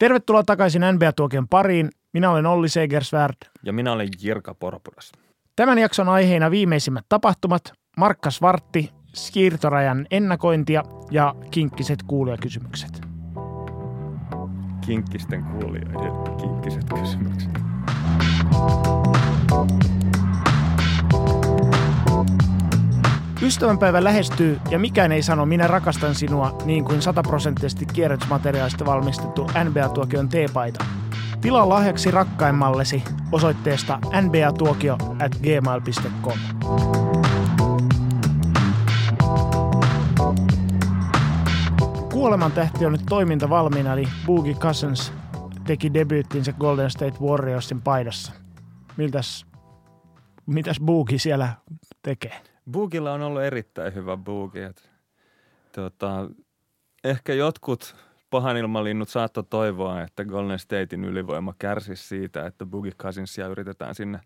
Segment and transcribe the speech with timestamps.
[0.00, 1.90] Tervetuloa takaisin NBA-tuokion pariin.
[2.12, 3.34] Minä olen Olli Segersvärd.
[3.62, 5.12] Ja minä olen Jirka Porpudas.
[5.56, 13.00] Tämän jakson aiheena viimeisimmät tapahtumat, Markkas Vartti, siirtorajan ennakointia ja kinkkiset kuulijakysymykset.
[14.86, 17.50] Kinkkisten kuulijoiden kinkkiset kysymykset.
[23.42, 30.28] Ystävänpäivä lähestyy ja mikään ei sano minä rakastan sinua niin kuin sataprosenttisesti kierrätysmateriaalista valmistettu NBA-tuokion
[30.28, 30.84] teepaita.
[31.40, 36.38] Tilaa lahjaksi rakkaimmallesi osoitteesta nbatuokio at gmail.com.
[42.12, 45.12] Kuoleman tähti on nyt toiminta valmiina, eli Boogie Cousins
[45.64, 48.32] teki debyyttinsä Golden State Warriorsin paidassa.
[48.96, 49.46] Miltäs,
[50.46, 51.54] mitäs Boogie siellä
[52.02, 52.49] tekee?
[52.70, 54.66] Boogilla on ollut erittäin hyvä boogie.
[54.66, 54.90] Et,
[55.72, 56.30] tota,
[57.04, 57.96] ehkä jotkut
[58.30, 62.92] pahanilmalinnut saattoi toivoa, että Golden Statein ylivoima kärsisi siitä, että Boogie
[63.50, 64.20] yritetään sinne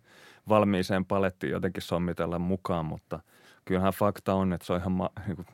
[0.48, 3.20] valmiiseen palettiin jotenkin sommitella mukaan, mutta
[3.64, 5.46] kyllähän fakta on, että se on ihan ma- niin kuin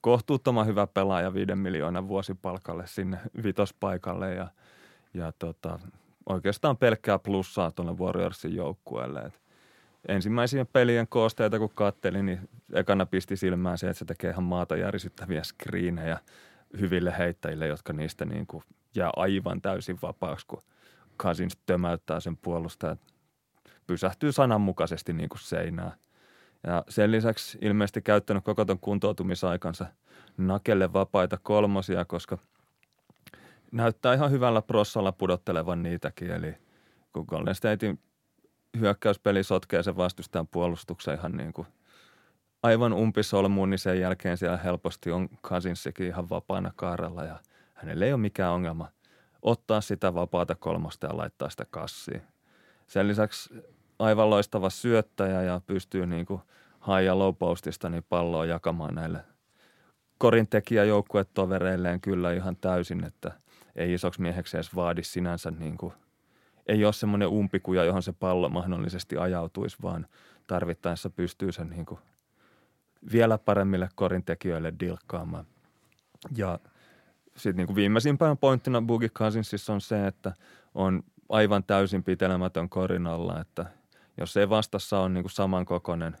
[0.00, 4.48] kohtuuttoman hyvä pelaaja viiden miljoonan vuosipalkalle sinne vitospaikalle ja,
[5.14, 5.78] ja tota,
[6.28, 9.20] oikeastaan pelkkää plussaa tuonne Warriorsin joukkueelle.
[9.20, 9.40] Et
[10.08, 14.76] ensimmäisiä pelien koosteita kun kattelin, niin ekana pisti silmään se, että se tekee ihan maata
[14.76, 16.18] järisyttäviä skriinejä
[16.80, 20.62] hyville heittäjille, jotka niistä niin kuin jää aivan täysin vapaaksi, kun
[21.18, 23.00] Cousins tömäyttää sen puolustajat.
[23.86, 25.92] Pysähtyy sananmukaisesti niin kuin seinään.
[26.66, 29.86] Ja sen lisäksi ilmeisesti käyttänyt koko ton kuntoutumisaikansa
[30.36, 32.38] nakelle vapaita kolmosia, koska
[33.72, 36.30] näyttää ihan hyvällä prossalla pudottelevan niitäkin.
[36.30, 36.54] Eli
[37.12, 37.98] kun Golden Statein
[38.80, 41.66] hyökkäyspeli sotkee sen vastustajan puolustuksen ihan niin kuin
[42.62, 47.38] aivan umpisolmuun, niin sen jälkeen siellä helposti on Cousinsikin ihan vapaana kaarella ja
[47.74, 48.88] hänelle ei ole mikään ongelma
[49.42, 52.22] ottaa sitä vapaata kolmosta ja laittaa sitä kassiin.
[52.86, 53.54] Sen lisäksi
[53.98, 56.40] aivan loistava syöttäjä ja pystyy niin kuin
[56.86, 59.18] high ja low postista niin palloa jakamaan näille
[60.18, 63.32] korintekijäjoukkuetovereilleen kyllä ihan täysin, että
[63.76, 65.92] ei isoksi mieheksi edes vaadi sinänsä niin kuin,
[66.66, 70.06] ei ole semmoinen umpikuja, johon se pallo mahdollisesti ajautuisi, vaan
[70.46, 72.00] tarvittaessa pystyy sen niin kuin
[73.12, 75.46] vielä paremmille korintekijöille dilkkaamaan.
[76.36, 76.58] Ja
[77.36, 80.32] sitten niin viimeisimpään pointtina Boogie Cousinsissa on se, että
[80.74, 83.66] on aivan täysin pitelemätön korin alla, että
[84.16, 86.16] jos ei vastassa ole niin kuin samankokoinen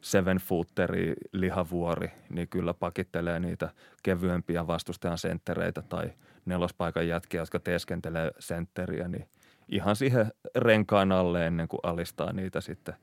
[0.00, 3.68] seven footeri lihavuori, niin kyllä pakittelee niitä
[4.02, 6.12] kevyempiä vastustajan senttereitä tai
[6.44, 9.28] nelospaikan jätkiä, jotka teeskentelee sentteriä, niin
[9.68, 12.94] ihan siihen renkaan alle ennen kuin alistaa niitä sitten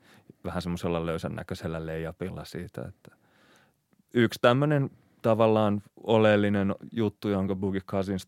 [0.43, 3.11] vähän semmoisella löysän näköisellä leijapilla siitä, että
[4.13, 4.89] yksi tämmöinen
[5.21, 8.27] tavallaan oleellinen juttu, jonka Boogie Cousins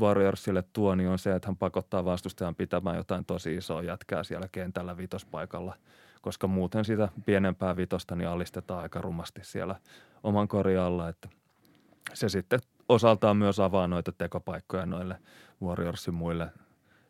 [0.00, 4.48] Warriorsille tuo, niin on se, että hän pakottaa vastustajan pitämään jotain tosi isoa jätkää siellä
[4.52, 5.74] kentällä vitospaikalla,
[6.22, 9.76] koska muuten sitä pienempää vitosta niin alistetaan aika rumasti siellä
[10.22, 11.28] oman korjalla, että
[12.14, 15.16] se sitten osaltaan myös avaa noita tekopaikkoja noille
[15.62, 16.50] Warriorsin muille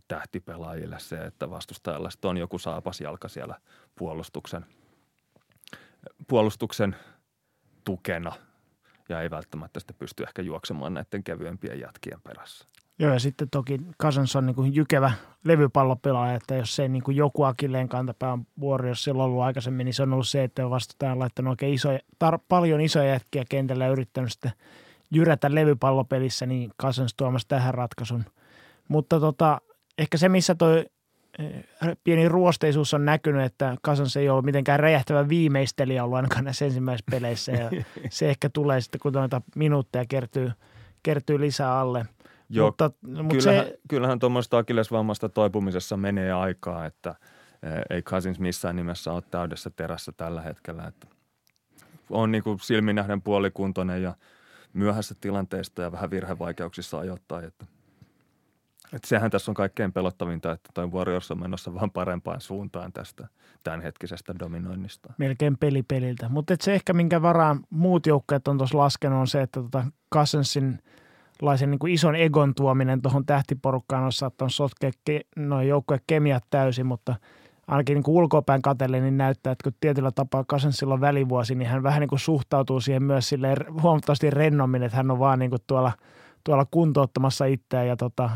[0.08, 3.54] tähtipelaajille se, että vastustajalla on joku saapas jalka siellä
[3.98, 4.66] puolustuksen,
[6.28, 6.96] puolustuksen
[7.84, 8.32] tukena
[9.08, 12.64] ja ei välttämättä sitten pysty ehkä juoksemaan näiden kevyempien jätkien perässä.
[12.98, 15.12] Joo, ja sitten toki Cousins on niin kuin jykevä
[15.44, 20.02] levypallopelaaja, että jos se niin kuin joku akilleen kantapää on Warriorsilla ollut aikaisemmin, niin se
[20.02, 23.90] on ollut se, että vastustaja on laittanut oikein isoja, tar- paljon isoja jätkiä kentällä ja
[23.90, 24.52] yrittänyt sitten
[25.10, 28.24] jyrätä levypallopelissä, niin Cousins tuomassa tähän ratkaisun.
[28.88, 29.60] Mutta tota,
[29.98, 30.84] ehkä se, missä toi
[31.38, 31.64] eh,
[32.04, 37.10] pieni ruosteisuus on näkynyt, että Cousins ei ollut mitenkään räjähtävä viimeistelijä ollut ainakaan näissä ensimmäisissä
[37.10, 37.52] peleissä.
[37.52, 37.70] Ja
[38.10, 40.50] se ehkä tulee sitten, kun noita minuutteja kertyy,
[41.02, 42.06] kertyy lisää alle.
[42.48, 47.14] Joo, mutta, mutta kyllähän, se, kyllähän tuommoista akillesvammasta toipumisessa menee aikaa, että
[47.62, 50.84] eh, ei Cousins missään nimessä ole täydessä terässä tällä hetkellä.
[50.84, 51.06] Että
[52.10, 54.14] on niin kuin silminähden puolikuntoinen ja
[54.72, 57.66] myöhässä tilanteesta ja vähän virhevaikeuksissa ajoittaa, että–
[58.92, 63.28] et sehän tässä on kaikkein pelottavinta, että toi Warriors on menossa vaan parempaan suuntaan tästä
[63.64, 65.12] tämänhetkisestä dominoinnista.
[65.18, 66.28] Melkein peli peliltä.
[66.28, 70.78] Mutta se ehkä minkä varaan muut joukkueet on tuossa laskenut on se, että tota Cousinsin
[71.42, 76.44] laisen niin kuin ison egon tuominen tuohon tähtiporukkaan on saattanut sotkea ke, noin joukkueen kemiat
[76.50, 77.14] täysin, mutta
[77.66, 81.82] ainakin niin ulkopäin katelle, niin näyttää, että kun tietyllä tapaa Cousinsilla on välivuosi, niin hän
[81.82, 83.30] vähän niin kuin suhtautuu siihen myös
[83.82, 85.92] huomattavasti rennommin, että hän on vaan niin kuin tuolla,
[86.44, 88.30] tuolla kuntouttamassa itseään ja tota,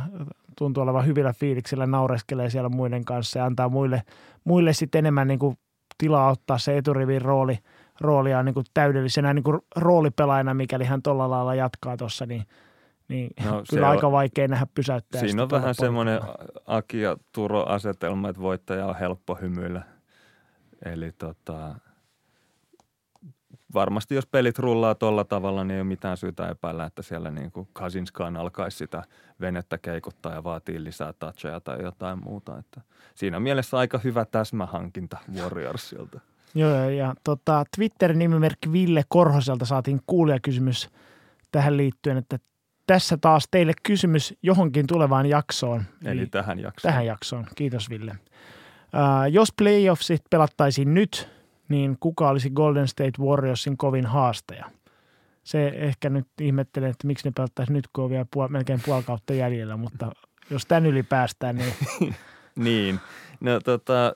[0.58, 4.02] tuntuu olevan hyvillä fiiliksillä, naureskelee siellä muiden kanssa ja antaa muille,
[4.44, 5.58] muille sitten enemmän niin kuin
[5.99, 7.58] tilaa ottaa se eturivin rooli,
[8.00, 12.43] roolia niin kuin täydellisenä niin kuin roolipelaajana, mikäli hän tuolla lailla jatkaa tuossa, niin,
[13.08, 16.20] niin no, kyllä aika on, vaikea nähdä pysäyttää Siinä on vähän semmoinen
[16.66, 19.82] Aki ja Turo-asetelma, että voittaja on helppo hymyillä.
[20.84, 21.75] Eli tota,
[23.74, 27.52] varmasti jos pelit rullaa tuolla tavalla, niin ei ole mitään syytä epäillä, että siellä niin
[27.52, 29.02] kuin Kasinskaan alkaisi sitä
[29.40, 32.58] venettä keikuttaa ja vaatii lisää toucheja tai jotain muuta.
[32.58, 32.80] Että
[33.14, 36.20] siinä mielessä aika hyvä täsmähankinta Warriorsilta.
[36.54, 40.88] Joo, ja tota, Twitter-nimimerkki Ville Korhoselta saatiin kuulijakysymys
[41.52, 42.38] tähän liittyen, että
[42.86, 45.84] tässä taas teille kysymys johonkin tulevaan jaksoon.
[46.04, 46.92] Eli, Eli tähän jaksoon.
[46.92, 47.46] Tähän jaksoon.
[47.54, 48.10] Kiitos Ville.
[48.10, 51.28] Uh, jos playoffsit pelattaisiin nyt,
[51.68, 54.70] niin kuka olisi Golden State Warriorsin kovin haastaja?
[55.44, 59.02] Se ehkä nyt ihmettelee, että miksi ne pelattaisiin nyt, kun on vielä puol- melkein puoli
[59.02, 60.12] kautta jäljellä, mutta
[60.50, 61.74] jos tän yli päästään, niin...
[62.56, 63.00] niin.
[63.40, 64.14] No tota,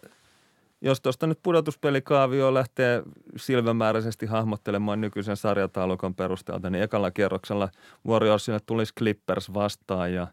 [0.80, 3.02] jos tuosta nyt pudotuspelikaavio lähtee
[3.36, 7.68] silmämääräisesti hahmottelemaan nykyisen sarjataulukon perusteelta, niin ekalla kierroksella
[8.06, 10.26] Warriorsille tulisi Clippers vastaan ja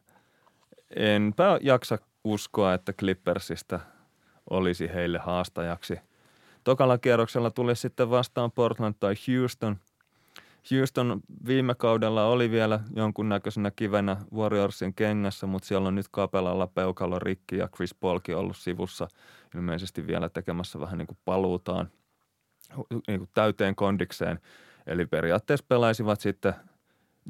[0.96, 3.80] enpä jaksa uskoa, että Clippersistä
[4.50, 6.00] olisi heille haastajaksi.
[6.64, 9.78] Tokalla kierroksella tuli sitten vastaan Portland tai Houston.
[10.72, 17.20] Houston viime kaudella oli vielä jonkunnäköisenä kivenä Warriorsin kengässä, mutta siellä on nyt kapelalla peukalo
[17.20, 19.08] rikki ja Chris Paulkin ollut sivussa
[19.56, 21.90] ilmeisesti vielä tekemässä vähän niin kuin paluutaan
[23.08, 24.40] niin kuin täyteen kondikseen.
[24.88, 26.54] Eli periaatteessa pelaisivat sitten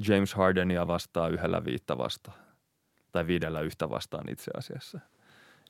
[0.08, 2.38] James Hardenia vastaan yhdellä viittä vastaan.
[3.12, 5.00] Tai viidellä yhtä vastaan itse asiassa.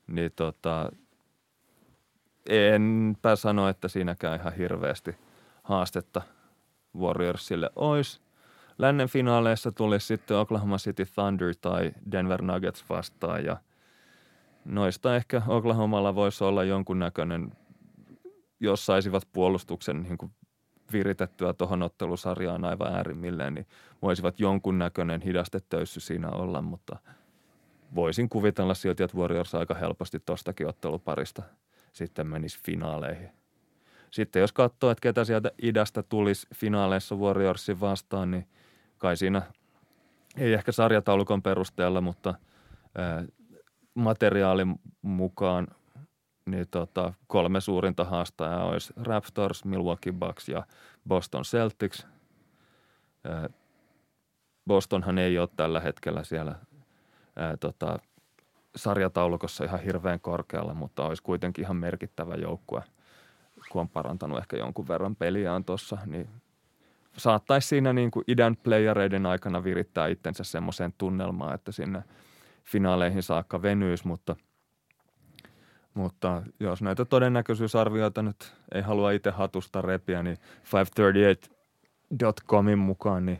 [0.07, 0.91] Niin tota,
[2.49, 5.15] enpä sano, että siinäkään ihan hirveästi
[5.63, 6.21] haastetta
[6.97, 8.21] Warriorsille olisi.
[8.77, 13.57] Lännen finaaleissa tuli sitten Oklahoma City Thunder tai Denver Nuggets vastaan ja
[14.65, 17.51] noista ehkä Oklahomalla voisi olla jonkunnäköinen,
[18.59, 20.31] jos saisivat puolustuksen niin kuin
[20.93, 23.67] viritettyä tuohon ottelusarjaan aivan äärimmilleen, niin
[24.01, 26.97] voisivat jonkunnäköinen hidastetöyssy siinä olla, mutta
[27.95, 31.43] voisin kuvitella silti, että Warriors aika helposti tuostakin otteluparista–
[31.95, 33.29] sitten menisi finaaleihin.
[34.11, 38.47] Sitten jos katsoo, että ketä sieltä idästä tulisi finaaleissa Warriorsin vastaan, niin
[38.97, 39.41] kai siinä
[40.37, 42.33] ei ehkä sarjataulukon perusteella, mutta
[42.97, 43.25] ää,
[43.93, 45.67] materiaalin mukaan
[46.45, 50.65] niin tota, kolme suurinta haastajaa olisi Raptors, Milwaukee Bucks ja
[51.07, 52.07] Boston Celtics.
[53.23, 53.49] Ää,
[54.67, 56.55] Bostonhan ei ole tällä hetkellä siellä
[57.35, 57.99] ää, tota,
[58.75, 62.83] sarjataulukossa ihan hirveän korkealla, mutta olisi kuitenkin ihan merkittävä joukkue,
[63.71, 66.29] kun on parantanut ehkä jonkun verran peliään tuossa, niin
[67.17, 72.03] saattaisi siinä niin kuin idän playereiden aikana virittää itsensä semmoiseen tunnelmaan, että sinne
[72.63, 74.35] finaaleihin saakka venyisi, mutta,
[75.93, 83.39] mutta jos näitä todennäköisyysarvioita nyt ei halua itse hatusta repiä, niin 538.comin mukaan niin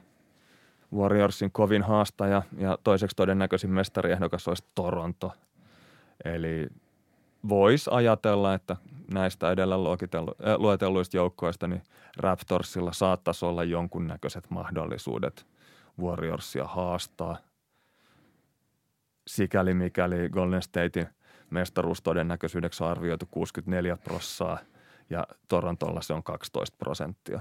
[0.95, 5.31] Warriorsin kovin haastaja ja toiseksi todennäköisin mestariehdokas olisi Toronto.
[6.25, 6.69] Eli
[7.49, 8.75] voisi ajatella, että
[9.13, 11.83] näistä edellä äh, luetelluista joukkoista niin
[12.17, 15.45] Raptorsilla saattaisi olla jonkunnäköiset mahdollisuudet
[16.01, 17.37] Warriorsia haastaa.
[19.27, 21.07] Sikäli mikäli Golden Statein
[21.49, 24.57] mestaruus todennäköisyydeksi on arvioitu 64 prossaa
[25.09, 27.39] ja Torontolla se on 12 prosenttia.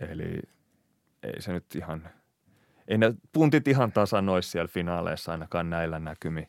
[0.00, 0.42] Eli
[1.22, 2.08] ei se nyt ihan–
[2.88, 6.48] ei ne puntit ihan tasan olisi siellä finaaleissa ainakaan näillä näkymi.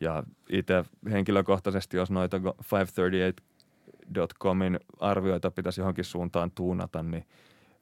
[0.00, 7.26] Ja itse henkilökohtaisesti, jos noita 538.comin arvioita pitäisi johonkin suuntaan tuunata, niin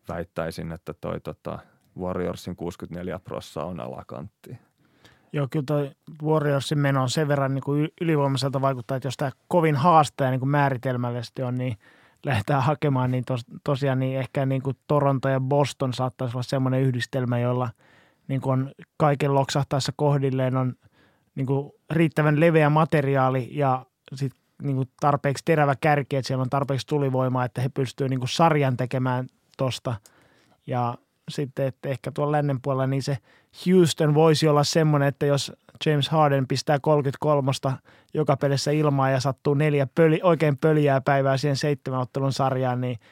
[0.09, 1.59] väittäisin, että toi tota
[1.99, 4.59] Warriorsin 64 prossaa on alakantti.
[5.33, 5.91] Joo, kyllä toi
[6.23, 10.51] Warriorsin meno on sen verran niin ylivoimaiselta vaikuttaa, että jos tämä kovin haastaja niin kuin
[10.51, 11.77] määritelmällisesti on, niin
[12.25, 16.83] lähdetään hakemaan, niin tos, tosiaan niin ehkä niin kuin Toronto ja Boston saattaisi olla semmoinen
[16.83, 17.69] yhdistelmä, jolla–
[18.29, 20.75] niin kuin on kaiken loksahtaessa kohdilleen on
[21.35, 26.51] niin kuin riittävän leveä materiaali ja sit niin kuin tarpeeksi terävä kärki, että siellä on
[26.51, 29.27] tarpeeksi tulivoimaa, että he pystyvät niin kuin sarjan tekemään
[29.57, 29.95] tosta.
[30.67, 30.95] Ja
[31.31, 33.19] sitten, että ehkä tuolla lännen puolella, niin se
[33.67, 35.53] Houston voisi olla semmoinen, että jos
[35.87, 37.53] James Harden pistää 33
[38.15, 42.99] joka pelissä ilmaa ja sattuu neljä pöli, oikein pöliää päivää siihen seitsemän ottelun sarjaan, niin–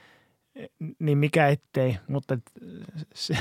[0.99, 2.39] niin mikä ettei, mutta
[3.15, 3.37] se,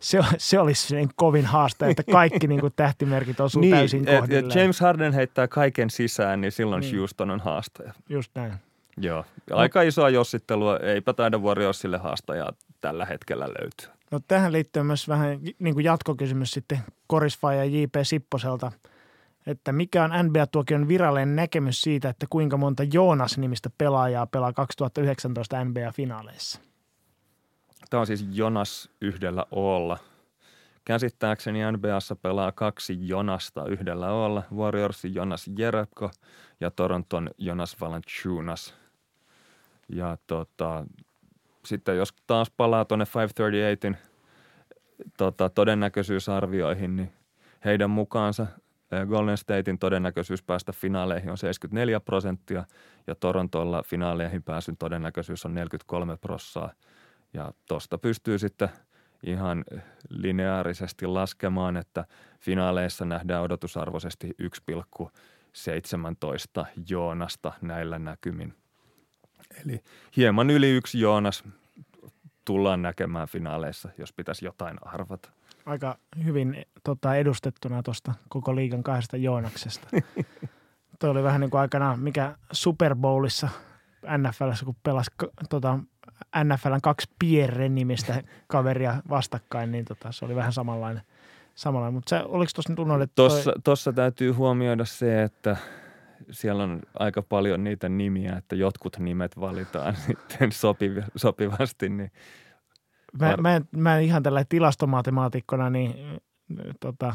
[0.00, 4.60] se, se olisi sen kovin haaste, että kaikki niin kuin tähtimerkit osuu niin, täysin kohdilleen.
[4.60, 6.98] James Harden heittää kaiken sisään, niin silloin niin.
[6.98, 7.92] Houston on haastaja.
[8.08, 8.52] Just näin.
[8.96, 13.88] Joo, aika isoa jossittelua, eipä taida Warriorsille haastajaa tällä hetkellä löytyy.
[14.10, 17.94] No tähän liittyy myös vähän niin kuin jatkokysymys sitten Korisfa ja J.P.
[18.02, 18.72] Sipposelta–
[19.46, 26.60] että mikä on NBA-tuokion virallinen näkemys siitä, että kuinka monta Joonas-nimistä pelaajaa pelaa 2019 NBA-finaaleissa?
[27.90, 29.98] Tämä on siis Jonas yhdellä Olla.
[30.84, 34.42] Käsittääkseni NBAssa pelaa kaksi Jonasta yhdellä olla.
[34.54, 36.10] Warriorsin Jonas Jerebko
[36.60, 38.74] ja Toronton Jonas Valanciunas.
[39.88, 40.86] Ja tota,
[41.64, 43.96] sitten jos taas palaa tuonne 538
[45.16, 47.12] tota, todennäköisyysarvioihin, niin
[47.64, 48.46] heidän mukaansa
[49.08, 52.64] Golden Statein todennäköisyys päästä finaaleihin on 74 prosenttia
[53.06, 56.92] ja Torontolla finaaleihin pääsyn todennäköisyys on 43 prosenttia.
[57.34, 58.68] Ja tuosta pystyy sitten
[59.22, 59.64] ihan
[60.08, 62.04] lineaarisesti laskemaan, että
[62.40, 68.54] finaaleissa nähdään odotusarvoisesti 1,17 Joonasta näillä näkymin.
[69.64, 69.82] Eli
[70.16, 71.44] hieman yli yksi Joonas
[72.44, 75.30] tullaan näkemään finaaleissa, jos pitäisi jotain arvata.
[75.66, 79.88] Aika hyvin tota, edustettuna tuosta koko liigan kahdesta Joonaksesta.
[80.98, 83.48] Tuo oli vähän niin kuin aikana, mikä Super Bowlissa
[84.18, 85.10] NFLssä, kun pelasi
[85.50, 85.78] tota,
[86.44, 91.02] NFLn kaksi Pierre-nimistä kaveria vastakkain, niin tota, se oli vähän samanlainen.
[91.54, 91.94] samanlainen.
[91.94, 93.14] Mutta oliko tuossa nyt unohdettu?
[93.14, 95.56] Tuossa, tuossa täytyy huomioida se, että
[96.30, 101.88] siellä on aika paljon niitä nimiä, että jotkut nimet valitaan sitten sopiv, sopivasti.
[101.88, 102.10] Niin
[103.20, 106.20] mä, mä, en, mä en ihan tällä tilastomatemaatikkona niin
[106.80, 107.14] tota,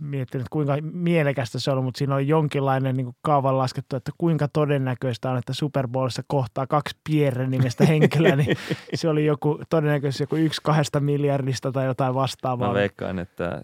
[0.00, 5.30] miettinyt, kuinka mielekästä se on, mutta siinä on jonkinlainen niin kaavan laskettu, että kuinka todennäköistä
[5.30, 8.56] on, että Super Bowlissa kohtaa kaksi Pierre-nimestä henkilöä, niin
[8.94, 12.68] se oli joku todennäköisesti joku yksi kahdesta miljardista tai jotain vastaavaa.
[12.68, 13.62] Mä veikkaan, että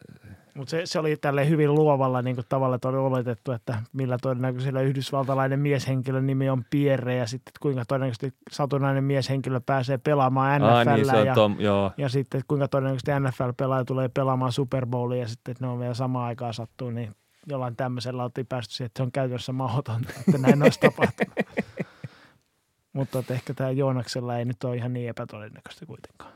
[0.54, 4.16] mutta se, se oli tälle hyvin luovalla niin kuin tavalla, että oli oletettu, että millä
[4.22, 10.68] todennäköisellä yhdysvaltalainen mieshenkilön nimi on Pierre ja sitten kuinka todennäköisesti satunnainen mieshenkilö pääsee pelaamaan NFL.
[10.68, 11.92] Ah, niin, ja, Tom, joo.
[11.96, 15.94] ja sitten kuinka todennäköisesti NFL-pelaaja tulee pelaamaan Super Bowlia ja sitten että ne on vielä
[15.94, 17.12] samaan aikaan sattuu, niin
[17.46, 21.34] jollain tämmöisellä oltiin päästy siihen, että se on käytännössä mahdotonta, että näin olisi tapahtunut.
[22.92, 26.33] Mutta ehkä tämä Joonaksella ei nyt ole ihan niin epätodennäköistä kuitenkaan.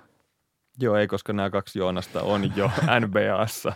[0.81, 2.71] Joo, ei, koska nämä kaksi Joonasta on jo
[3.01, 3.73] NBAssa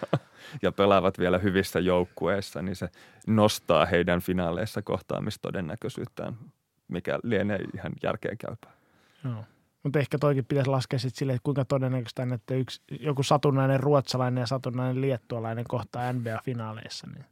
[0.62, 2.88] ja pelaavat vielä hyvissä joukkueissa, niin se
[3.26, 6.37] nostaa heidän finaaleissa kohtaamistodennäköisyyttään,
[6.88, 8.73] mikä lienee ihan järkeen käypää.
[9.25, 9.44] Joo.
[9.82, 13.80] Mutta ehkä toikin pitäisi laskea sitten silleen, että kuinka todennäköistä on, että yksi, joku satunnainen
[13.80, 17.06] ruotsalainen ja satunnainen liettualainen kohtaa NBA-finaaleissa.
[17.14, 17.25] Niin.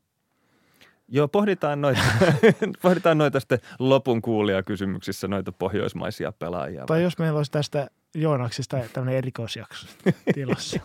[1.13, 2.01] Joo, pohditaan noita,
[2.83, 6.87] pohditaan noita sitten lopun kuulijakysymyksissä, noita pohjoismaisia pelaajia.
[6.87, 9.87] Tai jos meillä olisi tästä Joonaksista tämmöinen erikoisjakso
[10.35, 10.81] tilassa.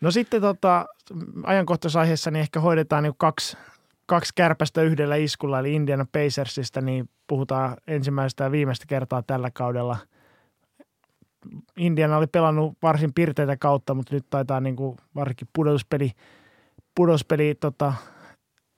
[0.00, 0.86] No sitten tota,
[1.42, 3.56] ajankohtaisaiheessa niin ehkä hoidetaan niin kaksi,
[4.06, 9.96] kaksi kärpästä yhdellä iskulla, eli Indiana Pacersista, niin puhutaan ensimmäistä ja viimeistä kertaa tällä kaudella.
[11.76, 16.10] Indiana oli pelannut varsin pirteitä kautta, mutta nyt taitaa niin kuin varsinkin pudotuspeli,
[16.94, 17.94] pudotuspeli tota,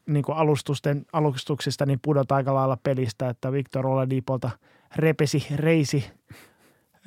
[0.07, 4.51] niin kuin alustusten, alustuksista niin pudota aika lailla pelistä, että Victor Oladipolta
[4.97, 6.11] repesi reisi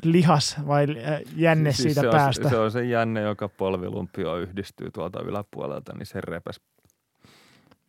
[0.04, 2.44] lihas vai äh, jänne siis siitä se päästä?
[2.44, 6.62] On, se on se jänne, joka polvilumpio yhdistyy tuolta yläpuolelta, niin se repes.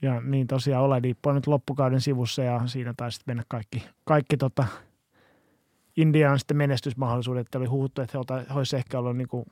[0.02, 4.66] Ja niin tosiaan Oladipo on nyt loppukauden sivussa ja siinä taisi mennä kaikki, kaikki tota,
[5.96, 7.54] Indian sitten menestysmahdollisuudet.
[7.54, 8.18] Oli huhuttu, että
[8.50, 9.44] he olisi ehkä ollut niin kuin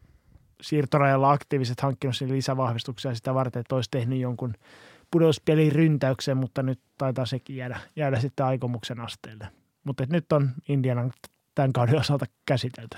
[0.62, 4.54] siirtorajalla aktiiviset hankkinut lisävahvistuksia sitä varten, että olisi tehnyt jonkun
[5.14, 9.48] pudotuspelin ryntäyksen, mutta nyt taitaa sekin jäädä, jäädä sitten aikomuksen asteelle.
[9.84, 11.12] Mutta nyt on Indianan
[11.54, 12.96] tämän kauden osalta käsitelty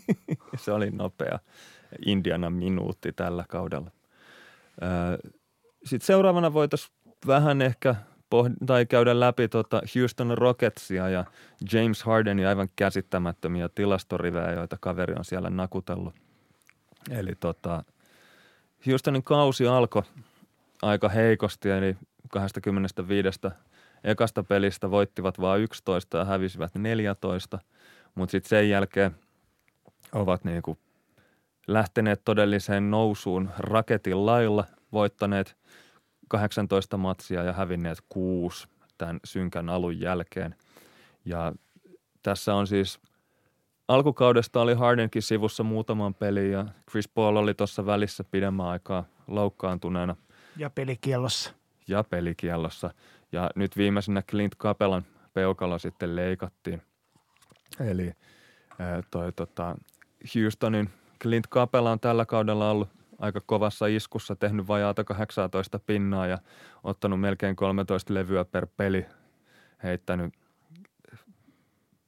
[0.64, 1.38] Se oli nopea
[2.06, 3.90] Indianan minuutti tällä kaudella.
[5.84, 6.94] Sitten seuraavana voitaisiin
[7.26, 7.94] vähän ehkä
[8.34, 11.24] pohd- tai käydä läpi tuota Houston Rocketsia ja
[11.72, 16.14] James Hardenia aivan käsittämättömiä tilastorivejä, joita kaveri on siellä nakutellut.
[17.10, 17.84] Eli tota,
[18.86, 20.02] Houstonin kausi alkoi
[20.82, 21.96] aika heikosti, eli
[22.30, 23.40] 25
[24.04, 27.58] ekasta pelistä voittivat vain 11 ja hävisivät 14,
[28.14, 29.16] mutta sitten sen jälkeen
[30.12, 30.78] ovat niin kuin
[31.66, 35.56] lähteneet todelliseen nousuun raketin lailla, voittaneet
[36.28, 40.54] 18 matsia ja hävinneet kuusi tämän synkän alun jälkeen.
[41.24, 41.52] Ja
[42.22, 43.00] tässä on siis
[43.88, 50.16] alkukaudesta oli Hardenkin sivussa muutaman peli ja Chris Paul oli tuossa välissä pidemmän aikaa loukkaantuneena.
[50.56, 51.52] Ja pelikiellossa.
[51.88, 52.90] Ja pelikiellossa.
[53.32, 55.02] Ja nyt viimeisenä Clint Capelan
[55.34, 56.82] peukalo sitten leikattiin.
[57.80, 58.12] Eli
[59.10, 59.76] toi tota,
[60.34, 60.90] Houstonin
[61.20, 66.38] Clint Capela on tällä kaudella ollut aika kovassa iskussa, tehnyt vajaata 18 pinnaa ja
[66.84, 69.06] ottanut melkein 13 levyä per peli,
[69.82, 70.34] heittänyt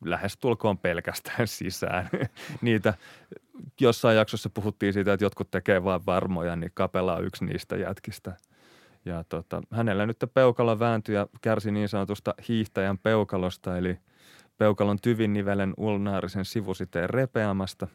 [0.05, 2.09] lähes tulkoon pelkästään sisään.
[2.61, 2.95] Niitä
[3.81, 8.37] jossain jaksossa puhuttiin siitä, että jotkut tekee vain varmoja, niin Kapela on yksi niistä jätkistä–
[9.05, 13.99] ja tota, hänellä nyt peukalo vääntyi ja kärsi niin sanotusta hiihtäjän peukalosta, eli
[14.59, 17.87] peukalon tyvinnivelen ulnaarisen sivusiteen repeämästä.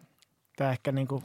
[0.56, 1.24] tämä ehkä niin kuin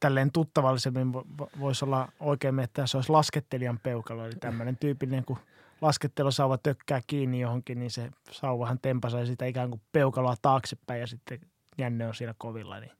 [0.00, 1.12] tälleen tuttavallisemmin
[1.60, 4.26] voisi olla oikein, että se olisi laskettelijan peukalo.
[4.26, 5.38] Eli tämmöinen tyypillinen, kun
[5.80, 11.40] laskettelusauva tökkää kiinni johonkin, niin se sauvahan tempasee sitä ikään kuin peukaloa taaksepäin ja sitten
[11.78, 12.80] jänne on siinä kovilla.
[12.80, 12.92] Niin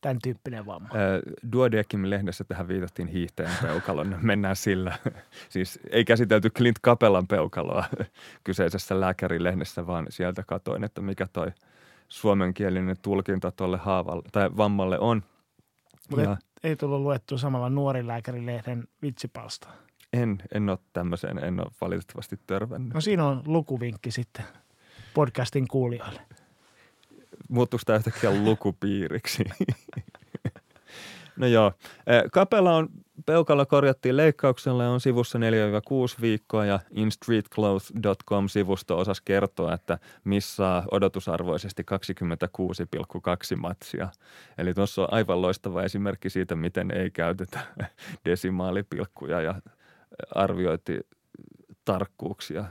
[0.00, 0.88] tämän tyyppinen vamma.
[1.52, 4.18] Duodeckim-lehdessä tähän viitattiin hiihteen peukalon.
[4.22, 4.98] Mennään sillä.
[5.48, 7.84] siis ei käsitelty Clint Kapellan peukaloa
[8.44, 11.52] kyseisessä lääkärilehdessä, vaan sieltä katoin, että mikä toi
[12.08, 15.22] suomenkielinen tulkinta tuolle haavalle tai vammalle on.
[16.10, 19.68] Mutta ei tullut luettu samalla nuorin lääkärilehden vitsipalsta.
[20.12, 22.94] En, en ole tämmöiseen, en ole valitettavasti törmännyt.
[22.94, 24.44] No siinä on lukuvinkki sitten
[25.14, 26.20] podcastin kuulijoille
[27.48, 29.44] muuttuiko tämä yhtäkkiä lukupiiriksi?
[31.36, 31.72] no joo.
[32.32, 32.88] Kapella on
[33.26, 35.42] peukalla korjattiin leikkauksella ja on sivussa 4-6
[36.20, 41.84] viikkoa ja instreetclothes.com-sivusto osas kertoa, että missaa odotusarvoisesti
[43.52, 44.08] 26,2 matsia.
[44.58, 47.60] Eli tuossa on aivan loistava esimerkki siitä, miten ei käytetä
[48.24, 49.54] desimaalipilkkuja ja
[50.34, 51.00] arvioiti
[51.84, 52.64] tarkkuuksia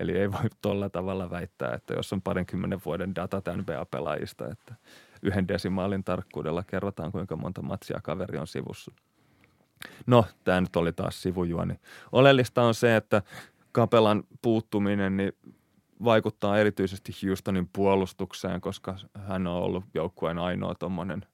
[0.00, 4.74] Eli ei voi tuolla tavalla väittää, että jos on parinkymmenen vuoden data NBA-pelaajista, että
[5.22, 8.92] yhden desimaalin tarkkuudella kerrotaan, kuinka monta matsia kaveri on sivussa.
[10.06, 11.74] No, tämä nyt oli taas sivujuoni.
[12.12, 13.22] Oleellista on se, että
[13.72, 15.32] Kapelan puuttuminen niin
[16.04, 21.26] vaikuttaa erityisesti Houstonin puolustukseen, koska hän on ollut joukkueen ainoa tuommoinen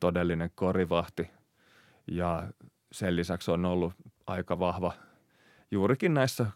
[0.00, 1.30] todellinen korivahti.
[2.06, 2.48] Ja
[2.92, 3.92] sen lisäksi on ollut
[4.26, 4.92] aika vahva
[5.70, 6.46] juurikin näissä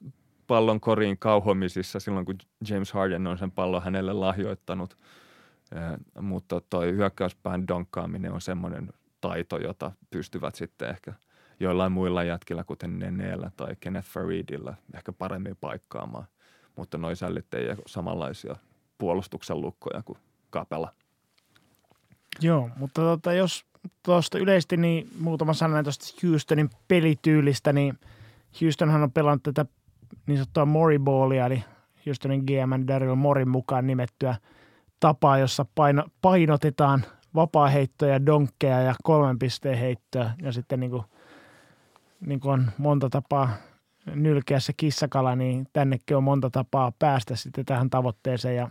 [0.46, 2.38] pallon koriin kauhomisissa silloin, kun
[2.70, 4.96] James Harden on sen pallon hänelle lahjoittanut.
[5.72, 8.88] Eh, mutta toi hyökkäyspään donkkaaminen on semmoinen
[9.20, 11.12] taito, jota pystyvät sitten ehkä
[11.60, 16.26] joillain muilla jätkillä, kuten Neneellä tai Kenneth Faridilla, ehkä paremmin paikkaamaan.
[16.76, 18.56] Mutta noi sällit ei ole samanlaisia
[18.98, 20.18] puolustuksen lukkoja kuin
[20.50, 20.92] kapela.
[22.40, 23.64] Joo, mutta tota, jos
[24.02, 27.98] tuosta yleisesti niin muutama sana tuosta Houstonin pelityylistä, niin
[28.60, 29.66] Houstonhan on pelannut tätä
[30.26, 31.64] niin sanottua Moriballia, eli
[32.06, 34.36] Houstonin GM Daryl Morin mukaan nimettyä
[35.00, 40.30] tapaa, jossa paino, painotetaan vapaa-heittoja, donkkeja ja kolmen pisteen heittoa.
[40.42, 41.02] Ja sitten niin kuin,
[42.26, 43.48] niin kuin on monta tapaa
[44.14, 48.56] nylkeä se kissakala, niin tännekin on monta tapaa päästä sitten tähän tavoitteeseen.
[48.56, 48.70] Ja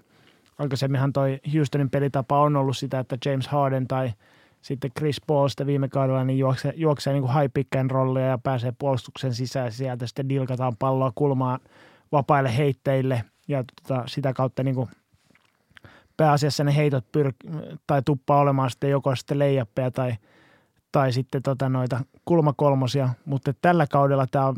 [0.58, 4.14] aikaisemminhan toi Houstonin pelitapa on ollut sitä, että James Harden tai
[4.66, 8.26] sitten Chris Paul sitten viime kaudella niin juoksee, juoksee niin kuin high pick and rollia
[8.26, 9.72] ja pääsee puolustuksen sisään.
[9.72, 11.60] Sieltä sitten dilkataan palloa kulmaan
[12.12, 14.90] vapaille heitteille ja tota, sitä kautta niin kuin
[16.18, 20.14] pääasiassa ne heitot pyr- tai tuppaa olemaan sitten joko sitten leijappeja tai,
[20.92, 24.54] tai sitten tota noita kulmakolmosia, mutta tällä kaudella tämä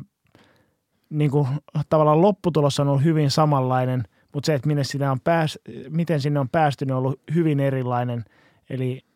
[1.10, 1.48] niin kuin,
[1.90, 6.40] tavallaan lopputulos on ollut hyvin samanlainen, mutta se, että minne sinne on pääs, miten sinne
[6.40, 8.26] on päästy, on ollut hyvin erilainen.
[8.70, 9.07] Eli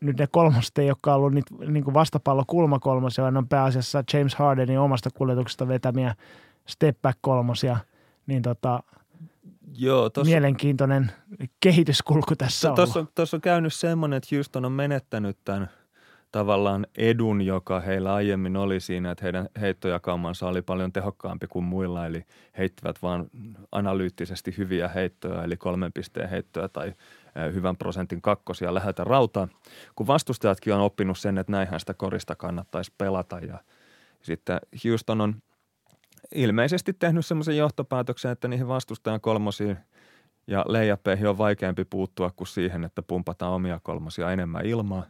[0.00, 4.04] nyt ne kolmoset ei olekaan ollut niitä niin kuin vastapallo kulmakolmosia, vaan ne on pääasiassa
[4.12, 6.14] James Hardenin omasta kuljetuksesta vetämiä
[6.66, 7.76] step back kolmosia.
[8.26, 8.82] Niin tota,
[9.78, 11.12] Joo, tossa, mielenkiintoinen
[11.60, 13.08] kehityskulku tässä to, on.
[13.14, 15.70] Tuossa on käynyt semmoinen, että Houston on menettänyt tämän
[16.32, 22.06] tavallaan edun, joka heillä aiemmin oli siinä, että heidän heittojakaumansa oli paljon tehokkaampi kuin muilla,
[22.06, 22.24] eli
[22.58, 23.26] heittivät vaan
[23.72, 26.94] analyyttisesti hyviä heittoja, eli kolmen pisteen heittoja tai
[27.44, 29.48] hyvän prosentin kakkosia läheltä rautaa,
[29.96, 33.58] kun vastustajatkin on oppinut sen, että näinhän sitä korista kannattaisi pelata ja
[34.22, 35.42] sitten Houston on
[36.34, 39.78] ilmeisesti tehnyt semmoisen johtopäätöksen, että niihin vastustajan kolmosiin
[40.46, 45.06] ja leijappeihin on vaikeampi puuttua kuin siihen, että pumpataan omia kolmosia enemmän ilmaa.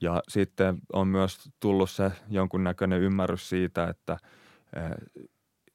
[0.00, 4.16] Ja sitten on myös tullut se jonkunnäköinen ymmärrys siitä, että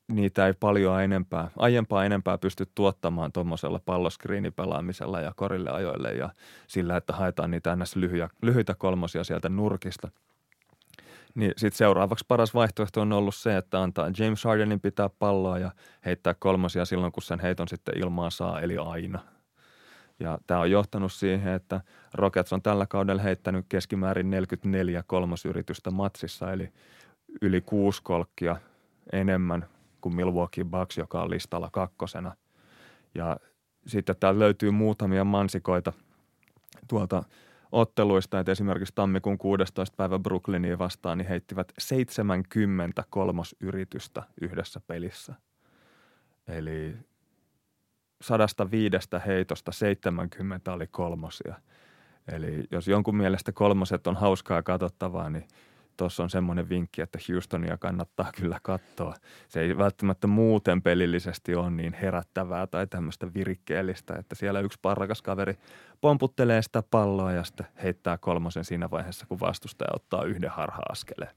[0.08, 6.30] niitä ei paljon enempää, aiempaa enempää pysty tuottamaan tuommoisella palloskriinipelaamisella ja korille ajoille ja
[6.68, 7.96] sillä, että haetaan niitä ns.
[8.42, 10.12] Lyhyitä kolmosia sieltä nurkista.
[11.36, 15.72] Niin sitten seuraavaksi paras vaihtoehto on ollut se, että antaa James Hardenin pitää palloa ja
[16.06, 19.20] heittää kolmosia silloin, kun sen heiton sitten ilmaa saa, eli aina.
[20.20, 21.82] Ja tämä on johtanut siihen, että
[22.14, 26.70] Rockets on tällä kaudella heittänyt keskimäärin 44 kolmosyritystä matsissa, eli
[27.42, 28.56] yli kuusi kolkkia
[29.12, 29.66] enemmän
[30.08, 32.36] kuin Milwaukee Bucks, joka on listalla kakkosena.
[33.16, 33.38] Ja
[33.88, 35.94] sitten täällä löytyy muutamia mansikoita
[36.88, 37.24] tuolta
[37.72, 39.96] otteluista, että esimerkiksi tammikuun 16.
[39.98, 45.34] päivä Brooklynia vastaan, niin heittivät 70 kolmosyritystä yhdessä pelissä.
[46.48, 46.96] Eli
[48.22, 51.56] 105 heitosta 70 oli kolmosia.
[52.32, 55.48] Eli jos jonkun mielestä kolmoset on hauskaa katsottavaa, niin
[55.98, 59.14] tuossa on semmoinen vinkki, että Houstonia kannattaa kyllä katsoa.
[59.48, 65.22] Se ei välttämättä muuten pelillisesti ole niin herättävää tai tämmöistä virikkeellistä, että siellä yksi parrakas
[65.22, 65.58] kaveri
[66.02, 71.32] pomputtelee sitä palloa ja sitten heittää kolmosen siinä vaiheessa, kun vastustaja ottaa yhden harha-askeleen.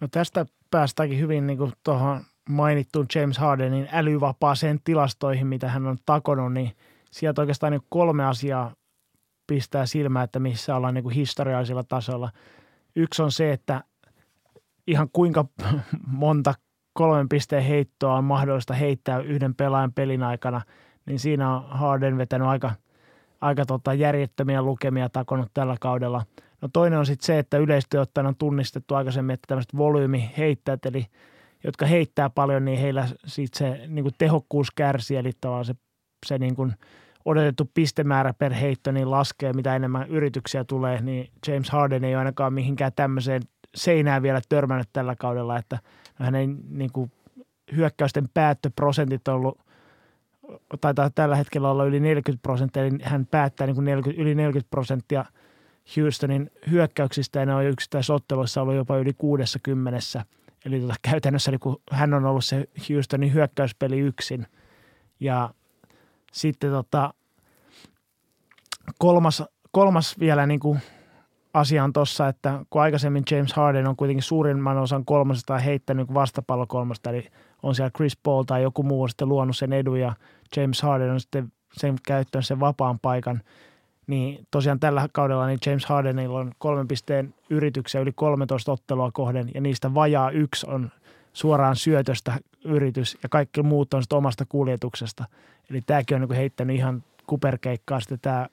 [0.00, 6.52] No tästä päästäänkin hyvin niin tuohon mainittuun James Hardenin älyvapaaseen tilastoihin, mitä hän on takonut,
[6.52, 6.72] niin
[7.10, 8.74] sieltä oikeastaan niin kolme asiaa
[9.46, 12.30] pistää silmään, että missä ollaan niin kuin historiallisella tasolla.
[12.96, 13.84] Yksi on se, että
[14.86, 15.44] ihan kuinka
[16.06, 16.54] monta
[16.92, 20.60] kolmen pisteen heittoa on mahdollista heittää yhden pelaajan pelin aikana,
[21.06, 22.72] niin siinä on Harden vetänyt aika,
[23.40, 26.22] aika tota järjettömiä lukemia takonut tällä kaudella.
[26.60, 31.06] No toinen on sitten se, että yleisesti ottaen on tunnistettu aikaisemmin, että tämmöiset volyymi-heittäjät, eli
[31.64, 35.74] jotka heittää paljon, niin heillä siitä se niin tehokkuus kärsii, eli se,
[36.26, 36.74] se niin kuin–
[37.24, 42.18] odotettu pistemäärä per heitto niin laskee, mitä enemmän yrityksiä tulee, niin James Harden ei ole
[42.18, 43.42] ainakaan mihinkään tämmöiseen
[43.74, 45.78] seinään vielä törmännyt tällä kaudella, että
[46.14, 47.12] hänen niin kuin,
[47.76, 49.58] hyökkäysten päättöprosentit on ollut,
[50.80, 54.70] taitaa tällä hetkellä olla yli 40 prosenttia, eli hän päättää niin kuin 40, yli 40
[54.70, 55.24] prosenttia
[55.96, 60.00] Houstonin hyökkäyksistä, ja ne on yksittäisotteluissa ollut jopa yli 60.
[60.64, 64.46] Eli tota, käytännössä niin kun hän on ollut se Houstonin hyökkäyspeli yksin,
[65.20, 65.50] ja
[66.34, 67.14] sitten tota,
[68.98, 70.80] kolmas, kolmas vielä niin kuin
[71.54, 76.66] asia on tuossa, että kun aikaisemmin James Harden on kuitenkin suurimman osan kolmosesta heittänyt vastapallo
[76.66, 77.28] kolmosta, eli
[77.62, 80.12] on siellä Chris Paul tai joku muu on sitten luonut sen edun ja
[80.56, 83.42] James Harden on sitten sen käyttöön sen vapaan paikan,
[84.06, 89.50] niin tosiaan tällä kaudella niin James Hardenilla on kolmen pisteen yrityksiä yli 13 ottelua kohden
[89.54, 90.90] ja niistä vajaa yksi on
[91.32, 95.24] suoraan syötöstä yritys ja kaikki muut on sitten omasta kuljetuksesta.
[95.70, 98.48] Eli tämäkin on niin heittänyt ihan kuperkeikkaa sitten tämä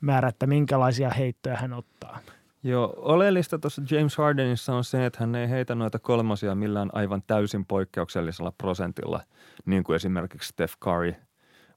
[0.00, 2.18] määrä, että minkälaisia heittoja hän ottaa.
[2.62, 7.22] Joo, oleellista tuossa James Hardenissa on se, että hän ei heitä noita kolmosia millään aivan
[7.26, 9.20] täysin poikkeuksellisella prosentilla,
[9.66, 11.14] niin kuin esimerkiksi Steph Curry,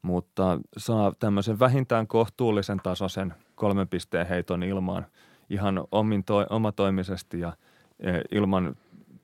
[0.01, 5.05] mutta saa tämmöisen vähintään kohtuullisen tasoisen kolmen pisteen heiton ilmaan
[5.49, 7.53] ihan omin to- omatoimisesti ja
[7.99, 8.75] e, ilman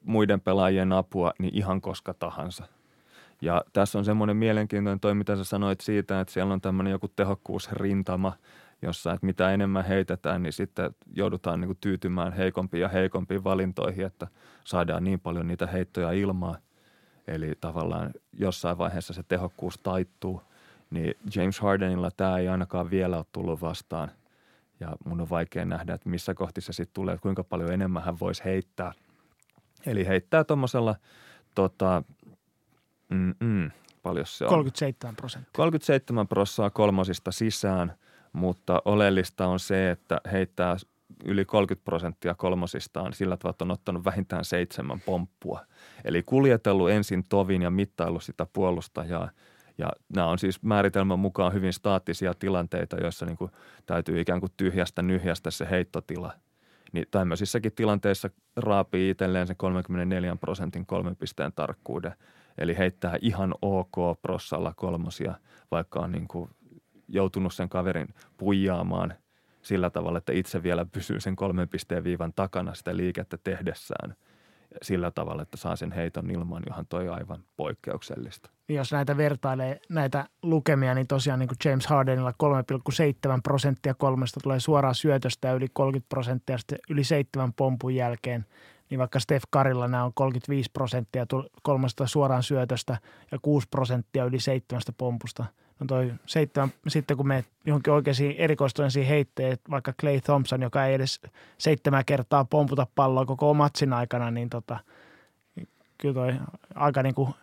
[0.06, 2.66] muiden pelaajien apua niin ihan koska tahansa.
[3.42, 7.08] Ja tässä on semmoinen mielenkiintoinen toi, mitä sä sanoit siitä, että siellä on tämmöinen joku
[7.08, 8.34] tehokkuusrintama,
[8.82, 14.06] jossa että mitä enemmän heitetään, niin sitten joudutaan niin kuin tyytymään heikompiin ja heikompiin valintoihin,
[14.06, 14.28] että
[14.64, 16.56] saadaan niin paljon niitä heittoja ilmaa.
[17.28, 20.42] Eli tavallaan jossain vaiheessa se tehokkuus taittuu,
[20.90, 24.12] niin James Hardenilla tämä ei ainakaan vielä ole tullut vastaan.
[24.80, 28.04] Ja mun on vaikea nähdä, että missä kohti se sitten tulee, että kuinka paljon enemmän
[28.04, 28.92] hän voisi heittää–
[29.86, 30.96] Eli heittää tuommoisella
[31.56, 32.04] tota,
[33.40, 33.72] mm,
[34.04, 34.50] paljon se on?
[34.50, 35.52] 37 prosenttia.
[35.56, 37.94] 37 prosenttia kolmosista sisään,
[38.34, 40.76] mutta oleellista on se, että heittää
[41.26, 45.66] yli 30 prosenttia kolmosistaan sillä tavalla, että on ottanut vähintään seitsemän pomppua.
[46.06, 49.30] Eli kuljetellut ensin tovin ja mittailu sitä puolustajaa.
[49.78, 53.52] Ja nämä on siis määritelmän mukaan hyvin staattisia tilanteita, joissa niin kuin
[53.86, 56.34] täytyy ikään kuin tyhjästä nyhjästä se heittotila–
[56.92, 62.14] niin tämmöisissäkin tilanteissa raapii itselleen sen 34 prosentin kolmen pisteen tarkkuuden.
[62.58, 65.34] Eli heittää ihan ok prossalla kolmosia,
[65.72, 66.50] vaikka on niin kuin
[67.08, 69.14] joutunut sen kaverin puijaamaan
[69.62, 74.16] sillä tavalla, että itse vielä pysyy sen kolmen pisteen viivan takana sitä liikettä tehdessään–
[74.82, 78.50] sillä tavalla, että saa sen heiton ilman, johon toi aivan poikkeuksellista.
[78.70, 84.60] Jos näitä vertailee näitä lukemia, niin tosiaan niin kuin James Hardenilla 3,7 prosenttia kolmesta tulee
[84.60, 88.46] suoraan syötöstä ja yli 30 prosenttia sitten yli seitsemän pompun jälkeen.
[88.92, 91.26] Niin vaikka Steph Karilla nämä on 35 prosenttia
[91.64, 92.98] kolmesta suoraan syötöstä
[93.32, 95.46] ja 6 prosenttia yli seitsemästä pompusta–
[95.82, 100.94] on toi seitsemän, sitten kun me johonkin oikeisiin erikoistuneisiin heitteet, vaikka Clay Thompson, joka ei
[100.94, 101.22] edes
[101.58, 104.80] seitsemän kertaa pomputa palloa koko matsin aikana, niin tota,
[105.98, 106.34] kyllä toi
[106.76, 107.34] aika niin kuin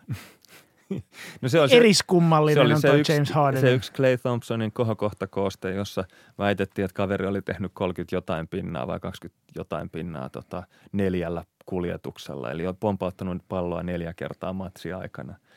[1.41, 3.61] No se on se, eriskummallinen se on toi yksi, James Harden.
[3.61, 6.03] Se yksi Clay Thompsonin kohokohta kooste, jossa
[6.37, 12.51] väitettiin, että kaveri oli tehnyt 30 jotain pinnaa vai 20 jotain pinnaa tota, neljällä kuljetuksella.
[12.51, 15.35] Eli on pompauttanut palloa neljä kertaa matsia aikana–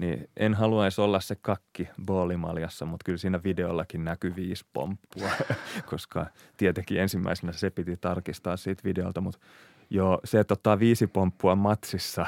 [0.00, 5.30] niin en haluaisi olla se kakki boolimaljassa, mutta kyllä siinä videollakin näkyy viisi pomppua,
[5.90, 6.26] koska
[6.56, 9.40] tietenkin ensimmäisenä se piti tarkistaa siitä videolta, mutta
[9.90, 12.26] joo, se, että ottaa viisi pomppua matsissa,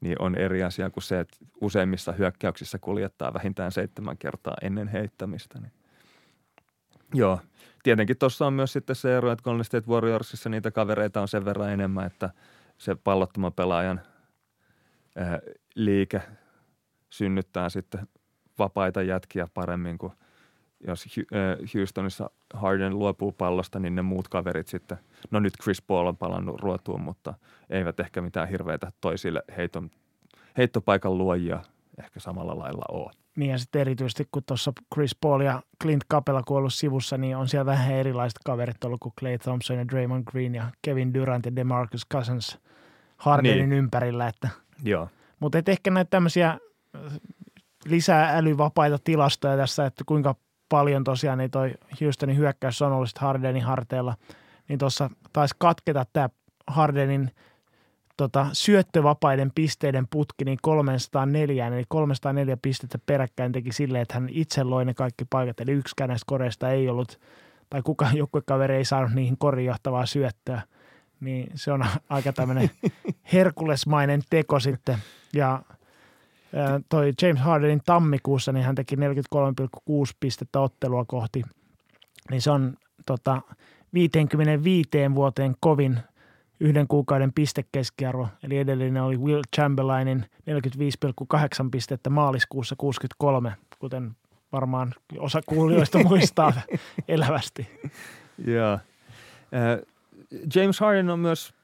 [0.00, 5.58] niin on eri asia kuin se, että useimmissa hyökkäyksissä kuljettaa vähintään seitsemän kertaa ennen heittämistä.
[5.60, 5.72] Niin.
[7.14, 7.40] Joo,
[7.82, 11.44] tietenkin tuossa on myös sitten se ero, että Golden State Warriorsissa niitä kavereita on sen
[11.44, 12.30] verran enemmän, että
[12.78, 14.00] se pallottoman pelaajan
[15.74, 16.22] liike–
[17.10, 18.08] synnyttää sitten
[18.58, 20.12] vapaita jätkiä paremmin kuin
[20.86, 21.06] jos
[21.74, 24.98] Houstonissa Harden luopuu pallosta, niin ne muut kaverit sitten,
[25.30, 27.34] no nyt Chris Paul on palannut ruotuun, mutta
[27.70, 29.90] eivät ehkä mitään hirveitä toisille heiton,
[30.56, 31.62] heittopaikan luojia
[31.98, 33.12] ehkä samalla lailla ole.
[33.36, 37.36] Niin ja sitten erityisesti kun tuossa Chris Paul ja Clint Capella kun ollut sivussa, niin
[37.36, 41.46] on siellä vähän erilaiset kaverit ollut kuin Clay Thompson ja Draymond Green ja Kevin Durant
[41.46, 42.58] ja DeMarcus Cousins
[43.16, 43.78] Hardenin niin.
[43.78, 44.28] ympärillä.
[44.28, 44.48] Että.
[44.84, 45.08] Joo.
[45.40, 46.60] Mutta ehkä näitä tämmöisiä äh,
[47.84, 50.34] lisää älyvapaita tilastoja tässä, että kuinka
[50.68, 54.14] paljon tosiaan niin toi Houstonin hyökkäys on ollut Hardenin harteilla,
[54.68, 56.28] niin tuossa taisi katketa tämä
[56.66, 57.30] Hardenin
[58.18, 64.64] tota, syöttövapaiden pisteiden putki niin 304, eli 304 pistettä peräkkäin teki silleen, että hän itse
[64.64, 67.20] loi ne kaikki paikat, eli yksikään näistä koreista ei ollut,
[67.70, 70.62] tai kukaan joukkuekaveri ei saanut niihin korinjohtavaa syöttöä,
[71.20, 72.70] niin se on aika tämmöinen
[73.32, 74.98] herkulesmainen teko sitten,
[75.32, 75.62] ja
[76.88, 79.00] toi James Hardenin tammikuussa, niin hän teki 43,6
[80.20, 81.42] pistettä ottelua kohti,
[82.30, 83.42] niin se on tota,
[83.94, 85.98] 55 vuoteen kovin–
[86.60, 94.16] yhden kuukauden pistekeskiarvo, eli edellinen oli Will Chamberlainin 45,8 pistettä maaliskuussa 63, kuten
[94.52, 96.52] varmaan osa kuulijoista muistaa
[97.08, 97.68] elävästi.
[98.46, 98.78] Joo.
[100.54, 101.54] James Harden on myös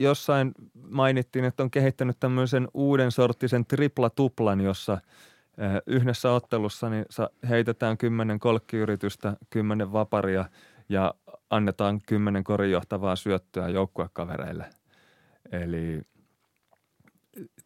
[0.00, 0.52] jossain
[0.88, 4.98] mainittiin, että on kehittänyt tämmöisen uuden sorttisen tripla-tuplan, jossa
[5.86, 7.04] yhdessä ottelussa niin
[7.48, 10.44] heitetään kymmenen kolkkiyritystä, kymmenen vaparia
[10.88, 11.14] ja
[11.50, 14.70] annetaan kymmenen korinjohtavaa syöttöä joukkuekavereille.
[15.52, 16.02] Eli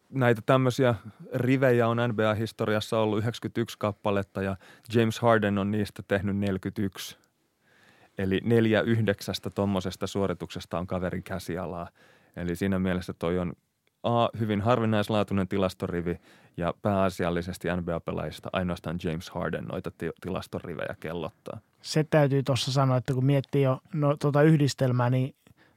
[0.09, 0.95] näitä tämmöisiä
[1.33, 4.57] rivejä on NBA-historiassa ollut 91 kappaletta ja
[4.93, 7.17] James Harden on niistä tehnyt 41.
[8.17, 11.89] Eli neljä yhdeksästä tuommoisesta suorituksesta on kaverin käsialaa.
[12.35, 13.53] Eli siinä mielessä toi on
[14.03, 16.19] A, hyvin harvinaislaatuinen tilastorivi
[16.57, 23.25] ja pääasiallisesti NBA-pelaajista ainoastaan James Harden noita tilastorivejä kellottaa se täytyy tuossa sanoa, että kun
[23.25, 25.35] miettii jo no, tuota yhdistelmää, niin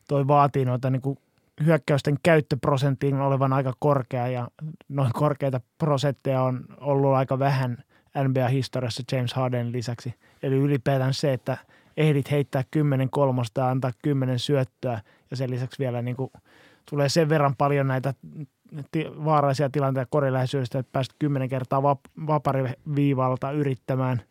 [0.09, 1.19] toi vaatii noita niin kuin
[1.65, 4.49] hyökkäysten käyttöprosenttiin olevan aika korkea ja
[4.89, 7.79] noin korkeita prosentteja on ollut aika vähän
[8.29, 10.15] NBA-historiassa James Harden lisäksi.
[10.43, 11.57] Eli ylipäätään se, että
[11.97, 16.31] ehdit heittää 10 kolmosta ja antaa 10 syöttöä ja sen lisäksi vielä niin kuin
[16.91, 18.15] tulee sen verran paljon näitä
[19.25, 21.83] vaarallisia tilanteita koriläheisyydestä, että pääset kymmenen kertaa
[22.27, 24.23] vapariviivalta yrittämään–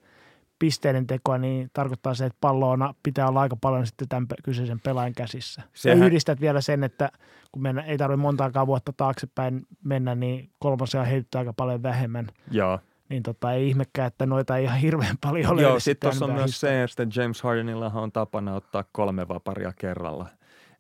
[0.59, 5.13] pisteiden tekoa, niin tarkoittaa se, että palloa pitää olla aika paljon sitten tämän kyseisen pelaajan
[5.13, 5.61] käsissä.
[5.73, 5.99] Sehän...
[5.99, 7.11] Ja yhdistät vielä sen, että
[7.51, 12.27] kun mennä, ei tarvitse montaakaan vuotta taaksepäin mennä, niin kolmosia heittää aika paljon vähemmän.
[12.51, 12.79] Joo.
[13.09, 15.61] Niin tota, ei ihmekään, että noita ei ihan hirveän paljon ole.
[15.61, 20.25] Joo, sitten tuossa on myös se, että James Hardenilla on tapana ottaa kolme vaparia kerralla.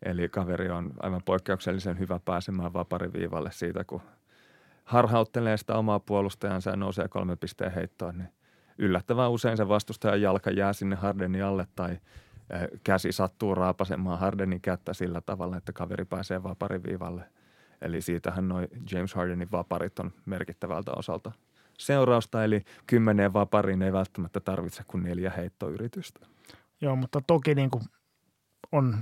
[0.03, 4.01] Eli kaveri on aivan poikkeuksellisen hyvä pääsemään vapariviivalle siitä, kun
[4.83, 8.29] harhauttelee sitä omaa puolustajansa ja nousee kolme pisteen heittoon, niin
[8.77, 11.99] yllättävän usein se vastustajan jalka jää sinne Hardenin alle tai eh,
[12.83, 17.23] käsi sattuu raapasemaan Hardenin kättä sillä tavalla, että kaveri pääsee vapariviivalle.
[17.81, 21.31] Eli siitähän noin James Hardenin vaparit on merkittävältä osalta
[21.77, 26.27] seurausta, eli kymmeneen vapariin ei välttämättä tarvitse kuin neljä heittoyritystä.
[26.81, 27.83] Joo, mutta toki niin kuin
[28.71, 28.97] on,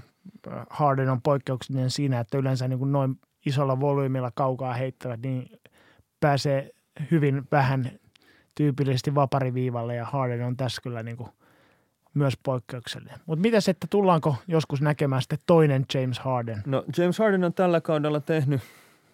[0.69, 5.59] Harden on poikkeuksellinen siinä, että yleensä niin kuin noin isolla volyymilla kaukaa heittävät, niin
[6.19, 6.71] pääsee
[7.11, 7.91] hyvin vähän
[8.55, 11.29] tyypillisesti vapariviivalle ja Harden on tässä kyllä niin kuin
[12.13, 13.19] myös poikkeuksellinen.
[13.25, 16.63] Mutta mitä että tullaanko joskus näkemään sitten toinen James Harden?
[16.65, 18.61] No James Harden on tällä kaudella tehnyt,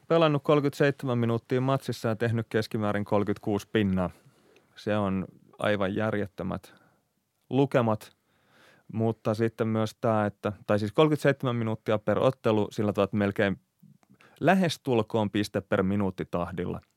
[0.08, 4.10] pelannut 37 minuuttia matsissa ja tehnyt keskimäärin 36 pinnaa.
[4.76, 5.28] Se on
[5.60, 6.74] aivan järjettömät
[7.50, 8.16] lukemat,
[8.94, 13.60] mutta sitten myös tämä, että, tai siis 37 minuuttia per ottelu, sillä tavalla, melkein
[14.40, 16.82] lähestulkoon piste per minuutti tahdilla–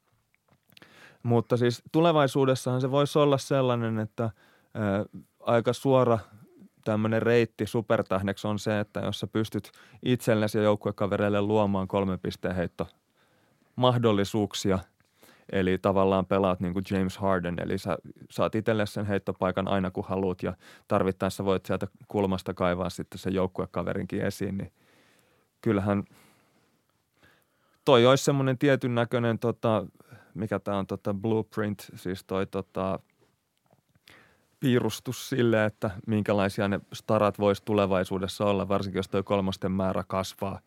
[1.24, 4.22] mutta siis tulevaisuudessahan se voisi olla sellainen, että
[4.74, 5.04] ää,
[5.40, 6.18] aika suora
[6.84, 9.70] tämmöinen reitti supertähdeksi on se, että jos sä pystyt
[10.02, 12.88] itsellesi ja joukkuekavereille luomaan kolme pisteen heitto
[13.76, 14.78] mahdollisuuksia,
[15.52, 17.98] eli tavallaan pelaat niin kuin James Harden, eli sä
[18.30, 20.54] saat itselle sen heittopaikan aina kun haluat ja
[20.88, 24.72] tarvittaessa voit sieltä kulmasta kaivaa sitten sen joukkuekaverinkin esiin, niin
[25.60, 26.04] kyllähän
[27.84, 29.86] toi olisi semmoinen tietyn näköinen tota,
[30.34, 32.98] mikä tämä on tota blueprint, siis toi tota,
[34.60, 40.60] piirustus sille, että minkälaisia ne starat voisi tulevaisuudessa olla, varsinkin jos toi kolmosten määrä kasvaa.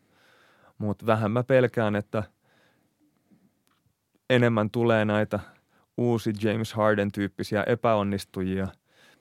[0.78, 2.22] Mutta vähän mä pelkään, että
[4.30, 5.40] enemmän tulee näitä
[5.96, 8.68] uusi James Harden-tyyppisiä epäonnistujia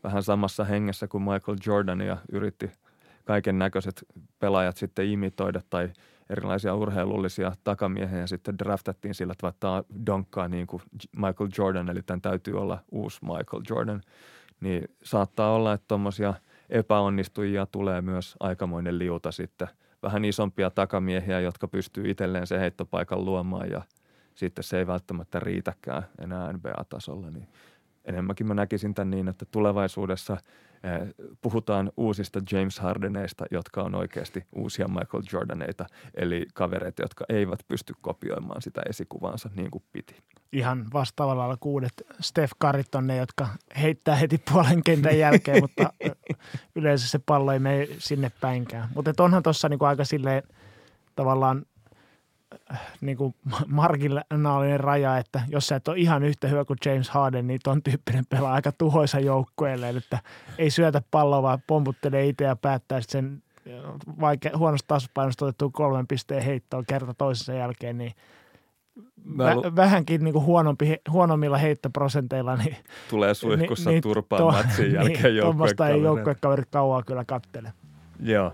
[0.04, 2.72] vähän samassa hengessä kuin Michael Jordan ja yritti
[3.26, 4.06] kaiken näköiset
[4.40, 5.90] pelaajat sitten imitoida tai–
[6.30, 12.02] erilaisia urheilullisia takamiehiä ja sitten draftattiin sillä, että tämä donkkaa niin kuin Michael Jordan, eli
[12.02, 14.02] tämän täytyy olla uusi Michael Jordan.
[14.60, 16.34] niin saattaa olla, että tuommoisia
[16.70, 19.68] epäonnistujia tulee myös aikamoinen liuta sitten.
[20.04, 23.82] Vähän isompia takamiehiä, jotka pystyy itselleen sen heittopaikan luomaan ja
[24.38, 27.32] sitten se ei välttämättä riitäkään enää NBA-tasolla.
[27.32, 27.48] Niin
[28.06, 30.38] enemmänkin mä näkisin tämän niin, että tulevaisuudessa–
[30.84, 37.60] Eh, puhutaan uusista James Hardeneista, jotka on oikeasti uusia Michael Jordaneita, eli kavereita, jotka eivät
[37.68, 40.16] pysty kopioimaan sitä esikuvansa niin kuin piti.
[40.52, 43.48] Ihan vastaavalla lailla kuudet Steph Curryt on ne, jotka
[43.82, 45.94] heittää heti puolen kentän jälkeen, mutta
[46.76, 48.90] yleensä se pallo ei mene sinne päinkään.
[48.96, 50.44] Mutta onhan tuossa niinku aika silleen
[51.16, 51.66] tavallaan–
[53.02, 53.36] niin kuin
[53.68, 57.84] marginaalinen raja, että jos sä et ole ihan yhtä hyvä kuin James Harden, niin ton
[57.84, 60.20] tyyppinen pelaa aika tuhoisa joukkueelle, että
[60.58, 63.44] ei syötä palloa, vaan pomputtelee itse ja päättää sen
[64.22, 68.12] vaike- huonosta tasapainosta otettu kolmen pisteen heittoon kerta toisensa jälkeen, niin
[69.28, 72.56] Vä- vähänkin niin kuin huonompi, huonommilla heittoprosenteilla.
[72.56, 72.76] Niin,
[73.10, 77.74] Tulee suihkussa niin, turpaan to, matsin jälkeen niin, Tuommoista ei joukkuekaverit kauaa kyllä kattele.
[78.20, 78.54] Joo.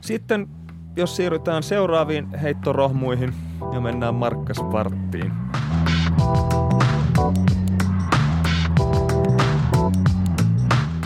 [0.00, 0.48] Sitten
[0.96, 3.34] jos siirrytään seuraaviin heittorohmuihin
[3.72, 5.32] ja mennään Markkasparttiin.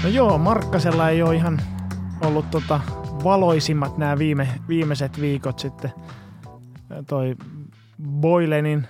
[0.02, 1.62] No joo, Markkasella ei ole ihan
[2.24, 2.80] ollut tota
[3.24, 5.92] valoisimmat nämä viime, viimeiset viikot sitten.
[7.06, 7.36] Toi
[8.20, 8.86] Boylenin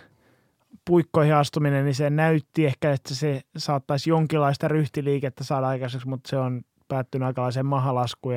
[0.84, 6.36] puikkoihin astuminen, niin se näytti ehkä, että se saattaisi jonkinlaista ryhtiliikettä saada aikaiseksi, mutta se
[6.36, 8.34] on päättynyt aikalaiseen mahalaskuun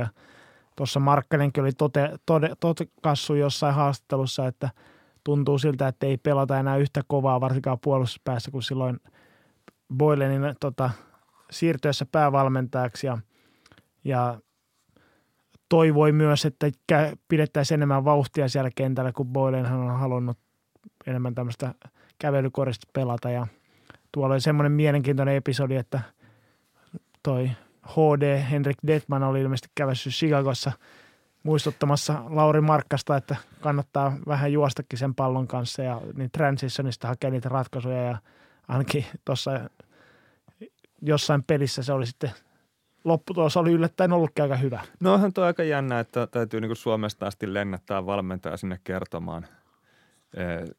[0.75, 4.69] Tuossa Markkanenkin oli tote, tote, tote kassu jossain haastattelussa, että
[5.23, 8.99] tuntuu siltä, että ei pelata enää yhtä kovaa, varsinkaan puolustuspäässä, kuin silloin
[9.97, 10.89] Boylenin tota,
[11.51, 13.07] siirtyessä päävalmentajaksi.
[13.07, 13.17] Ja,
[14.03, 14.39] ja
[15.69, 16.71] toivoi myös, että
[17.27, 20.37] pidettäisiin enemmän vauhtia siellä kentällä, kun Boylen on halunnut
[21.07, 21.75] enemmän tämmöistä
[22.19, 23.29] kävelykorista pelata.
[23.29, 23.47] Ja
[24.11, 26.01] tuolla oli semmoinen mielenkiintoinen episodi, että
[27.23, 27.51] toi
[27.87, 30.71] HD Henrik Detman oli ilmeisesti kävessyt Chicagossa
[31.43, 37.49] muistuttamassa Lauri Markkasta, että kannattaa vähän juostakin sen pallon kanssa ja niin transitionista hakea niitä
[37.49, 38.17] ratkaisuja ja
[38.67, 39.69] ainakin tuossa
[41.01, 42.31] jossain pelissä se oli sitten
[43.03, 44.81] lopputulos oli yllättäen ollutkin aika hyvä.
[44.99, 49.47] No onhan tuo aika jännä, että täytyy niin Suomesta asti lennättää valmentaja sinne kertomaan.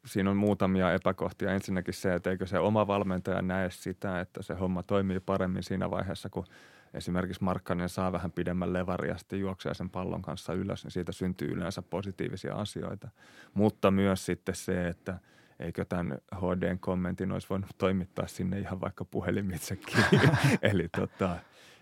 [0.05, 1.51] Siinä on muutamia epäkohtia.
[1.51, 5.91] Ensinnäkin se, että eikö se oma valmentaja näe sitä, että se homma toimii paremmin siinä
[5.91, 6.45] vaiheessa, kun–
[6.93, 11.11] esimerkiksi Markkanen saa vähän pidemmän levaria ja sitten juoksee sen pallon kanssa ylös, niin siitä
[11.11, 13.09] syntyy yleensä positiivisia asioita.
[13.53, 15.19] Mutta myös sitten se, että
[15.59, 19.95] eikö tämän HDn kommentin olisi voinut toimittaa sinne ihan vaikka puhelimitsekin.
[20.61, 21.35] Eli tota,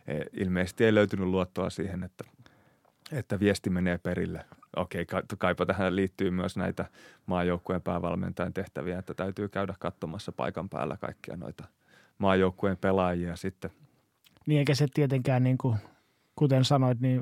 [0.08, 2.24] e, ilmeisesti ei löytynyt luottoa siihen, että,
[3.12, 4.46] että viesti menee perille.
[4.76, 5.06] Okei,
[5.38, 6.86] kaipa tähän liittyy myös näitä
[7.26, 11.64] maajoukkueen päävalmentajan tehtäviä, että täytyy käydä katsomassa paikan päällä kaikkia noita
[12.18, 13.72] maajoukkueen pelaajia sitten–
[14.48, 15.78] niin eikä se tietenkään, niin kuin,
[16.36, 17.22] kuten sanoit, niin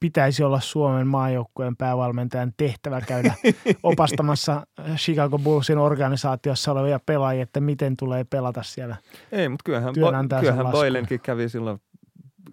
[0.00, 3.34] pitäisi olla Suomen maajoukkueen päävalmentajan tehtävä käydä
[3.82, 4.66] opastamassa
[4.96, 8.96] Chicago Bullsin organisaatiossa olevia pelaajia, että miten tulee pelata siellä.
[9.32, 11.80] Ei, mutta kyllähän, bo- kyllähän Boylenkin kävi silloin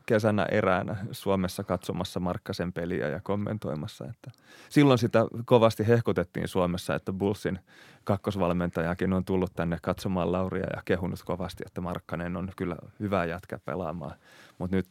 [0.06, 4.06] kesänä eräänä Suomessa katsomassa Markkasen peliä ja kommentoimassa.
[4.06, 4.32] Että
[4.70, 7.60] silloin sitä kovasti hehkutettiin Suomessa, että Bullsin
[8.04, 13.60] kakkosvalmentajakin on tullut tänne katsomaan Lauria ja kehunut kovasti, että Markkanen on kyllä hyvä jätkä
[13.66, 14.18] pelaamaan.
[14.58, 14.88] Mutta nyt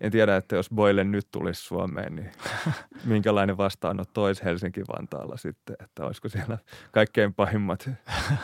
[0.00, 2.32] en tiedä, että jos Boyle nyt tulisi Suomeen, niin
[3.04, 6.58] minkälainen vastaanotto olisi Helsinki-Vantaalla sitten, että olisiko siellä
[6.92, 7.90] kaikkein pahimmat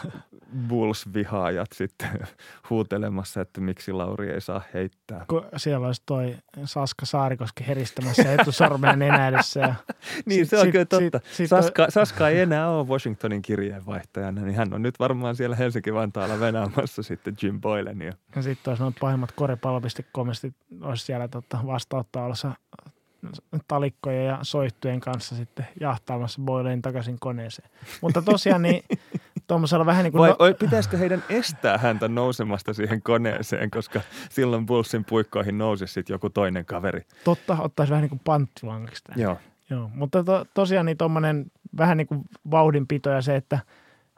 [0.68, 2.09] Bulls-vihaajat sitten
[2.70, 5.25] huutelemassa, että miksi Lauri ei saa heittää.
[5.29, 9.61] Kun siellä olisi toi Saska Saarikoski heristämässä etusormea nenäydessä.
[9.61, 9.75] Ja
[10.27, 11.18] niin, se on sit, kyllä totta.
[11.25, 13.42] Sit, sit, Saska, Saska ei enää ole Washingtonin
[13.77, 18.12] kirjeenvaihtajana, niin hän on nyt varmaan siellä Helsinki-Vantaalla venämässä sitten Jim Boylenia.
[18.37, 20.49] Ja sitten olisi noin pahimmat koripallo.comista
[20.83, 22.35] olisi siellä tota, vastauttaa
[23.69, 27.71] talikkojen ja soittujen kanssa sitten jahtaamassa Boylein takaisin koneeseen.
[28.01, 28.85] Mutta tosiaan niin
[29.47, 30.21] tuommoisella vähän niin kuin...
[30.21, 30.57] Vai, no...
[30.59, 36.65] pitäisikö heidän estää häntä nousemasta siihen koneeseen, koska silloin Bullsin puikkoihin nousi sitten joku toinen
[36.65, 37.03] kaveri.
[37.25, 39.37] Totta, ottaisi vähän niin kuin panttivangiksi Joo.
[39.70, 41.46] Joo, mutta to, tosiaan niin tuommoinen
[41.79, 43.59] vähän niin kuin vauhdinpito ja se, että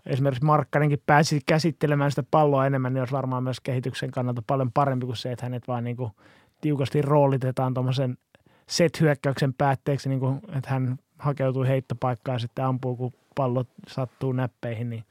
[0.06, 5.06] esimerkiksi Markkanenkin pääsi käsittelemään sitä palloa enemmän, niin olisi varmaan myös kehityksen kannalta paljon parempi
[5.06, 6.10] kuin se, että hänet vaan niin kuin
[6.60, 8.18] tiukasti roolitetaan tuommoisen
[8.66, 14.90] set-hyökkäyksen päätteeksi, niin kuin, että hän hakeutuu heittopaikkaan ja sitten ampuu, kun pallo sattuu näppeihin,
[14.90, 15.04] niin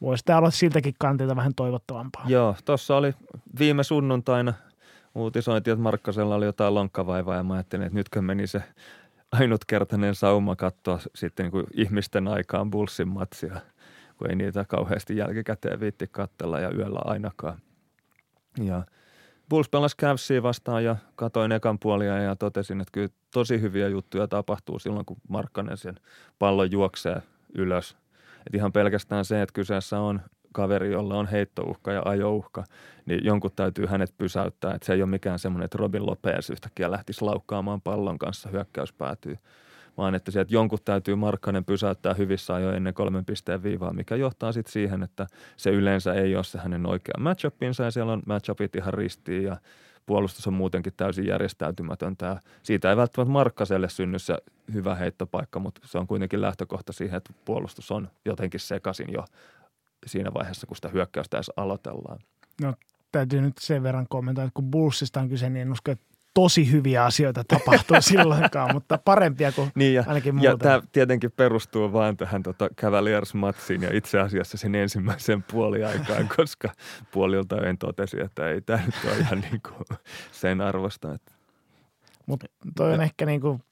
[0.00, 2.24] voisi tämä olla siltäkin kantilta vähän toivottavampaa.
[2.26, 3.14] Joo, tuossa oli
[3.58, 4.54] viime sunnuntaina
[5.14, 8.62] uutisointi, että Markkasella oli jotain lonkkavaivaa ja mä ajattelin, että nytkö meni se
[9.32, 13.60] ainutkertainen sauma katsoa sitten niin kuin ihmisten aikaan Bullsin matsia,
[14.16, 17.58] kun ei niitä kauheasti jälkikäteen viitti katsella ja yöllä ainakaan.
[18.64, 18.82] Ja
[19.48, 24.28] Bulls pelasi Cavsia vastaan ja katoin ekan puolia ja totesin, että kyllä tosi hyviä juttuja
[24.28, 25.94] tapahtuu silloin, kun Markkanen sen
[26.38, 27.22] pallon juoksee
[27.54, 27.96] ylös.
[28.46, 30.20] Et ihan pelkästään se, että kyseessä on
[30.56, 32.64] kaveri, jolla on heittouhka ja ajouhka,
[33.06, 34.74] niin jonkun täytyy hänet pysäyttää.
[34.74, 38.92] Että se ei ole mikään semmoinen, että Robin Lopez yhtäkkiä lähtisi laukkaamaan pallon kanssa, hyökkäys
[38.92, 39.38] päätyy.
[39.96, 44.52] Vaan että sieltä jonkun täytyy Markkanen pysäyttää hyvissä ajoin ennen kolmen pisteen viivaa, mikä johtaa
[44.52, 45.26] sitten siihen, että
[45.56, 49.56] se yleensä ei ole se hänen oikea matchupinsa ja siellä on matchupit ihan ristiin ja
[50.06, 52.26] puolustus on muutenkin täysin järjestäytymätöntä.
[52.26, 54.38] Ja siitä ei välttämättä Markkaselle synny se
[54.72, 59.24] hyvä heittopaikka, mutta se on kuitenkin lähtökohta siihen, että puolustus on jotenkin sekaisin jo
[60.06, 62.18] siinä vaiheessa, kun sitä hyökkäystä edes aloitellaan.
[62.62, 62.74] No
[63.12, 66.72] täytyy nyt sen verran kommentoida, että kun Bullsista on kyse, niin en usko, että tosi
[66.72, 70.50] hyviä asioita tapahtuu silloinkaan, mutta parempia kuin niin ja, ainakin muuten.
[70.50, 76.72] Ja tämä tietenkin perustuu vain tähän tota Cavaliers-matsiin ja itse asiassa sen ensimmäisen puoliaikaan, koska
[77.10, 79.98] puolilta en totesi, että ei tämä nyt ole ihan niin kuin
[80.32, 81.18] sen arvosta.
[82.26, 82.46] Mutta
[82.76, 83.02] toi on ja.
[83.02, 83.62] ehkä niin kuin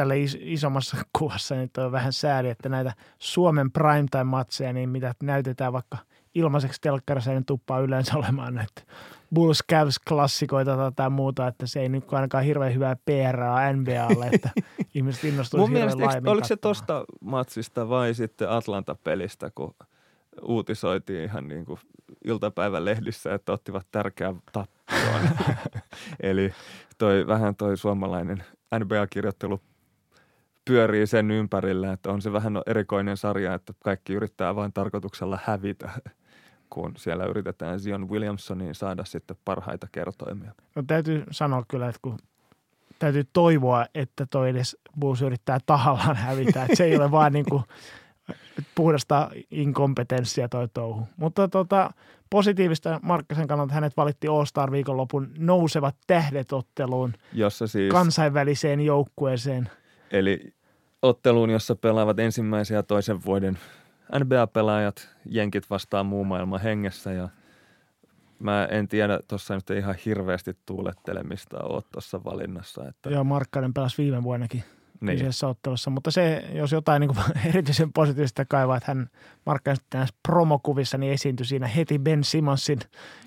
[0.00, 5.72] tällä is- isommassa kuvassa, niin on vähän sääli, että näitä Suomen primetime-matseja, niin mitä näytetään
[5.72, 5.98] vaikka
[6.34, 8.82] ilmaiseksi telkkarissa, niin tuppaa yleensä olemaan näitä
[9.34, 14.50] Bulls Cavs-klassikoita tai muuta, että se ei nyt ainakaan hirveän hyvää PRA NBAlle, että
[14.94, 19.74] ihmiset innostuisi Mun mielestä, eikö, oliko se tosta matsista vai sitten Atlanta-pelistä, kun
[20.42, 21.80] uutisoitiin ihan niin kuin
[22.24, 25.28] iltapäivän lehdissä, että ottivat tärkeän tappioon.
[26.20, 26.52] Eli
[26.98, 28.44] toi, vähän toi suomalainen
[28.78, 29.60] NBA-kirjoittelu
[30.64, 35.90] pyörii sen ympärillä, että on se vähän erikoinen sarja, että kaikki yrittää vain tarkoituksella hävitä
[36.70, 40.52] kun siellä yritetään Zion Williamsoniin saada sitten parhaita kertoimia.
[40.74, 42.18] No täytyy sanoa kyllä, että kun
[42.98, 46.62] täytyy toivoa, että toi edes Bulls yrittää tahallaan hävitä.
[46.62, 47.62] Että se ei ole vaan niin kuin
[48.74, 51.08] puhdasta inkompetenssia toi touhu.
[51.16, 51.90] Mutta tota,
[52.30, 59.70] positiivista Markkasen kannalta hänet valittiin All-Star viikonlopun nousevat tähdetotteluun jossa siis, kansainväliseen joukkueeseen.
[60.10, 60.54] Eli
[61.02, 63.58] otteluun, jossa pelaavat ensimmäisen ja toisen vuoden
[64.18, 67.28] NBA-pelaajat, jenkit vastaan muu maailma hengessä ja
[68.38, 72.88] mä en tiedä, tuossa nyt ihan hirveästi tuulettelemista ole tuossa valinnassa.
[72.88, 73.10] Että...
[73.10, 74.64] Joo, Markkanen pelasi viime vuonnakin
[75.00, 75.18] niin.
[75.18, 77.10] kyseessä ottelussa, mutta se, jos jotain niin
[77.48, 79.10] erityisen positiivista kaivaa, että hän
[79.46, 82.80] Markkanen näissä promokuvissa niin esiintyi siinä heti Ben Simonsin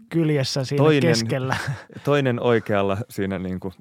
[0.09, 1.57] kyljessä siinä toinen, keskellä.
[2.03, 3.73] Toinen oikealla siinä niin kuin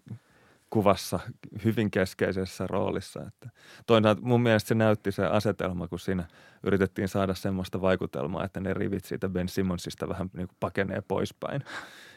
[0.72, 1.20] kuvassa
[1.64, 3.20] hyvin keskeisessä roolissa.
[3.20, 3.50] Että
[3.86, 6.24] toisaalta mun mielestä se näytti se asetelma, kun siinä
[6.62, 11.64] yritettiin saada semmoista vaikutelmaa, että ne rivit siitä Ben Simmonsista vähän niin kuin pakenee poispäin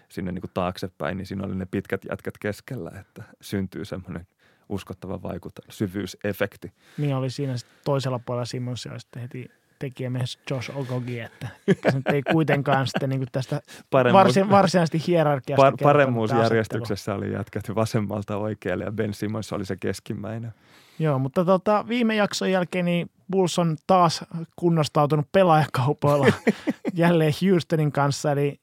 [0.10, 4.28] sinne niin kuin taaksepäin, niin siinä oli ne pitkät jätkät keskellä, että syntyy semmoinen
[4.70, 6.74] uskottava vaikutelma, syvyysefekti.
[6.98, 12.24] Niin oli siinä toisella puolella Simmons ja sitten heti tekijämies Josh Ogogi, että se ei
[12.24, 18.92] kuitenkaan sitten niin tästä Paremmuus, varsin, varsinaisesti hierarkiasta par, Paremmuusjärjestyksessä oli jätkätty vasemmalta oikealle ja
[18.92, 20.54] Ben Simmons oli se keskimmäinen.
[21.00, 26.28] Joo, mutta tota, viime jakson jälkeen niin Bulls on taas kunnostautunut pelaajakaupoilla
[26.94, 28.60] jälleen Houstonin kanssa, eli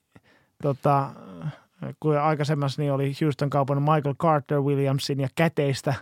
[0.62, 1.10] tota,
[2.00, 5.94] kun aikaisemmassa niin oli Houston kaupan Michael Carter Williamsin ja käteistä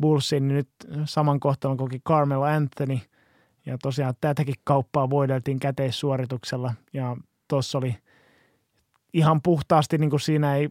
[0.00, 0.68] Bullsin, niin nyt
[1.04, 2.98] saman kohtalon koki Carmelo Anthony–
[3.66, 7.16] ja tosiaan tätäkin kauppaa voideltiin käteissuorituksella ja
[7.48, 7.96] tuossa oli
[9.12, 10.68] ihan puhtaasti, niin kuin siinä ei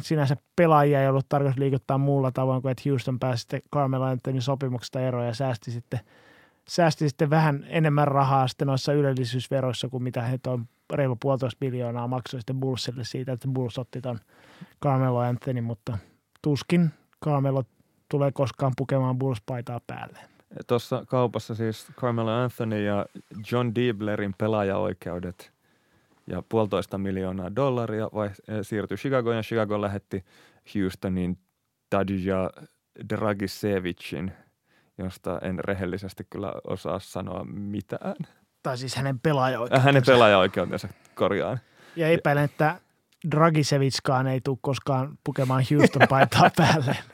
[0.00, 4.40] sinänsä pelaajia ei ollut tarkoitus liikuttaa muulla tavoin kuin, että Houston pääsi sitten Carmelo Anthony
[4.40, 6.00] sopimuksesta eroon ja säästi sitten,
[6.68, 12.08] säästi sitten vähän enemmän rahaa sitten noissa ylellisyysveroissa kuin mitä he tuon reilu puolitoista miljoonaa
[12.08, 14.18] maksoi sitten Bullsille siitä, että Bulls otti tuon
[14.82, 15.98] Carmelo Anthony, mutta
[16.42, 16.90] tuskin
[17.24, 17.64] Carmelo
[18.08, 20.31] tulee koskaan pukemaan Bulls-paitaa päälle.
[20.66, 23.06] Tuossa kaupassa siis Carmelo Anthony ja
[23.52, 25.52] John Dieblerin pelaajaoikeudet
[26.26, 30.24] ja puolitoista miljoonaa dollaria vai, eh, siirtyi Chicagoon ja Chicago lähetti
[30.74, 31.38] Houstonin
[31.90, 32.50] Tadja
[33.08, 34.32] Dragisevicin,
[34.98, 38.14] josta en rehellisesti kyllä osaa sanoa mitään.
[38.62, 39.84] Tai siis hänen pelaajaoikeutensa.
[39.84, 41.58] Hänen pelaajaoikeutensa, korjaan.
[41.96, 42.80] Ja epäilen, että
[43.30, 46.96] Dragisevitskaan ei tule koskaan pukemaan Houston paitaa päälle.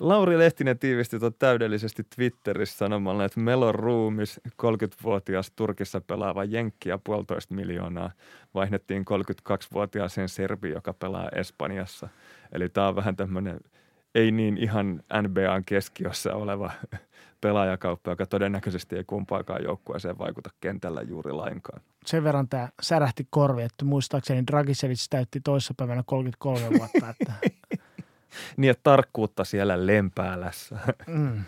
[0.00, 6.98] Lauri Lehtinen tiivisti tuon täydellisesti Twitterissä sanomalla, että Melon ruumis, 30-vuotias Turkissa pelaava Jenkki ja
[6.98, 8.10] puolitoista miljoonaa
[8.54, 12.08] vaihdettiin 32-vuotiaaseen Serbi, joka pelaa Espanjassa.
[12.52, 13.60] Eli tämä on vähän tämmöinen
[14.14, 16.70] ei niin ihan NBAn keskiössä oleva
[17.40, 21.80] pelaajakauppa, joka todennäköisesti ei kumpaakaan joukkueeseen vaikuta kentällä juuri lainkaan.
[22.06, 27.32] Sen verran tämä särähti korvi, että muistaakseni Dragicevic täytti toissapäivänä 33 vuotta, että
[28.56, 30.78] niin, että tarkkuutta siellä lempäälässä.
[31.06, 31.44] Mm.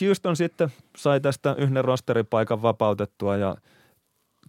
[0.00, 3.56] Houston sitten sai tästä yhden rosteripaikan vapautettua ja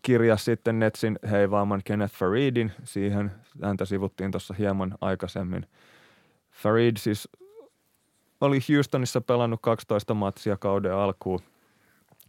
[0.02, 2.72] kirjas sitten Netsin heivaaman Kenneth Faridin.
[2.84, 3.32] Siihen
[3.64, 5.68] häntä sivuttiin tuossa hieman aikaisemmin.
[6.52, 7.30] Farid siis
[8.42, 11.40] oli Houstonissa pelannut 12 matsia kauden alkuun.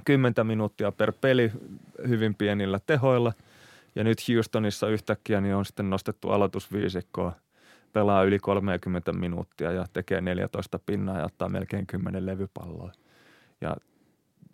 [0.05, 1.53] 10 minuuttia per peli
[2.09, 3.33] hyvin pienillä tehoilla.
[3.95, 7.33] Ja nyt Houstonissa yhtäkkiä niin on sitten nostettu aloitusviisikkoa.
[7.93, 12.93] Pelaa yli 30 minuuttia ja tekee 14 pinnaa ja ottaa melkein 10 levypalloa.
[13.61, 13.76] Ja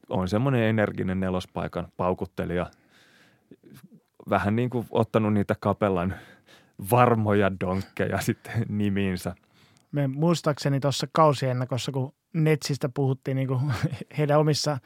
[0.09, 2.67] on semmoinen energinen nelospaikan paukuttelija.
[4.31, 6.15] Vähän niin kuin ottanut niitä kapellan
[6.91, 9.35] varmoja donkkeja sitten nimiinsä.
[9.93, 13.61] Me muistaakseni tuossa kausiennakossa, kun Netsistä puhuttiin, niin kuin
[14.19, 14.79] heidän omissa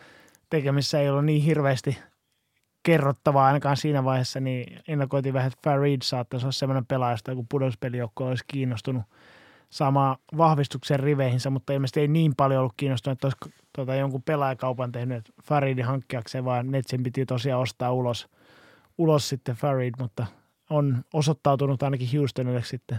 [0.50, 1.98] tekemissä ei ollut niin hirveästi
[2.82, 8.26] kerrottavaa ainakaan siinä vaiheessa, niin ennakoitiin vähän, että Farid saattaisi olla sellainen pelaaja, kun pudospelijoukko
[8.26, 9.02] olisi kiinnostunut–
[9.72, 14.92] saamaan vahvistuksen riveihinsä, mutta ilmeisesti ei niin paljon ollut kiinnostunut, että olisi tuota, jonkun pelaajakaupan
[14.92, 18.28] tehnyt Faridin hankkiakseen, vaan Netsin piti tosiaan ostaa ulos,
[18.98, 20.26] ulos sitten Farid, mutta
[20.70, 22.98] on osoittautunut ainakin Houstonille sitten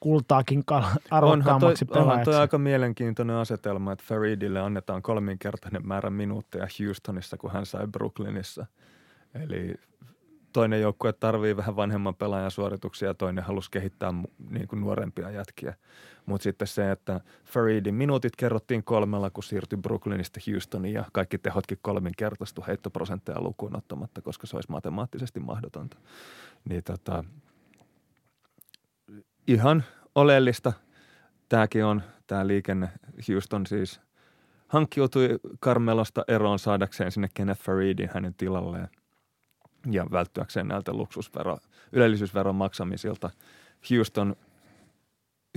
[0.00, 0.64] kultaakin
[1.10, 7.36] arvokkaammaksi onhan toi, onhan toi aika mielenkiintoinen asetelma, että Faridille annetaan kolminkertainen määrä minuutteja Houstonissa,
[7.36, 8.66] kun hän sai Brooklynissa.
[9.34, 9.74] Eli
[10.52, 14.14] toinen joukkue tarvii vähän vanhemman pelaajan suorituksia toinen halusi kehittää
[14.50, 15.74] niin kuin nuorempia jätkiä.
[16.26, 21.78] Mutta sitten se, että Faridin minuutit kerrottiin kolmella, kun siirtyi Brooklynista Houstoniin ja kaikki tehotkin
[21.82, 25.96] kolminkertaistu heittoprosentteja lukuun ottamatta, koska se olisi matemaattisesti mahdotonta.
[26.68, 27.24] Niin tota,
[29.46, 30.72] ihan oleellista
[31.48, 32.88] tämäkin on, tämä liikenne.
[33.28, 34.00] Houston siis
[34.68, 38.88] hankkiutui Carmelosta eroon saadakseen sinne Kenneth Faridin hänen tilalleen
[39.90, 41.58] ja välttyäkseen näiltä luksusvero,
[41.92, 43.30] ylellisyysveron maksamisilta.
[43.90, 44.36] Houston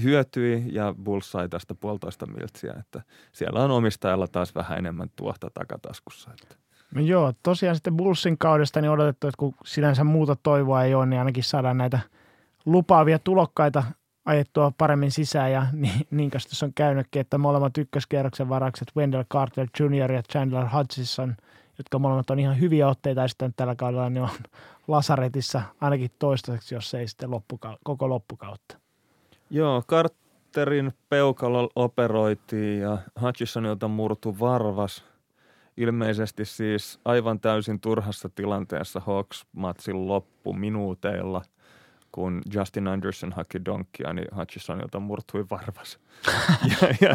[0.03, 3.01] hyötyi ja Bulls sai tästä puolitoista miltsiä, että
[3.31, 6.31] siellä on omistajalla taas vähän enemmän tuosta takataskussa.
[6.31, 6.55] Että.
[6.95, 11.05] No joo, tosiaan sitten Bullsin kaudesta niin odotettu, että kun sinänsä muuta toivoa ei ole,
[11.05, 11.99] niin ainakin saadaan näitä
[12.65, 13.83] lupaavia tulokkaita
[14.25, 19.67] ajettua paremmin sisään ja niin, niin tässä on käynytkin, että molemmat ykköskierroksen varakset Wendell Carter
[19.79, 20.11] Jr.
[20.11, 21.35] ja Chandler Hutchison–
[21.77, 24.29] jotka molemmat on ihan hyviä otteita sitten tällä kaudella, niin on
[24.87, 28.77] lasaretissa ainakin toistaiseksi, jos ei sitten loppukau- koko loppukautta.
[29.49, 35.05] Joo, Carterin peukalo operoitiin ja Hutchisonilta murtu varvas.
[35.77, 41.41] Ilmeisesti siis aivan täysin turhassa tilanteessa Hawks-matsin loppu minuuteilla,
[42.11, 45.99] kun Justin Anderson haki donkkia, niin Hutchisonilta murtui varvas.
[46.81, 47.13] ja, ja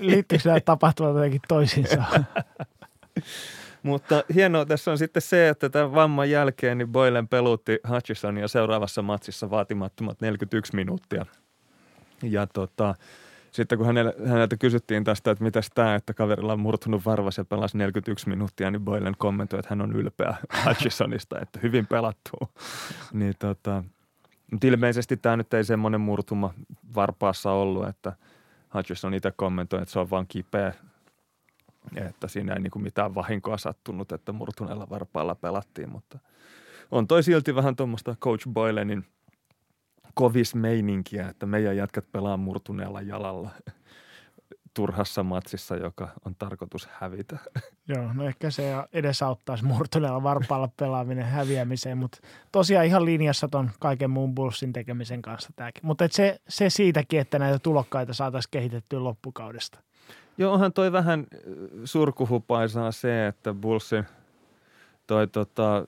[0.00, 2.04] Liittyykö nämä tapahtumat jotenkin toisiinsa?
[3.86, 9.02] Mutta hienoa tässä on sitten se, että tämän vamman jälkeen niin Boylen pelutti Hutchisonia seuraavassa
[9.02, 11.26] matsissa vaatimattomat 41 minuuttia.
[12.22, 12.94] Ja tota,
[13.50, 17.44] sitten kun hänelle, häneltä kysyttiin tästä, että mitä tämä, että kaverilla on murtunut varvas ja
[17.44, 20.34] pelasi 41 minuuttia, niin Boylen kommentoi, että hän on ylpeä
[20.66, 22.30] Hutchisonista, että hyvin pelattu.
[23.12, 23.84] niin tota,
[24.52, 26.54] mutta ilmeisesti tämä nyt ei semmoinen murtuma
[26.94, 28.12] varpaassa ollut, että
[28.74, 30.72] Hutchison itse kommentoi, että se on vaan kipeä
[31.96, 36.18] että siinä ei niin mitään vahinkoa sattunut, että murtuneella varpaalla pelattiin, mutta
[36.90, 39.04] on toi silti vähän tuommoista Coach Boylenin
[40.14, 43.50] kovis meininkiä, että meidän jätkät pelaa murtuneella jalalla
[44.74, 47.38] turhassa matsissa, joka on tarkoitus hävitä.
[47.88, 52.18] Joo, no ehkä se edesauttaisi murtuneella varpaalla pelaaminen häviämiseen, mutta
[52.52, 55.86] tosiaan ihan linjassa ton kaiken muun bullsin tekemisen kanssa tämäkin.
[55.86, 59.78] Mutta se, se siitäkin, että näitä tulokkaita saataisiin kehitettyä loppukaudesta.
[60.38, 61.38] Joo, onhan toi vähän äh,
[61.84, 64.04] surkuhupaisaa se, että Bullsin
[65.06, 65.86] toi tota,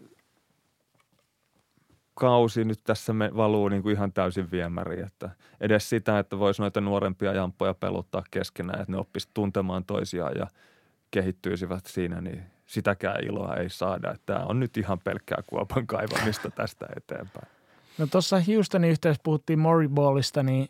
[2.14, 5.06] kausi nyt tässä me valuu niin kuin ihan täysin viemäriin.
[5.06, 5.30] Että
[5.60, 10.46] edes sitä, että voisi noita nuorempia jamppoja peluttaa keskenään, että ne oppisivat tuntemaan toisiaan ja
[11.10, 14.14] kehittyisivät siinä, niin sitäkään iloa ei saada.
[14.26, 17.48] Tämä on nyt ihan pelkkää kuopan kaivamista tästä eteenpäin.
[17.98, 20.68] No tuossa Houstonin yhteydessä puhuttiin Moriballista, niin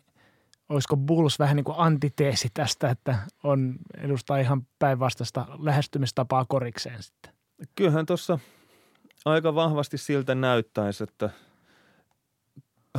[0.69, 7.33] olisiko Bulls vähän niin kuin antiteesi tästä, että on edustaa ihan päinvastaista lähestymistapaa korikseen sitten?
[7.75, 8.39] Kyllähän tuossa
[9.25, 11.29] aika vahvasti siltä näyttäisi, että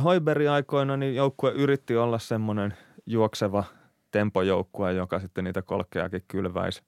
[0.03, 3.63] Hoiberi aikoina niin joukkue yritti olla semmoinen juokseva
[4.11, 6.83] tempojoukkue, joka sitten niitä kolkkeakin kylväisi.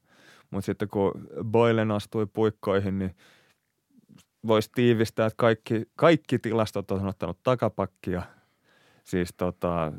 [0.51, 1.11] Mutta sitten kun
[1.43, 3.15] Boylen astui puikkoihin, niin
[4.47, 8.21] voisi tiivistää, että kaikki, kaikki tilastot on ottanut takapakkia.
[9.03, 9.93] Siis tota,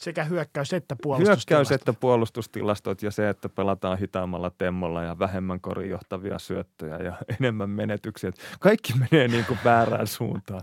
[0.00, 1.50] sekä hyökkäys- että puolustustilastot.
[1.50, 7.70] Hyökkäys- että puolustustilastot ja se, että pelataan hitaammalla temmolla ja vähemmän korinjohtavia syöttöjä ja enemmän
[7.70, 8.32] menetyksiä.
[8.60, 10.60] Kaikki menee niin kuin väärään suuntaan.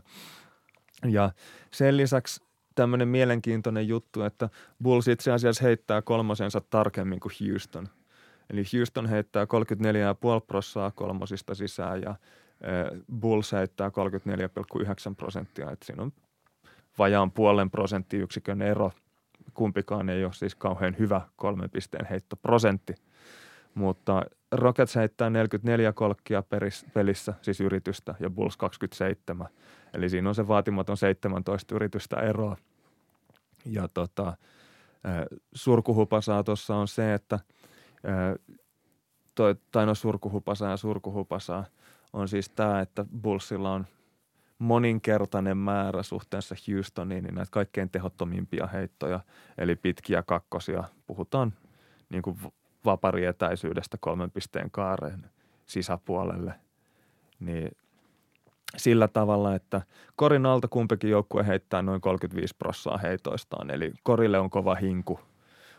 [1.06, 1.32] Ja
[1.72, 2.42] sen lisäksi
[2.76, 4.50] tämmöinen mielenkiintoinen juttu, että
[4.84, 7.90] Bulls itse asiassa heittää kolmosensa tarkemmin kuin Houston.
[8.50, 9.50] Eli Houston heittää 34,5
[10.48, 12.16] prossaa kolmosista sisään ja
[13.20, 16.12] Bulls heittää 34,9 prosenttia, että siinä on
[16.98, 18.92] vajaan puolen prosenttiyksikön ero.
[19.56, 22.94] Kumpikaan ei ole siis kauhean hyvä kolmen pisteen heittoprosentti,
[23.74, 26.44] mutta Rockets heittää 44 kolkkia
[26.94, 29.48] pelissä, siis yritystä, ja Bulls 27.
[29.94, 32.58] Eli siinä on se vaatimaton 17 yritystä eroa.
[33.66, 34.38] Ja tota,
[35.54, 37.40] surkuhupasaa tuossa on se, että
[39.36, 41.66] toi, tai no surkuhupasaa ja surkuhupasaa
[42.14, 43.86] on siis tämä, että Bullsilla on
[44.60, 49.20] moninkertainen määrä suhteessa Houstoniin niin näitä kaikkein tehottomimpia heittoja,
[49.58, 50.84] eli pitkiä kakkosia.
[51.08, 51.54] Puhutaan
[52.10, 52.38] niin kuin
[52.86, 55.30] vaparietäisyydestä kolmen pisteen kaareen
[55.66, 56.54] sisäpuolelle.
[57.40, 57.72] Niin
[58.78, 59.82] sillä tavalla, että
[60.16, 65.20] korin alta kumpikin joukkue heittää noin 35 prossaa heitoistaan, eli korille on kova hinku.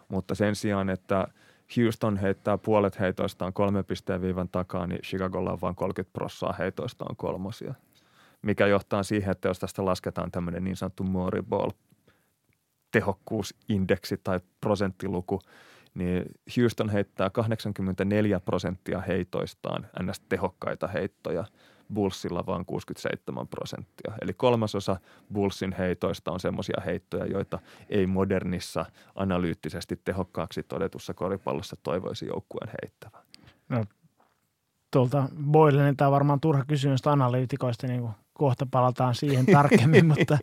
[0.09, 1.29] Mutta sen sijaan, että
[1.77, 7.17] Houston heittää puolet heitoistaan kolme pisteen viivan takaa, niin Chicagolla on vain 30 prossaa heitoistaan
[7.17, 7.75] kolmosia.
[8.47, 11.71] Mikä johtaa siihen, että jos tästä lasketaan tämmöinen niin sanottu Moriball
[12.91, 15.41] tehokkuusindeksi tai prosenttiluku,
[15.95, 16.25] niin
[16.57, 20.21] Houston heittää 84 prosenttia heitoistaan ns.
[20.21, 21.45] tehokkaita heittoja–
[21.95, 24.13] Bullsilla vain 67 prosenttia.
[24.23, 24.97] Eli kolmasosa
[25.33, 33.23] Bullsin heitoista on semmoisia heittoja, joita ei modernissa analyyttisesti tehokkaaksi todetussa koripallossa toivoisi joukkueen heittävän.
[33.69, 33.85] No,
[34.91, 40.39] tuolta Boylenin tämä on varmaan turha kysymys analyytikoista, niin kuin kohta palataan siihen tarkemmin, mutta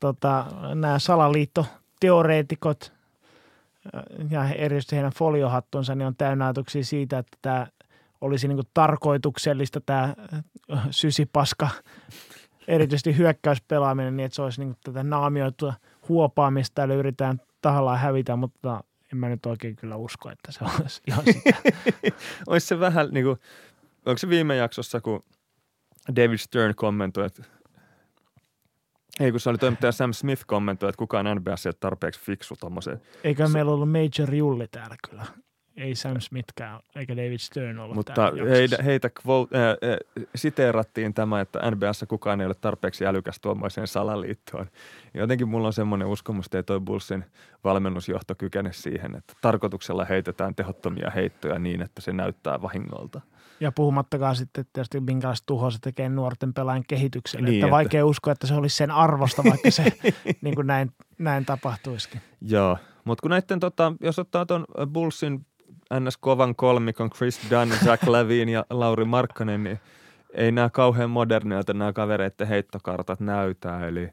[0.00, 2.92] tota, nämä salaliittoteoreetikot
[4.30, 7.66] ja erityisesti heidän foliohattunsa niin on täynnä ajatuksia siitä, että tämä
[8.20, 10.14] olisi niin tarkoituksellista tämä
[10.72, 11.68] äh, sysipaska,
[12.68, 15.74] erityisesti hyökkäyspelaaminen, niin että se olisi niin tätä naamioitua
[16.08, 21.02] huopaamista, eli yritetään tahallaan hävitä, mutta en mä nyt oikein kyllä usko, että se olisi
[21.08, 21.56] ihan sitä.
[22.46, 23.38] olisi se vähän niin kuin,
[24.06, 25.24] onko se viime jaksossa, kun
[26.16, 27.42] David Stern kommentoi, että
[29.20, 32.54] ei, kun se oli toimittaja Sam Smith kommentoi, että kukaan NBS ei ole tarpeeksi fiksu
[32.60, 33.00] tommoseen.
[33.24, 33.52] Eikä se...
[33.52, 35.26] meillä ollut Major Julli täällä kyllä
[35.76, 41.40] ei Sam Smithkään eikä David Stern ollut Mutta heitä, heitä quote, äh, äh, siteerattiin tämä,
[41.40, 44.66] että NBS kukaan ei ole tarpeeksi älykäs tuommoiseen salaliittoon.
[45.14, 47.24] Jotenkin mulla on semmoinen uskomus, että ei toi Bullsin
[47.64, 53.20] valmennusjohto kykene siihen, että tarkoituksella heitetään tehottomia heittoja niin, että se näyttää vahingolta.
[53.60, 57.46] Ja puhumattakaan sitten tietysti minkälaista tuhoa se tekee nuorten pelaajien kehitykselle.
[57.46, 59.84] Niin, että, että vaikea uskoa, että se olisi sen arvosta, vaikka se
[60.42, 62.20] niin kuin näin, näin tapahtuisikin.
[62.40, 65.46] Joo, mutta kun näiden, tota, jos ottaa tuon Bullsin
[66.00, 66.16] ns.
[66.16, 69.80] kovan kolmikon Chris Dunn, Jack Levine ja Lauri Markkanen, niin
[70.34, 73.88] ei nämä kauhean moderneilta nämä kavereiden heittokartat näytä.
[73.88, 74.08] Eli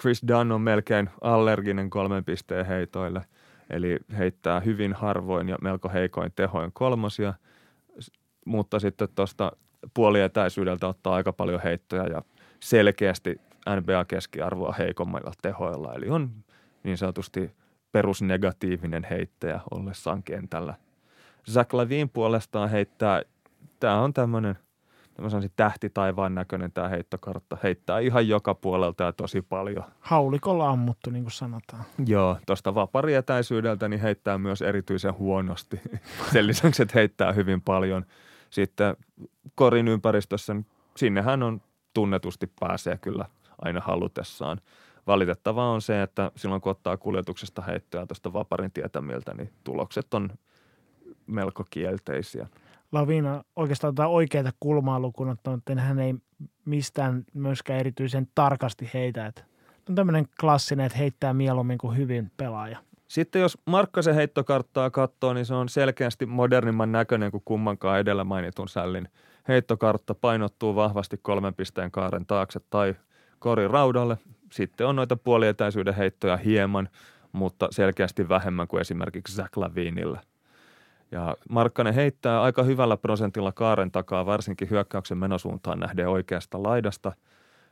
[0.00, 3.24] Chris Dunn on melkein allerginen kolmen pisteen heitoille,
[3.70, 7.34] eli heittää hyvin harvoin ja melko heikoin tehoin kolmosia,
[8.46, 9.52] mutta sitten tuosta
[9.94, 12.22] puolietäisyydeltä ottaa aika paljon heittoja ja
[12.60, 13.40] selkeästi
[13.80, 15.94] NBA-keskiarvoa heikommilla tehoilla.
[15.94, 16.30] Eli on
[16.82, 17.50] niin sanotusti
[17.92, 20.74] perusnegatiivinen heittäjä ollessaan kentällä–
[21.50, 23.22] Zach Lavin puolestaan heittää,
[23.80, 24.58] tämä on tämmöinen
[25.22, 27.56] mä sanoisin tähti taivaan näköinen tämä heittokartta.
[27.62, 29.84] Heittää ihan joka puolelta ja tosi paljon.
[30.00, 31.84] Haulikolla ammuttu, niin kuin sanotaan.
[32.06, 35.80] Joo, tuosta vaparietäisyydeltä niin heittää myös erityisen huonosti.
[36.32, 38.06] Sen lisäksi, että heittää hyvin paljon.
[38.50, 38.96] Sitten
[39.54, 40.66] korin ympäristössä, niin
[40.96, 41.60] sinnehän on
[41.94, 43.24] tunnetusti pääsee kyllä
[43.58, 44.60] aina halutessaan.
[45.06, 50.30] Valitettavaa on se, että silloin kun ottaa kuljetuksesta heittoja tuosta vaparin tietämiltä, niin tulokset on–
[51.26, 52.46] melko kielteisiä.
[52.92, 56.14] Lavina oikeastaan tätä oikeaa kulmaa lukuun ottanut, että hän ei
[56.64, 59.26] mistään myöskään erityisen tarkasti heitä.
[59.26, 59.44] Että
[59.88, 62.78] on tämmöinen klassinen, että heittää mieluummin kuin hyvin pelaaja.
[63.08, 68.68] Sitten jos Markkasen heittokarttaa katsoo, niin se on selkeästi modernimman näköinen kuin kummankaan edellä mainitun
[68.68, 69.08] sällin.
[69.48, 72.94] Heittokartta painottuu vahvasti kolmen pisteen kaaren taakse tai
[73.38, 74.18] korin raudalle.
[74.52, 76.88] Sitten on noita puolietäisyyden heittoja hieman,
[77.32, 80.20] mutta selkeästi vähemmän kuin esimerkiksi Zach Lavinilla–
[81.10, 87.12] ja Markkanen heittää aika hyvällä prosentilla kaaren takaa, varsinkin hyökkäyksen menosuuntaan nähden oikeasta laidasta.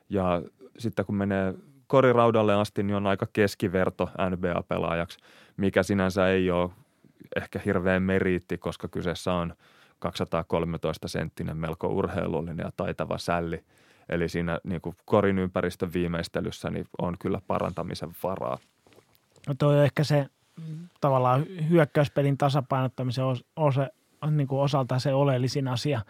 [0.08, 0.42] Ja
[0.78, 1.54] sitten kun menee
[1.86, 5.18] koriraudalle asti, niin on aika keskiverto NBA-pelaajaksi,
[5.56, 6.70] mikä sinänsä ei ole
[7.36, 9.54] ehkä hirveän meriitti, koska kyseessä on
[9.98, 13.64] 213 senttinen melko urheilullinen ja taitava sälli.
[14.08, 18.58] Eli siinä niin kuin korin ympäristön viimeistelyssä niin on kyllä parantamisen varaa.
[19.48, 20.26] No toi on ehkä se
[21.00, 23.24] tavallaan hyökkäyspelin tasapainottamisen
[23.56, 23.88] osa,
[24.30, 26.00] niin kuin osalta se oleellisin asia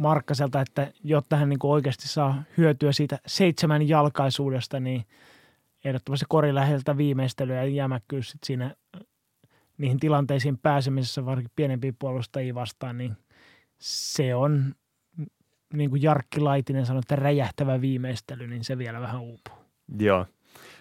[0.00, 5.04] Markkaselta, että jotta hän niin kuin oikeasti saa hyötyä siitä seitsemän jalkaisuudesta, niin
[5.84, 8.74] ehdottomasti kori läheltä viimeistelyä ja jämäkkyys sit siinä
[9.78, 13.16] niihin tilanteisiin pääsemisessä, varsinkin pienempiä puolustajia vastaan, niin
[13.78, 14.74] se on
[15.72, 19.54] niin kuin Jarkki Laitinen sanoi, että räjähtävä viimeistely, niin se vielä vähän uupuu.
[19.98, 20.26] Joo.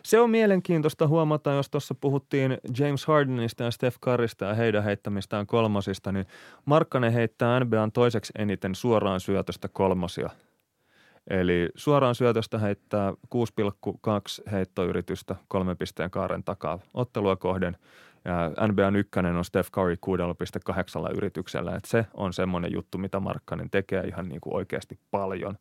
[0.04, 5.48] Se on mielenkiintoista huomata, jos tuossa puhuttiin James Hardenista ja Steph Currysta ja heidän heittämistään
[5.48, 6.26] kolmosista, niin
[6.66, 10.30] Markkanen heittää NBAn toiseksi eniten suoraan syötöstä kolmosia.
[11.30, 17.78] Eli suoraan syötöstä heittää 6,2 heittoyritystä kolmen pisteen kaaren takaa ottelua kohden–
[18.26, 21.76] ja NBAn ykkönen on Steph Curry 6,8 yrityksellä.
[21.76, 25.58] Että se on semmoinen juttu, mitä Markkanen tekee ihan niin kuin oikeasti paljon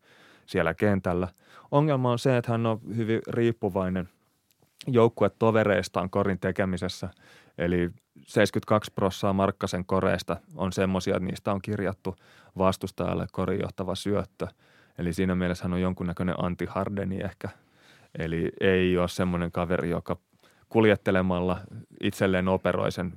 [0.49, 1.29] siellä kentällä.
[1.71, 4.09] Ongelma on se, että hän on hyvin riippuvainen
[4.87, 7.09] joukkuetovereistaan korin tekemisessä.
[7.59, 7.91] Eli
[8.27, 12.17] 72 prossaa Markkasen koreista on semmoisia, että niistä on kirjattu
[12.59, 14.47] vastustajalle korin johtava syöttö.
[14.99, 17.49] Eli siinä mielessä hän on jonkunnäköinen anti-Hardeni ehkä.
[18.19, 20.17] Eli ei ole semmoinen kaveri, joka
[20.69, 21.61] kuljettelemalla
[22.03, 23.13] itselleen operoisen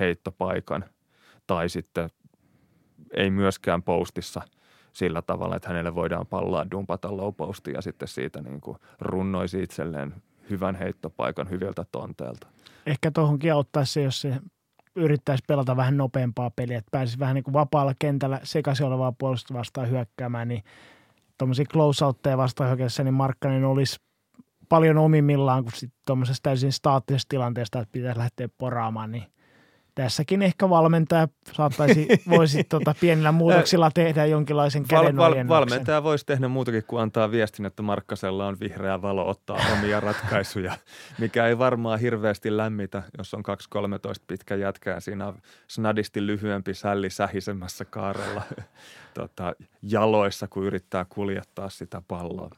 [0.00, 0.84] heittopaikan
[1.46, 2.10] tai sitten
[3.14, 4.42] ei myöskään postissa
[4.92, 9.62] sillä tavalla, että hänelle voidaan palloa dumpata low postia ja sitten siitä niin kuin runnoisi
[9.62, 10.14] itselleen
[10.50, 12.46] hyvän heittopaikan hyviltä tonteelta.
[12.86, 14.34] Ehkä tuohonkin auttaisi se, jos se
[14.96, 19.54] yrittäisi pelata vähän nopeampaa peliä, että pääsisi vähän niin kuin vapaalla kentällä sekaisin olevaa puolustusta
[19.54, 20.62] vastaan hyökkäämään, niin
[21.38, 22.04] tuommoisia close
[22.36, 24.00] vastaan hyökkäessä, niin Markkanen olisi
[24.68, 29.24] paljon omimmillaan kuin sitten tuommoisessa täysin staattisessa tilanteesta, että pitäisi lähteä poraamaan, niin
[29.94, 36.48] tässäkin ehkä valmentaja saattaisi, voisi tota, pienillä muutoksilla tehdä jonkinlaisen val, val, Valmentaja voisi tehdä
[36.48, 40.76] muutakin kuin antaa viestin, että Markkasella on vihreä valo ottaa omia ratkaisuja,
[41.18, 43.42] mikä ei varmaan hirveästi lämmitä, jos on
[43.76, 43.82] 2-13
[44.26, 45.00] pitkä jätkää.
[45.00, 45.38] Siinä on
[45.68, 48.42] snadisti lyhyempi sälli sähisemässä kaarella
[49.14, 52.50] tota, jaloissa, kun yrittää kuljettaa sitä palloa.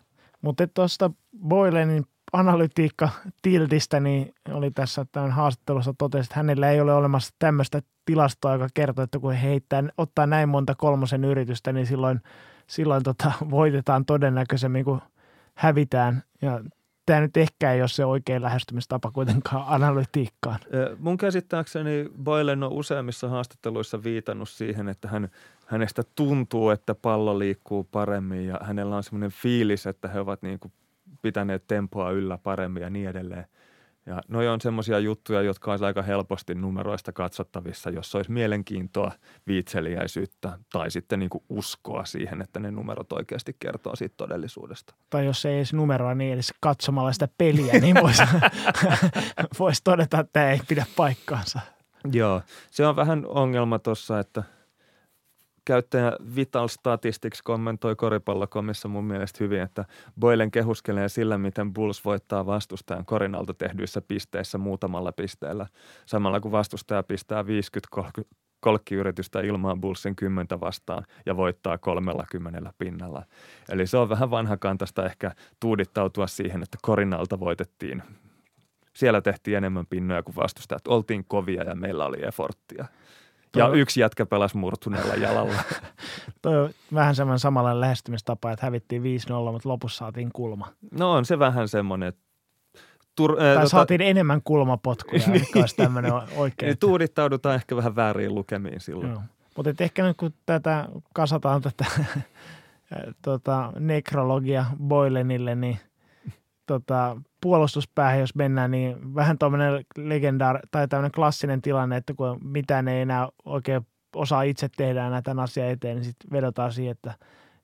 [0.43, 1.11] Mutta tuosta
[1.49, 3.09] Boylenin analytiikka
[3.43, 8.69] tiltistä, niin oli tässä tämän haastattelussa totesi, että hänellä ei ole olemassa tämmöistä tilastoa, joka
[8.75, 12.21] kertoo, että kun he heittää, ottaa näin monta kolmosen yritystä, niin silloin,
[12.67, 15.03] silloin tota, voitetaan todennäköisemmin, kun
[15.55, 16.23] hävitään.
[16.43, 16.61] Ja
[17.13, 20.59] tämä nyt ehkä ei ole se oikea lähestymistapa kuitenkaan analytiikkaan.
[20.99, 25.29] Mun käsittääkseni Boylen on useimmissa haastatteluissa viitannut siihen, että hän,
[25.67, 30.59] hänestä tuntuu, että pallo liikkuu paremmin ja hänellä on semmoinen fiilis, että he ovat niin
[30.59, 30.73] kuin
[31.23, 33.47] pitäneet tempoa yllä paremmin ja niin edelleen–
[34.07, 39.13] ja noi on semmoisia juttuja, jotka olisi aika helposti numeroista katsottavissa, jos olisi mielenkiintoa,
[39.47, 44.95] viitseliäisyyttä tai sitten niin kuin uskoa siihen, että ne numerot oikeasti kertoo siitä todellisuudesta.
[45.11, 48.23] Tai jos ei edes numeroa, niin edes katsomalla sitä peliä, niin voisi
[49.59, 51.61] vois todeta, että tämä ei pidä paikkaansa.
[52.13, 54.43] Joo, se on vähän ongelma tuossa, että–
[55.65, 59.85] käyttäjä Vital Statistics kommentoi koripallokomissa mun mielestä hyvin, että
[60.21, 65.67] Boylen kehuskelee sillä, miten Bulls voittaa vastustajan korinalta tehdyissä pisteissä muutamalla pisteellä.
[66.07, 67.89] Samalla kun vastustaja pistää 50
[68.61, 73.23] kolkkiyritystä ilmaan Bullsin kymmentä vastaan ja voittaa 30 pinnalla.
[73.69, 78.03] Eli se on vähän vanhakantasta ehkä tuudittautua siihen, että korinalta voitettiin.
[78.97, 80.87] Siellä tehtiin enemmän pinnoja kuin vastustajat.
[80.89, 82.19] Oltiin kovia ja meillä oli
[83.57, 85.55] Ja yksi jätkä pelasi murtuneella jalalla.
[86.43, 89.05] Toi on vähän semmoinen samanlainen lähestymistapa, että hävittiin 5-0,
[89.53, 90.69] mutta lopussa saatiin kulma.
[90.91, 92.23] No on se vähän semmoinen, että
[93.17, 96.69] Tur, tai tota, saatiin enemmän kulmapotkuja, niin, mikä olisi tämmöinen oikein.
[96.69, 99.11] Niin tuudittaudutaan ehkä vähän väärin lukemiin silloin.
[99.11, 99.23] Joo.
[99.57, 101.85] Mutta ehkä nyt kun tätä kasataan tätä
[103.25, 105.79] tota, nekrologia Boylenille, niin–
[106.67, 112.89] tota, puolustuspäähän, jos mennään, niin vähän tuommoinen legendaar tai tämmöinen klassinen tilanne, että kun mitään
[112.89, 113.87] ei enää oikein
[114.17, 117.15] osaa itse tehdä enää tämän asian eteen, niin sitten vedotaan siihen, että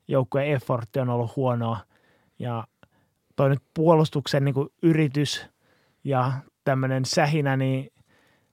[0.09, 1.79] joukkueen effortti on ollut huonoa.
[2.39, 2.64] Ja
[3.37, 5.47] toi nyt puolustuksen niin kuin yritys
[6.05, 6.33] ja
[6.64, 7.93] tämmöinen sähinä, niin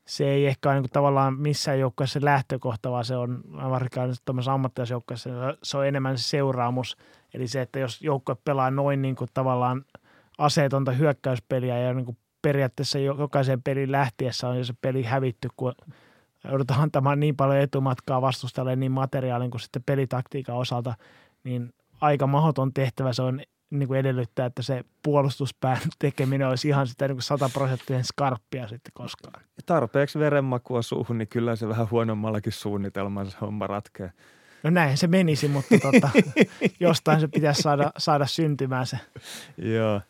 [0.08, 4.54] se ei ehkä ole niin kuin tavallaan missään joukkueessa lähtökohta, vaan se on varsinkaan tuommoisessa
[4.54, 5.30] ammattilaisjoukkueessa,
[5.64, 6.98] se on enemmän se seuraamus.
[7.34, 9.86] Eli se, että jos joukkue pelaa noin niin kuin tavallaan–
[10.38, 15.74] aseetonta hyökkäyspeliä ja niin kuin periaatteessa jokaisen pelin lähtiessä on jo se peli hävitty, kun
[16.44, 20.94] joudutaan antamaan niin paljon etumatkaa vastustajalle niin materiaalin kuin sitten pelitaktiikan osalta,
[21.44, 26.88] niin aika mahdoton tehtävä se on niin kuin edellyttää, että se puolustuspään tekeminen olisi ihan
[26.88, 29.44] sitä niin sataprosenttisen skarppia sitten koskaan.
[29.66, 34.12] Tarpeeksi verenmakua suuhun, niin kyllä se vähän huonommallakin suunnitelmalla se homma ratkeaa.
[34.64, 36.10] No näin se menisi, mutta tota,
[36.80, 39.00] jostain se pitäisi saada, saada syntymään se.
[39.58, 40.02] Joo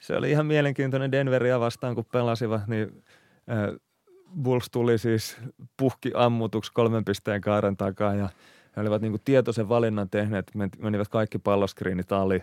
[0.00, 3.04] se oli ihan mielenkiintoinen Denveria vastaan, kun pelasivat, niin
[4.42, 5.36] Bulls tuli siis
[5.76, 8.28] puhki ammutuksi kolmen pisteen kaaren takaa ja
[8.76, 12.42] he olivat niin tietoisen valinnan tehneet, menivät kaikki palloskriinit ali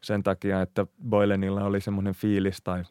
[0.00, 2.84] sen takia, että Boylenilla oli semmoinen fiilis tai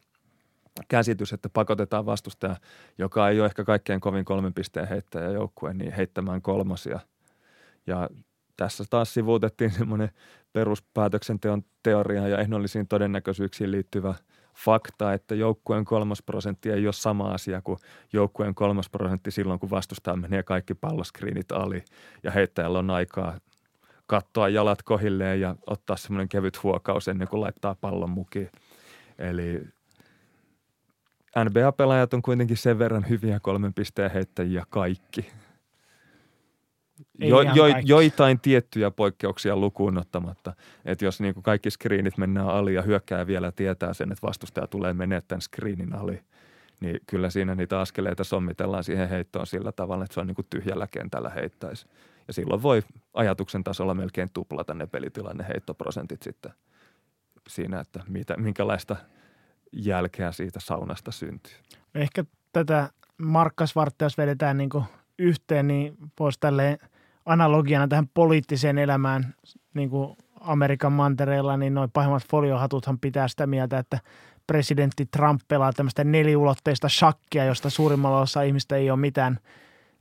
[0.87, 2.55] käsitys, että pakotetaan vastustaja,
[2.97, 6.99] joka ei ole ehkä kaikkein kovin kolmen pisteen heittäjä joukkue, niin heittämään kolmosia.
[7.87, 8.09] Ja
[8.61, 10.09] tässä taas sivuutettiin semmoinen
[10.53, 14.15] peruspäätöksenteon teoria ja ehdollisiin todennäköisyyksiin liittyvä
[14.55, 17.79] fakta, että joukkueen kolmas prosentti ei ole sama asia kuin
[18.13, 21.83] joukkueen kolmas prosentti silloin, kun vastustaja menee kaikki palloskriinit ali
[22.23, 23.37] ja heittäjällä on aikaa
[24.07, 28.49] katsoa jalat kohilleen ja ottaa semmoinen kevyt huokaus ennen kuin laittaa pallon mukiin.
[29.17, 29.61] Eli
[31.45, 35.31] NBA-pelaajat on kuitenkin sen verran hyviä kolmen pisteen heittäjiä kaikki.
[37.21, 40.53] Jo, jo, joitain tiettyjä poikkeuksia lukuun ottamatta.
[40.85, 44.67] Että jos niin kuin kaikki screenit mennään ali ja hyökkää vielä tietää sen, että vastustaja
[44.67, 46.23] tulee menee tämän screenin ali,
[46.79, 50.47] niin kyllä siinä niitä askeleita sommitellaan siihen heittoon sillä tavalla, että se on niin kuin
[50.49, 51.87] tyhjällä kentällä heittäisi.
[52.27, 56.51] Ja silloin voi ajatuksen tasolla melkein tuplata ne pelitilanne heittoprosentit sitten
[57.49, 58.95] siinä, että mitä, minkälaista
[59.71, 61.53] jälkeä siitä saunasta syntyy.
[61.95, 64.69] Ehkä tätä markkasvarttia, jos vedetään niin
[65.19, 66.77] yhteen, niin voisi tälleen
[67.25, 69.35] analogiana tähän poliittiseen elämään
[69.73, 73.99] niin kuin Amerikan mantereella, niin noin pahimmat foliohatuthan pitää sitä mieltä, että
[74.47, 79.39] presidentti Trump pelaa tämmöistä neliulotteista shakkia, josta suurimmalla osa ihmistä ei ole mitään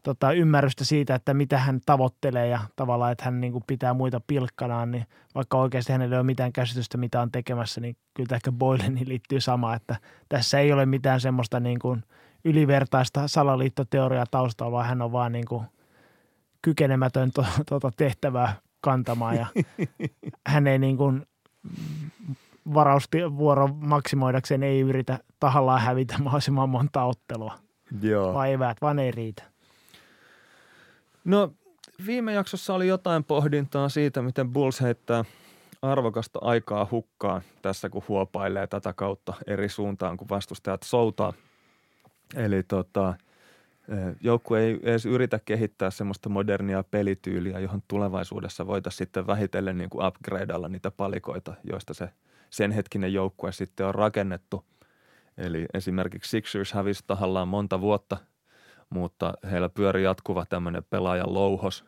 [0.03, 4.21] tota, ymmärrystä siitä, että mitä hän tavoittelee ja tavallaan, että hän niin kuin pitää muita
[4.27, 8.53] pilkkanaan, niin vaikka oikeasti hänellä ei ole mitään käsitystä, mitä on tekemässä, niin kyllä ehkä
[8.53, 9.97] Boyleniin liittyy sama, että
[10.29, 12.05] tässä ei ole mitään semmoista niin kuin
[12.45, 15.65] ylivertaista salaliittoteoriaa taustalla, vaan hän on vaan niin kuin
[16.63, 19.47] kykenemätön to, tuota tehtävää kantamaan ja
[20.47, 21.27] hän ei niin kuin
[22.75, 27.59] varaustivuoro maksimoidakseen ei yritä tahallaan hävitä mahdollisimman monta ottelua.
[28.03, 28.35] Joo.
[28.35, 29.43] Vai eväät vaan ei riitä.
[31.25, 31.53] No
[32.07, 35.25] viime jaksossa oli jotain pohdintaa siitä, miten Bulls heittää
[35.83, 41.33] arvokasta aikaa hukkaan tässä, kun huopailee tätä kautta eri suuntaan, kun vastustajat soutaa.
[42.37, 43.15] Eli tota,
[44.21, 50.07] joukkue ei edes yritä kehittää semmoista modernia pelityyliä, johon tulevaisuudessa voitaisiin sitten vähitellen niin kuin
[50.07, 52.11] upgradealla niitä palikoita, joista se
[52.51, 54.65] sen hetkinen joukkue sitten on rakennettu.
[55.39, 58.17] Eli esimerkiksi Sixers hävisi tahallaan monta vuotta–
[58.91, 61.85] mutta heillä pyöri jatkuva tämmöinen pelaajan louhos,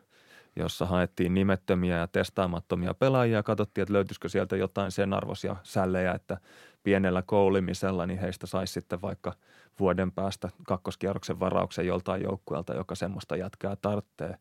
[0.55, 3.43] jossa haettiin nimettömiä ja testaamattomia pelaajia.
[3.43, 6.37] Katsottiin, että löytyisikö sieltä jotain sen arvoisia sällejä, että
[6.83, 9.33] pienellä koulimisella niin heistä saisi sitten vaikka
[9.79, 14.37] vuoden päästä kakkoskierroksen varauksen joltain joukkueelta, joka semmoista jatkaa tarvitsee.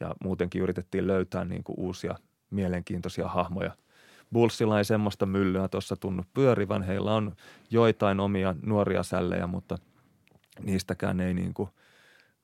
[0.00, 2.14] Ja muutenkin yritettiin löytää niin kuin uusia
[2.50, 3.76] mielenkiintoisia hahmoja.
[4.32, 6.82] Bullsilla ei semmoista myllyä tuossa tunnu pyörivän.
[6.82, 7.32] Heillä on
[7.70, 9.78] joitain omia nuoria sällejä, mutta
[10.60, 11.68] niistäkään ei niin kuin–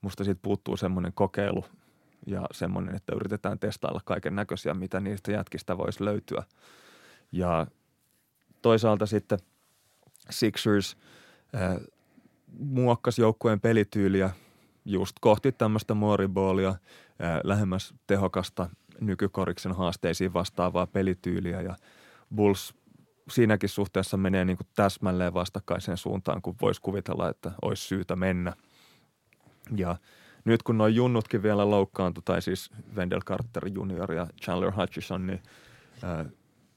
[0.03, 1.65] musta siitä puuttuu semmoinen kokeilu
[2.27, 6.43] ja semmoinen, että yritetään testailla kaiken näköisiä, mitä niistä jätkistä voisi löytyä.
[7.33, 7.67] Ja
[8.63, 9.39] toisaalta sitten
[10.31, 10.97] Sixers
[11.55, 11.77] äh,
[12.59, 14.31] muokkasi joukkueen pelityyliä
[14.85, 16.77] just kohti tämmöistä mooriboolia, äh,
[17.45, 18.69] lähemmäs tehokasta
[19.01, 21.77] nykykoriksen haasteisiin vastaavaa pelityyliä ja
[22.35, 22.75] Bulls
[23.31, 28.53] siinäkin suhteessa menee niin kuin täsmälleen vastakkaiseen suuntaan, kun voisi kuvitella, että olisi syytä mennä–
[29.77, 29.97] ja
[30.45, 35.43] nyt kun noin junnutkin vielä loukkaantu, tai siis Wendell Carter Junior ja Chandler Hutchison, niin
[36.03, 36.25] ää,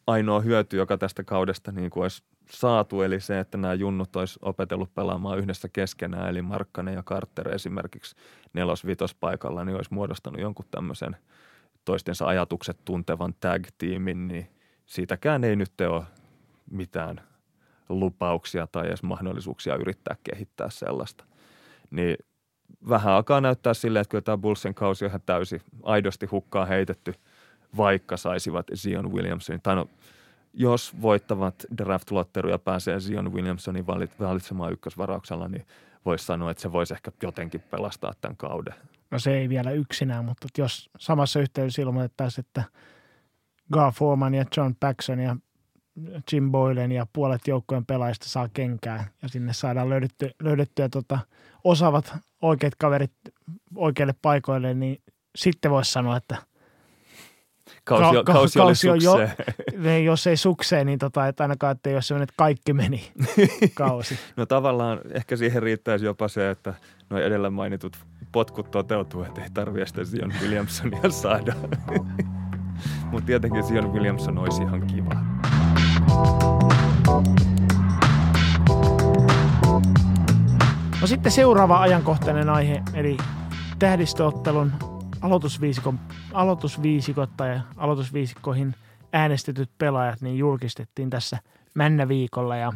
[0.08, 4.40] ainoa hyöty, joka tästä kaudesta niin kuin olisi saatu, eli se, että nämä junnut olisi
[4.42, 8.16] opetellut pelaamaan yhdessä keskenään, eli Markkanen ja Carter esimerkiksi
[8.54, 11.18] nelos-vitospaikalla, niin olisi muodostanut jonkun tämmöisen
[11.86, 14.48] toistensa ajatukset tuntevan tag-tiimin, niin
[14.86, 16.04] siitäkään ei nyt ole
[16.72, 17.22] mitään
[17.90, 21.26] lupauksia tai edes mahdollisuuksia yrittää kehittää sellaista.
[21.92, 22.18] Niin
[22.90, 27.14] vähän alkaa näyttää silleen, että kyllä tämä Bullsen kausi on ihan täysin aidosti hukkaa heitetty,
[27.78, 29.62] vaikka saisivat Zion Williamsonin.
[29.62, 29.90] Tai no,
[30.54, 33.88] jos voittavat draft-lotteru ja pääsee Zion Williamsonin
[34.20, 35.66] valitsemaan ykkösvarauksella, niin
[36.06, 38.76] voisi sanoa, että se voisi ehkä jotenkin pelastaa tämän kauden.
[39.12, 42.64] No se ei vielä yksinään, mutta jos samassa yhteydessä ilmoitettaisiin, että
[43.74, 45.36] Gar Foreman ja John Paxson ja
[46.32, 51.20] Jim Boylen ja puolet joukkojen pelaajista saa kenkää ja sinne saadaan löydettyä, löydettyä tota,
[51.64, 53.12] osaavat oikeat kaverit
[53.76, 55.02] oikeille paikoille, niin
[55.36, 56.38] sitten voisi sanoa, että
[57.84, 59.16] kausi, ka- kausi, kausi on jo,
[59.78, 63.12] niin jos ei sukseen, niin tota, että ainakaan, että jos se että kaikki meni
[63.74, 64.20] kausi.
[64.36, 66.74] no tavallaan ehkä siihen riittäisi jopa se, että
[67.10, 67.98] nuo edellä mainitut
[68.32, 71.54] potkut toteutuu, että ei tarvitse sitä Zion Williamsonia saada.
[73.12, 75.16] Mutta tietenkin Zion Williamson olisi ihan kiva.
[81.02, 83.18] No sitten seuraava ajankohtainen aihe, eli
[83.80, 84.74] tähdistöottelun
[85.26, 86.00] aloitusviisikon,
[86.34, 88.76] aloitusviisikot tai aloitusviisikkoihin
[89.14, 91.38] äänestetyt pelaajat niin julkistettiin tässä
[91.74, 92.74] männä viikolla ja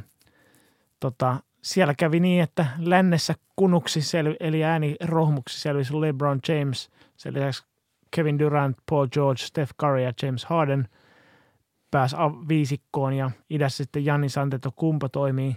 [1.00, 7.34] tota, siellä kävi niin, että lännessä kunuksi selvi, eli ääni rohmuksi selvisi LeBron James, sen
[7.34, 7.64] lisäksi
[8.12, 10.88] Kevin Durant, Paul George, Steph Curry ja James Harden
[11.92, 12.16] pääsi
[12.48, 15.56] viisikkoon ja idässä sitten Janni Santeto Kumpa toimii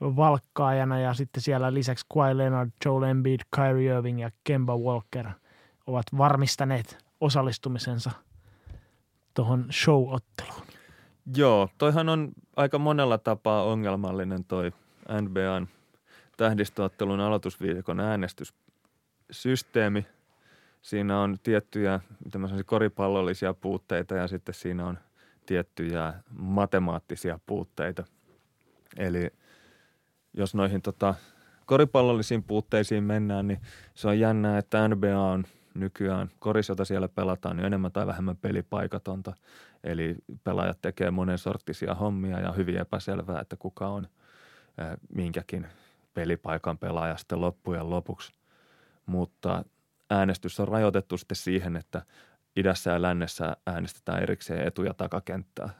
[0.00, 5.26] valkkaajana ja sitten siellä lisäksi Kawhi Leonard, Joel Embiid, Kyrie Irving ja Kemba Walker
[5.90, 8.10] ovat varmistaneet osallistumisensa
[9.34, 10.66] tuohon show-otteluun.
[11.36, 14.72] Joo, toihan on aika monella tapaa ongelmallinen toi
[15.20, 15.68] NBAn
[16.36, 20.06] tähdistöottelun aloitusviikon äänestyssysteemi.
[20.82, 22.00] Siinä on tiettyjä
[22.66, 24.98] koripallollisia puutteita ja sitten siinä on
[25.46, 28.04] tiettyjä matemaattisia puutteita.
[28.96, 29.30] Eli
[30.34, 31.14] jos noihin tota,
[31.66, 33.60] koripallollisiin puutteisiin mennään, niin
[33.94, 38.36] se on jännää, että NBA on nykyään koris, jota siellä pelataan, niin enemmän tai vähemmän
[38.36, 39.32] pelipaikatonta.
[39.84, 44.08] Eli pelaajat tekee monen sorttisia hommia ja hyvin epäselvää, että kuka on
[45.14, 45.66] minkäkin
[46.14, 48.32] pelipaikan pelaaja sitten loppujen lopuksi.
[49.06, 49.64] Mutta
[50.10, 52.02] äänestys on rajoitettu sitten siihen, että
[52.56, 55.70] idässä ja lännessä äänestetään erikseen etu- ja takakenttää.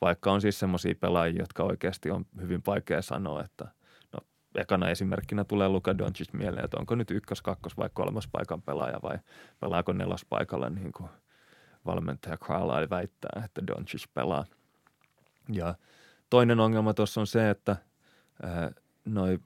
[0.00, 3.68] Vaikka on siis semmoisia pelaajia, jotka oikeasti on hyvin vaikea sanoa, että
[4.60, 8.98] ekana esimerkkinä tulee Luka Doncic mieleen, että onko nyt ykkös, kakkos vai kolmas paikan pelaaja
[9.02, 9.18] vai
[9.60, 11.10] pelaako nelospaikalla niin kuin
[11.86, 14.44] valmentaja Carlisle väittää, että Doncic pelaa.
[15.52, 15.74] Ja
[16.30, 17.76] toinen ongelma tuossa on se, että
[19.04, 19.42] noin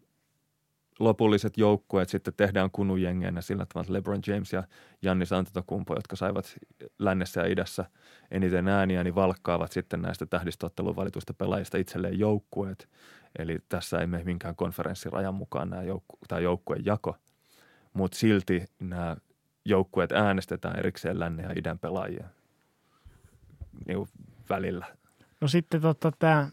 [0.99, 4.65] lopulliset joukkueet sitten tehdään kunujengeenä sillä tavalla, LeBron James ja
[5.03, 6.57] Jannis Antetokumpo, jotka saivat
[6.99, 7.85] lännessä ja idässä
[8.31, 12.89] eniten ääniä, niin valkkaavat sitten näistä tähdistottelun valituista pelaajista itselleen joukkueet.
[13.39, 17.17] Eli tässä ei mene minkään konferenssirajan mukaan nämä joukku, tämä joukkueen jako,
[17.93, 19.17] mutta silti nämä
[19.65, 22.25] joukkueet äänestetään erikseen lännen ja idän pelaajia
[23.87, 24.09] niin
[24.49, 24.87] välillä.
[25.41, 26.49] No sitten tota, tämä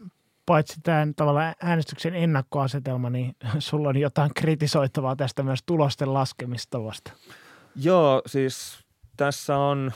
[0.46, 7.12] paitsi tämän tavallaan äänestyksen ennakkoasetelma, niin sulla on jotain kritisoittavaa tästä myös tulosten laskemistavasta.
[7.76, 8.84] Joo, siis
[9.16, 9.92] tässä on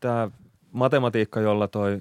[0.00, 0.30] tämä
[0.72, 2.00] matematiikka, jolla toi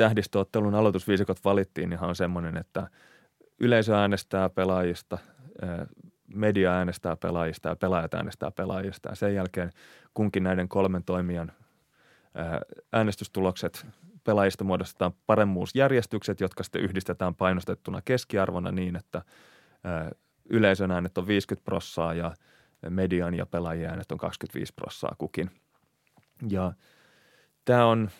[0.00, 2.88] tähdistöottelun aloitusviisikot valittiin, niin on semmoinen, että
[3.58, 5.18] yleisö äänestää pelaajista,
[6.34, 9.08] media äänestää pelaajista ja pelaajat äänestää pelaajista.
[9.08, 9.70] Ja sen jälkeen
[10.14, 11.52] kunkin näiden kolmen toimijan
[12.92, 13.86] äänestystulokset
[14.24, 19.22] pelaajista muodostetaan paremmuusjärjestykset, jotka sitten yhdistetään painostettuna keskiarvona niin, että
[20.50, 22.34] yleisön äänet on 50 prossaa ja
[22.90, 25.50] median ja pelaajien äänet on 25 prossaa kukin.
[26.48, 26.72] Ja
[27.64, 28.10] tämä on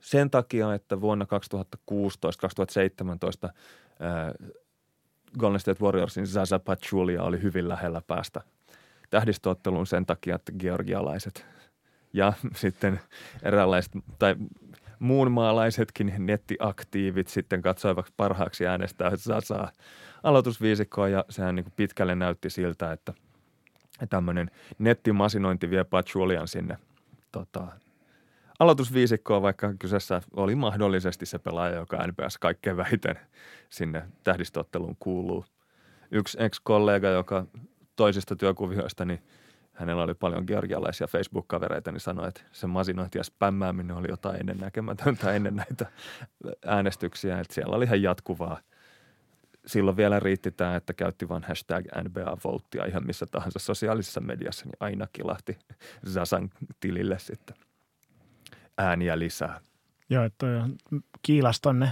[0.00, 1.26] sen takia, että vuonna
[3.48, 3.52] 2016-2017
[5.38, 8.40] Golden State Warriorsin Zaza Pachulia oli hyvin lähellä päästä
[9.10, 11.46] tähdistöotteluun sen takia, että georgialaiset
[12.12, 13.00] ja sitten
[13.42, 14.36] eräänlaiset tai
[14.98, 19.70] muunmaalaisetkin nettiaktiivit sitten katsoivat parhaaksi äänestää Zasaa
[20.22, 23.14] aloitusviisikkoa ja sehän niin pitkälle näytti siltä, että
[24.10, 26.78] tämmöinen nettimasinointi vie Pachulian sinne
[27.32, 27.66] tota,
[28.60, 33.18] aloitusviisikkoa, vaikka kyseessä oli mahdollisesti se pelaaja, joka NPS kaikkein vähiten
[33.70, 35.44] sinne tähdistotteluun kuuluu.
[36.10, 37.46] Yksi ex-kollega, joka
[37.96, 39.22] toisista työkuvioista, niin–
[39.80, 45.32] hänellä oli paljon georgialaisia Facebook-kavereita, niin sanoi, että se masinointi ja spämmääminen oli jotain ennennäkemätöntä
[45.32, 45.86] ennen näitä
[46.66, 48.60] äänestyksiä, että siellä oli ihan jatkuvaa.
[49.66, 52.36] Silloin vielä riitti tämä, että käytti vain hashtag NBA
[52.88, 55.58] ihan missä tahansa sosiaalisessa mediassa, niin aina kilahti
[56.08, 56.50] Zasan
[56.80, 57.56] tilille sitten
[58.80, 59.60] ääniä lisää.
[60.10, 60.46] Joo, että
[61.22, 61.88] kiilas tonne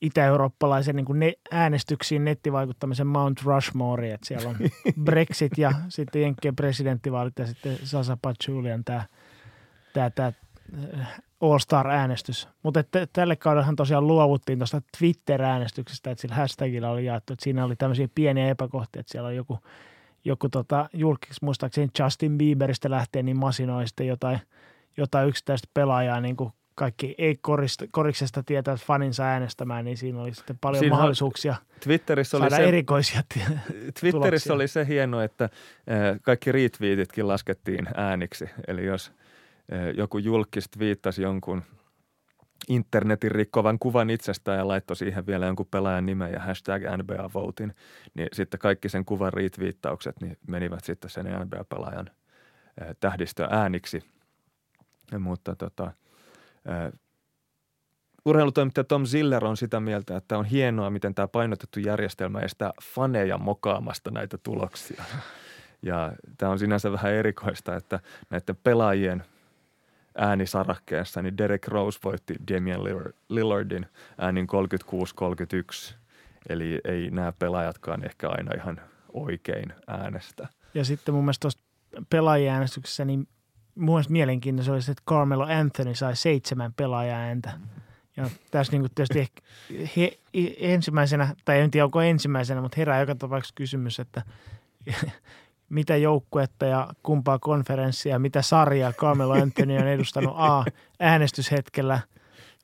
[0.00, 4.56] itä-eurooppalaisen niin kuin ne, äänestyksiin nettivaikuttamisen Mount Rushmore, että siellä on
[5.04, 9.04] Brexit ja sitten Jenkkien presidenttivaalit ja sitten Sasa Pachulian tämä,
[9.92, 10.32] tämä, tämä
[11.40, 12.48] All-Star-äänestys.
[12.62, 17.76] Mutta tälle kaudellahan tosiaan luovuttiin tuosta Twitter-äänestyksestä, että sillä hashtagilla oli jaettu, että siinä oli
[17.76, 19.58] tämmöisiä pieniä epäkohtia, että siellä on joku,
[20.24, 24.40] joku tota, julkiksi muistaakseni Justin Bieberistä lähtee, niin masinoi sitten jotain,
[24.96, 27.36] jotain yksittäistä pelaajaa niin kuin kaikki ei
[27.90, 32.68] koriksesta tietää faninsa äänestämään, niin siinä oli sitten paljon siinä mahdollisuuksia Twitterissä oli saada se,
[32.68, 33.22] erikoisia
[34.00, 34.54] Twitterissä tuloksia.
[34.54, 35.48] oli se hieno, että
[36.22, 38.50] kaikki retweetitkin laskettiin ääniksi.
[38.68, 39.12] Eli jos
[39.96, 41.62] joku julkis viittasi jonkun
[42.68, 47.74] internetin rikkovan kuvan itsestään ja laittoi siihen vielä jonkun pelaajan nimen ja hashtag NBA Votin,
[48.14, 52.10] niin sitten kaikki sen kuvan retweettaukset niin menivät sitten sen NBA-pelaajan
[53.00, 54.15] tähdistö ääniksi.
[55.18, 55.92] Mutta tota–
[58.26, 63.38] Urheilutoimittaja Tom Ziller on sitä mieltä, että on hienoa, miten tämä painotettu järjestelmä estää faneja
[63.38, 65.04] mokaamasta näitä tuloksia.
[65.82, 68.00] Ja tämä on sinänsä vähän erikoista, että
[68.30, 69.24] näiden pelaajien
[70.18, 72.80] äänisarakkeessa, niin Derek Rose voitti Damian
[73.28, 73.86] Lillardin
[74.18, 74.46] äänin
[75.92, 75.94] 36-31.
[76.48, 78.80] Eli ei nämä pelaajatkaan ehkä aina ihan
[79.12, 80.48] oikein äänestä.
[80.74, 81.60] Ja sitten mun mielestä tuossa
[82.10, 83.28] pelaajien äänestyksessä, niin
[83.76, 87.52] mun mielenkiintoista oli se, että Carmelo Anthony sai seitsemän pelaaja ääntä.
[88.16, 89.42] Ja tässä niin tietysti ehkä
[89.96, 90.18] he,
[90.58, 94.22] ensimmäisenä, tai en tiedä onko ensimmäisenä, mutta herää joka tapauksessa kysymys, että
[95.68, 100.64] mitä joukkuetta ja kumpaa konferenssia, mitä sarjaa Carmelo Anthony on edustanut A
[101.00, 102.00] äänestyshetkellä,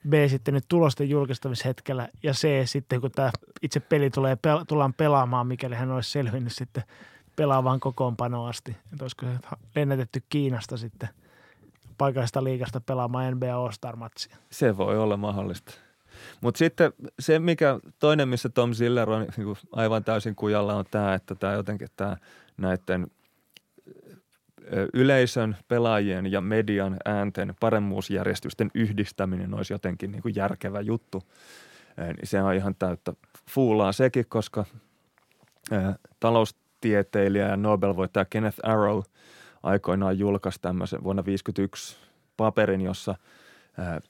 [0.09, 4.37] B sitten nyt tulosten julkistamishetkellä ja C sitten kun tämä itse peli tulee,
[4.67, 6.83] tullaan pelaamaan, mikäli hän olisi selvinnyt sitten
[7.35, 8.71] pelaavaan kokoonpanoon asti.
[8.71, 11.09] Että olisiko se lennätetty Kiinasta sitten
[11.97, 14.37] paikallista liikasta pelaamaan NBA All-Star-matsia.
[14.51, 15.73] Se voi olla mahdollista.
[16.41, 21.13] Mutta sitten se, mikä toinen, missä Tom Ziller on niin aivan täysin kujalla, on tämä,
[21.13, 22.17] että tämä jotenkin tämä
[22.57, 23.07] näiden
[24.93, 31.23] yleisön, pelaajien ja median äänten paremmuusjärjestysten yhdistäminen olisi jotenkin niin kuin järkevä juttu.
[31.97, 33.13] Niin se on ihan täyttä
[33.49, 34.65] fuulaa sekin, koska
[36.83, 39.01] taloustieteilijä ja Nobel-voittaja Kenneth Arrow
[39.63, 41.97] aikoinaan julkaisi tämmöisen vuonna 1951
[42.37, 43.15] paperin, jossa
[43.77, 44.01] ää,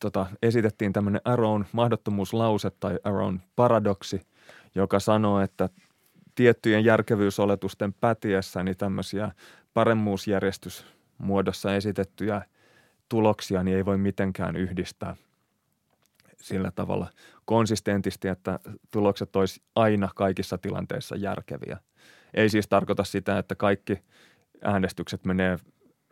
[0.00, 4.20] tota, esitettiin tämmöinen Arrown mahdottomuuslause tai Arrown paradoksi,
[4.74, 5.68] joka sanoo, että
[6.34, 9.32] tiettyjen järkevyysoletusten pätiessä niin tämmöisiä
[9.74, 12.42] paremmuusjärjestysmuodossa esitettyjä
[13.08, 15.16] tuloksia niin ei voi mitenkään yhdistää
[16.40, 17.06] sillä tavalla
[17.44, 18.58] konsistentisti, että
[18.90, 21.78] tulokset olisi aina kaikissa tilanteissa järkeviä.
[22.34, 24.02] Ei siis tarkoita sitä, että kaikki
[24.64, 25.58] äänestykset menee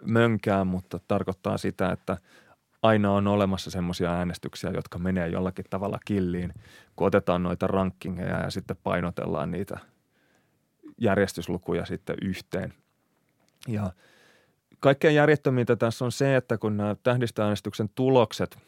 [0.02, 2.16] mönkään, mutta tarkoittaa sitä, että
[2.82, 6.52] aina on olemassa semmoisia äänestyksiä, jotka menee jollakin tavalla killiin,
[6.96, 9.78] kun otetaan noita rankingeja ja sitten painotellaan niitä
[11.00, 12.74] järjestyslukuja sitten yhteen.
[13.68, 13.92] Ja
[14.80, 18.58] kaikkein järjettömintä tässä on se, että kun nämä tähdistöäänestyksen tulokset,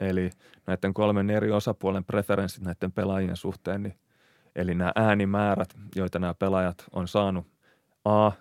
[0.00, 0.30] eli
[0.66, 3.94] näiden kolmen eri osapuolen preferenssit näiden pelaajien suhteen, niin,
[4.56, 7.46] eli nämä äänimäärät, joita nämä pelaajat on saanut
[8.04, 8.32] A,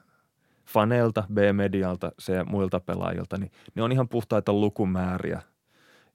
[0.65, 5.41] faneilta, B-medialta, C, muilta pelaajilta, niin ne on ihan puhtaita lukumääriä.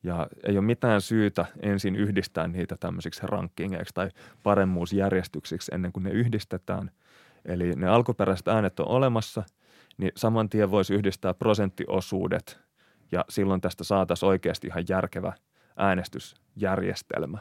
[0.02, 4.10] Ja ei ole mitään syytä ensin yhdistää niitä tämmöisiksi rankingeiksi tai
[4.42, 6.90] paremmuusjärjestyksiksi ennen kuin ne yhdistetään.
[7.44, 9.42] Eli ne alkuperäiset äänet on olemassa,
[9.98, 12.60] niin saman tien voisi yhdistää prosenttiosuudet
[13.14, 15.32] ja silloin tästä saataisiin oikeasti ihan järkevä
[15.76, 17.38] äänestysjärjestelmä.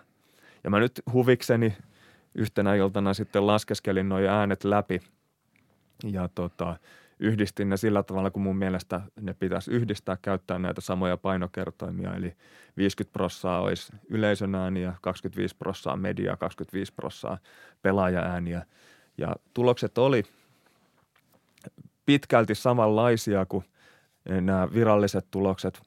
[0.64, 1.78] Ja mä nyt huvikseni
[2.36, 5.00] yhtenä iltana sitten laskeskelin nuo äänet läpi
[6.04, 6.78] ja tota,
[7.20, 12.16] yhdistin ne sillä tavalla, kun mun mielestä ne pitäisi yhdistää, käyttää näitä samoja painokertoimia.
[12.16, 12.36] Eli
[12.78, 17.38] 50 prossaa olisi yleisön ääniä, 25 prossaa media, 25 prossaa
[17.82, 18.66] pelaaja-ääniä.
[19.18, 20.24] Ja tulokset oli
[22.06, 23.66] pitkälti samanlaisia kuin
[24.26, 25.82] nämä viralliset tulokset,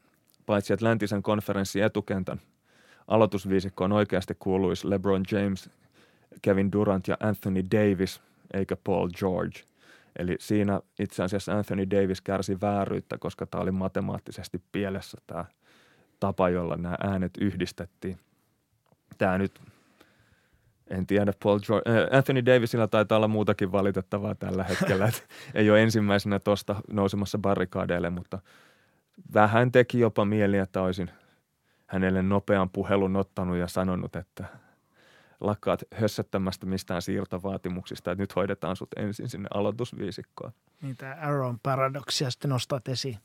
[0.47, 2.41] paitsi että läntisen konferenssin etukentän
[3.09, 5.71] aloitusviisikkoon oikeasti kuuluisi LeBron James,
[6.43, 8.21] Kevin Durant ja Anthony Davis,
[8.55, 9.61] eikä Paul George–
[10.19, 15.45] Eli siinä itse asiassa Anthony Davis kärsi vääryyttä, koska tämä oli matemaattisesti pielessä tämä
[16.21, 18.19] tapa, jolla nämä äänet yhdistettiin.
[19.19, 19.61] Tämä nyt,
[20.91, 25.07] en tiedä, Paul George, äh, Anthony Davisilla taitaa olla muutakin valitettavaa tällä hetkellä.
[25.09, 25.23] että
[25.55, 28.39] ei ole ensimmäisenä tuosta nousemassa barrikaadeille, mutta
[29.35, 31.11] vähän teki jopa mieli, että olisin
[31.87, 34.45] hänelle nopean puhelun ottanut ja sanonut, että–
[35.41, 40.53] lakkaat hössöttämästä mistään siirtovaatimuksista, että nyt hoidetaan sut ensin sinne aloitusviisikkoon.
[40.83, 43.19] Niin tämä Arrown paradoksia sitten nostat esiin.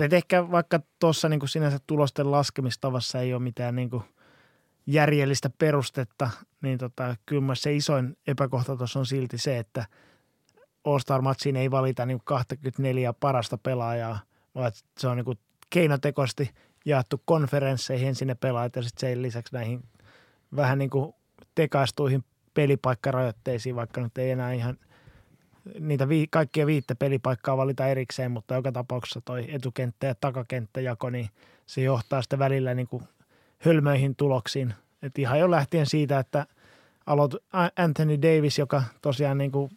[0.00, 4.02] Mutta ehkä vaikka tuossa niin sinänsä tulosten laskemistavassa ei ole mitään niin kuin
[4.90, 6.30] järjellistä perustetta,
[6.62, 9.86] niin tota, kyllä se isoin epäkohta tuossa on silti se, että
[10.84, 14.18] All-Star-matsiin ei valita niin 24 parasta pelaajaa,
[14.54, 15.38] vaan se on niin
[15.70, 16.50] keinotekoisesti
[16.84, 19.82] jaettu konferensseihin sinne pelaajat ja sitten sen lisäksi näihin
[20.56, 21.14] vähän niin kuin
[21.54, 22.24] tekaistuihin
[22.54, 24.78] pelipaikkarajoitteisiin, vaikka nyt ei enää ihan
[25.80, 31.28] niitä vi, kaikkia viittä pelipaikkaa valita erikseen, mutta joka tapauksessa toi etukenttä ja takakenttäjako, niin
[31.66, 33.02] se johtaa sitten välillä niin kuin
[33.58, 34.74] hölmöihin tuloksiin.
[35.02, 36.46] Et ihan jo lähtien siitä, että
[37.06, 37.34] aloit
[37.78, 39.70] Anthony Davis, joka tosiaan niin kuin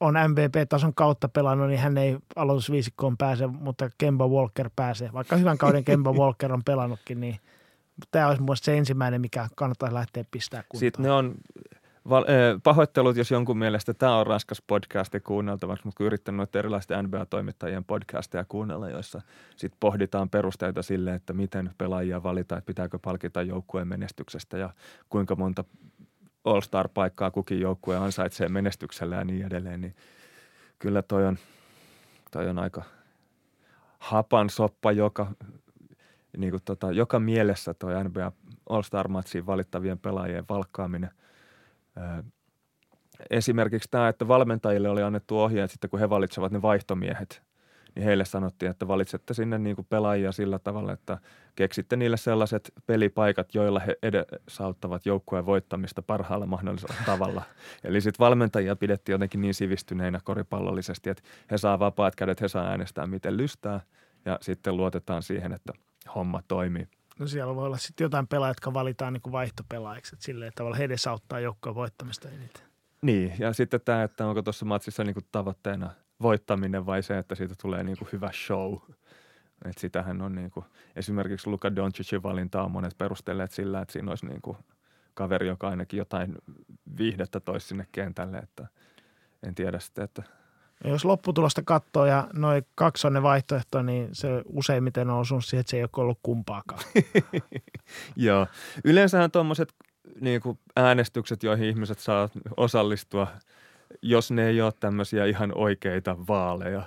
[0.00, 5.12] on MVP-tason kautta pelannut, niin hän ei aloitusviisikkoon pääse, mutta Kemba Walker pääsee.
[5.12, 7.36] Vaikka hyvän kauden Kemba Walker on pelannutkin, niin
[8.10, 10.80] tämä olisi mun se ensimmäinen, mikä kannattaa lähteä pistää kuntoon.
[10.80, 11.34] Sitten ne on
[12.10, 12.24] val-
[12.62, 18.44] pahoittelut, jos jonkun mielestä tämä on raskas podcast kuunneltavaksi, mutta yrittänyt noita erilaisten NBA-toimittajien podcasteja
[18.48, 19.22] kuunnella, joissa
[19.56, 24.70] sit pohditaan perusteita sille, että miten pelaajia valitaan, että pitääkö palkita joukkueen menestyksestä ja
[25.08, 25.64] kuinka monta
[26.44, 29.94] All-Star-paikkaa kukin joukkue ansaitsee menestyksellä ja niin edelleen, niin
[30.78, 31.38] kyllä toi on,
[32.30, 32.82] toi on aika
[33.98, 35.26] hapan soppa, joka
[36.36, 38.32] niin kuin tota, joka mielessä tuo NBA
[38.68, 41.10] All-Star-matsiin valittavien pelaajien valkkaaminen.
[43.30, 47.42] Esimerkiksi tämä, että valmentajille oli annettu ohjeet sitten, kun he valitsevat ne vaihtomiehet,
[47.94, 51.18] niin heille sanottiin, että valitsette sinne niin kuin pelaajia sillä tavalla, että
[51.54, 57.42] keksitte niille sellaiset pelipaikat, joilla he edesauttavat joukkueen voittamista parhaalla mahdollisella tavalla.
[57.84, 62.66] Eli sitten valmentajia pidettiin jotenkin niin sivistyneinä koripallollisesti, että he saa vapaat kädet, he saa
[62.66, 63.80] äänestää miten lystää
[64.24, 65.72] ja sitten luotetaan siihen, että
[66.14, 66.88] homma toimii.
[67.20, 70.84] No siellä voi olla sitten jotain pelaajia, jotka valitaan niin vaihtopelaajiksi, että silleen tavalla he
[70.84, 72.62] edesauttaa joukkoa voittamista eniten.
[73.02, 75.90] Niin, ja sitten tämä, että onko tuossa matsissa niin tavoitteena
[76.22, 78.76] voittaminen vai se, että siitä tulee niin hyvä show.
[79.64, 80.66] Et sitähän on niin kuin,
[80.96, 84.56] esimerkiksi Luka Doncicin valinta on monet perustelleet sillä, että siinä olisi niin kuin
[85.14, 86.34] kaveri, joka ainakin jotain
[86.98, 88.66] viihdettä toisi sinne kentälle, että
[89.42, 90.22] en tiedä sitten, että–
[90.84, 95.60] jos lopputulosta katsoo ja noin kaksi on ne vaihtoehto, niin se useimmiten on osunut siihen,
[95.60, 96.80] että se ei ole ollut kumpaakaan.
[98.16, 98.46] Joo.
[98.84, 99.74] Yleensähän tuommoiset
[100.20, 100.40] niin
[100.76, 103.26] äänestykset, joihin ihmiset saa osallistua,
[104.02, 106.82] jos ne ei ole tämmöisiä ihan oikeita vaaleja,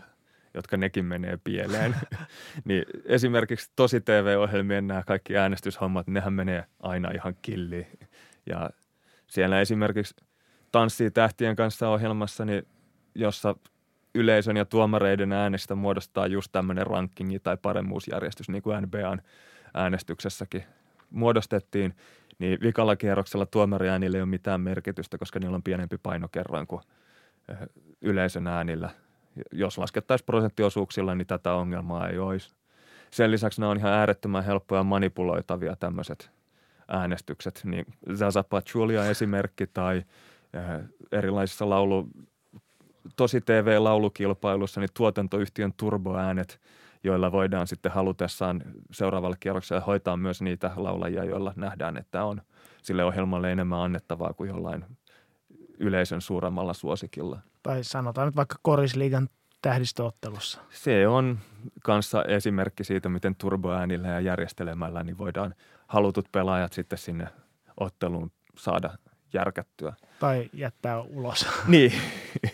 [0.54, 1.96] jotka nekin menee pieleen.
[2.66, 7.88] niin esimerkiksi tosi TV-ohjelmien nämä kaikki äänestyshommat, nehän menee aina ihan killiin.
[8.46, 8.70] Ja
[9.28, 10.16] siellä esimerkiksi
[10.72, 12.68] Tanssii tähtien kanssa ohjelmassa, niin
[13.16, 13.56] jossa
[14.16, 19.22] yleisön ja tuomareiden äänestä muodostaa just tämmöinen rankingi tai paremmuusjärjestys, niin kuin NBAn
[19.74, 20.64] äänestyksessäkin
[21.10, 21.96] muodostettiin,
[22.40, 26.82] niin vikalla kierroksella tuomariäänillä ei ole mitään merkitystä, koska niillä on pienempi painokerroin kuin
[27.50, 27.58] eh,
[28.02, 28.90] yleisön äänillä.
[29.52, 32.56] Jos laskettaisiin prosenttiosuuksilla, niin tätä ongelmaa ei olisi.
[33.12, 36.32] Sen lisäksi ne on ihan äärettömän helppoja manipuloitavia tämmöiset
[36.88, 37.86] äänestykset, niin
[38.16, 42.08] Zaza Pachulia esimerkki tai eh, erilaisissa laulu,
[43.16, 46.60] tosi TV-laulukilpailussa niin tuotantoyhtiön turboäänet,
[47.04, 52.42] joilla voidaan sitten halutessaan seuraavalle kierrokselle hoitaa myös niitä laulajia, joilla nähdään, että on
[52.82, 54.86] sille ohjelmalle enemmän annettavaa kuin jollain
[55.80, 57.40] yleisön suuremmalla suosikilla.
[57.64, 59.30] Tai sanotaan nyt vaikka Korisliigan
[59.62, 60.62] tähdistöottelussa.
[60.70, 61.40] Se on
[61.84, 65.56] kanssa esimerkki siitä, miten turboäänillä ja järjestelemällä niin voidaan
[65.88, 67.28] halutut pelaajat sitten sinne
[67.80, 68.98] otteluun saada
[69.34, 69.94] järkättyä.
[70.20, 71.48] Tai jättää ulos.
[71.68, 71.92] Niin.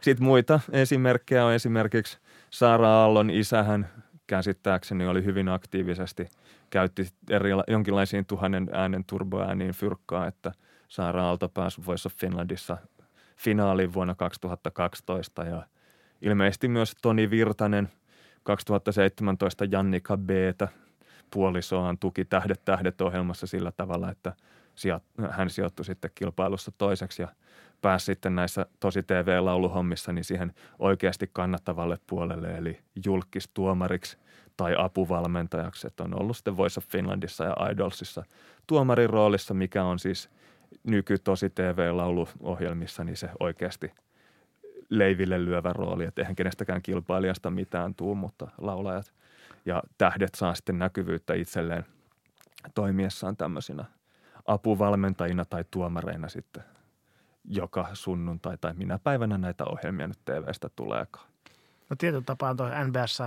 [0.00, 1.52] Sitten muita esimerkkejä on.
[1.52, 2.18] Esimerkiksi
[2.50, 3.88] Saara Aallon isähän
[4.26, 6.28] käsittääkseni oli hyvin aktiivisesti,
[6.70, 10.52] käytti eri, jonkinlaisiin tuhannen äänen turboääniin fyrkkaa, että
[10.88, 12.76] Saara Aalto pääsi Voice of Finlandissa
[13.36, 15.62] finaaliin vuonna 2012 ja
[16.22, 17.88] ilmeisesti myös Toni Virtanen
[18.42, 20.68] 2017 Jannika B-tä
[21.30, 24.32] puolisoaan tuki Tähdet tähdet ohjelmassa sillä tavalla, että
[25.30, 27.22] hän sijoittui sitten kilpailussa toiseksi.
[27.22, 27.28] Ja–
[27.82, 34.18] pääsi sitten näissä tosi TV-lauluhommissa niin siihen oikeasti kannattavalle puolelle, eli julkistuomariksi
[34.56, 35.86] tai apuvalmentajaksi.
[35.86, 38.24] Että on ollut sitten Voice of Finlandissa ja Idolsissa
[38.66, 40.30] tuomarin roolissa, mikä on siis
[40.84, 43.92] nyky tosi TV-lauluohjelmissa, niin se oikeasti
[44.90, 49.12] leiville lyövä rooli, että eihän kenestäkään kilpailijasta mitään tuu, mutta laulajat
[49.64, 51.84] ja tähdet saa sitten näkyvyyttä itselleen
[52.74, 53.84] toimiessaan tämmöisinä
[54.46, 56.64] apuvalmentajina tai tuomareina sitten
[57.48, 61.26] joka sunnuntai tai minä päivänä näitä ohjelmia nyt TVstä tuleekaan.
[61.90, 63.18] No tietyllä tapaa tuo NBS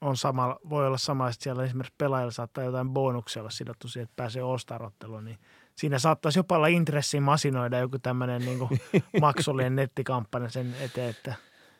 [0.00, 4.04] on sama, voi olla sama, että siellä esimerkiksi pelaajilla saattaa jotain bonuksia olla sidottu siihen,
[4.04, 5.38] että pääsee ostarotteluun, niin
[5.74, 8.58] siinä saattaisi jopa olla intressi masinoida joku tämmöinen niin
[9.20, 11.34] maksullinen nettikampanja sen eteen, että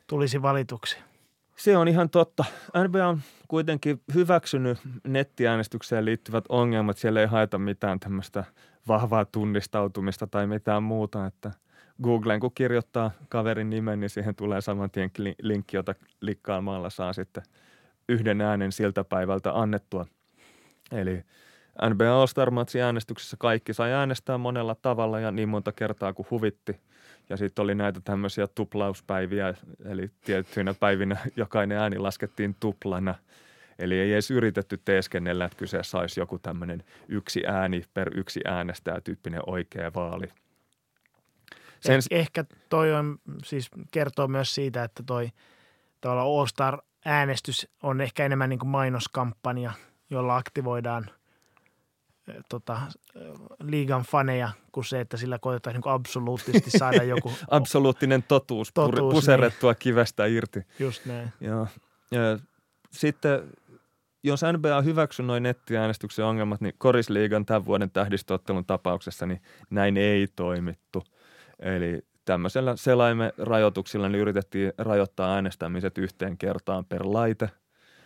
[0.07, 0.99] tulisi valituksi.
[1.57, 2.45] Se on ihan totta.
[2.89, 6.99] NBA on kuitenkin hyväksynyt nettiäänestykseen liittyvät ongelmat.
[6.99, 8.45] Siellä ei haeta mitään tämmöistä
[8.89, 11.53] vahvaa tunnistautumista tai mitään muuta, että–
[12.03, 15.11] Googleen, kun kirjoittaa kaverin nimen, niin siihen tulee saman tien
[15.43, 17.43] linkki, jota likkaamalla saa sitten
[18.09, 20.07] yhden äänen siltä päivältä annettua.
[20.93, 21.25] Eli
[21.91, 22.51] NBA All-Star
[22.85, 26.81] äänestyksessä kaikki sai äänestää monella tavalla ja niin monta kertaa kuin huvitti.
[27.31, 29.55] Ja sitten oli näitä tämmöisiä tuplauspäiviä,
[29.85, 33.15] eli tiettyinä päivinä jokainen ääni laskettiin tuplana.
[33.79, 39.01] Eli ei edes yritetty teeskennellä, että kyseessä olisi joku tämmöinen yksi ääni per yksi äänestäjä
[39.01, 40.29] tyyppinen oikea vaali–
[41.87, 42.01] sen...
[42.11, 45.31] Eh, ehkä toi on, siis kertoo myös siitä, että toi
[46.05, 49.73] All Star äänestys on ehkä enemmän niin kuin mainoskampanja,
[50.11, 51.11] jolla aktivoidaan
[52.29, 52.81] eh, tota,
[53.17, 53.23] eh,
[53.63, 57.33] liigan faneja kuin se, että sillä koetetaan niin absoluuttisesti saada joku...
[57.51, 59.79] Absoluuttinen totuus, totuus puserrettua niin.
[59.79, 60.61] kivestä irti.
[60.79, 61.33] Just näin.
[61.41, 61.67] Joo.
[62.11, 62.39] Ja
[62.91, 63.53] sitten
[64.25, 70.27] jos NBA hyväksyy noin nettiäänestyksen ongelmat, niin Korisliigan tämän vuoden tähdistöottelun tapauksessa niin näin ei
[70.37, 71.05] toimittu.
[71.59, 77.51] Eli tämmöisellä selaimen rajoituksilla niin yritettiin rajoittaa äänestämiset yhteen kertaan per laite,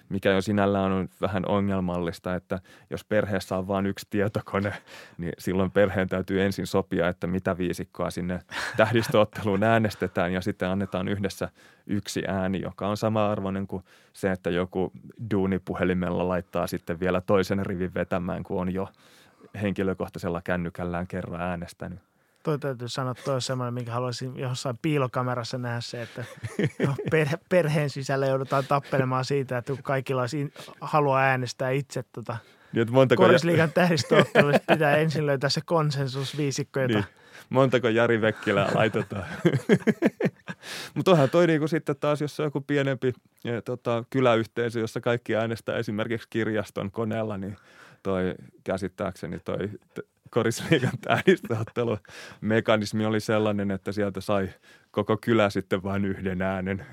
[0.08, 2.60] mikä jo sinällään on vähän ongelmallista, että
[2.90, 4.72] jos perheessä on vain yksi tietokone,
[5.18, 8.40] niin silloin perheen täytyy ensin sopia, että mitä viisikkoa sinne
[8.76, 11.48] tähdistöotteluun äänestetään ja sitten annetaan yhdessä
[11.86, 14.92] yksi ääni, joka on sama arvoinen kuin se, että joku
[15.30, 18.88] duunipuhelimella laittaa sitten vielä toisen rivin vetämään, kun on jo
[19.62, 22.07] henkilökohtaisella kännykällään kerran äänestänyt
[22.48, 26.24] toi täytyy sanoa, että toi on semmoinen, minkä haluaisin jossain piilokamerassa nähdä se, että
[26.86, 32.36] no, perhe, perheen sisällä joudutaan tappelemaan siitä, että kaikilla olisi haluaa äänestää itse tota,
[32.72, 36.94] niin, montako Korisliigan tähdistöottelussa pitää ensin löytää se konsensusviisikko, jota...
[36.94, 37.04] Niin.
[37.50, 39.24] Montako Jari Vekkilää laitetaan.
[40.94, 43.12] Mutta onhan toi niinku sitten taas, jos on joku pienempi
[43.44, 47.56] ja, tota, kyläyhteisö, jossa kaikki äänestää esimerkiksi kirjaston koneella, niin
[48.02, 48.34] toi
[48.64, 49.70] käsittääkseni toi
[50.30, 51.98] korisliigan tähdistöottelu
[52.40, 54.48] mekanismi oli sellainen, että sieltä sai
[54.90, 56.86] koko kylä sitten vain yhden äänen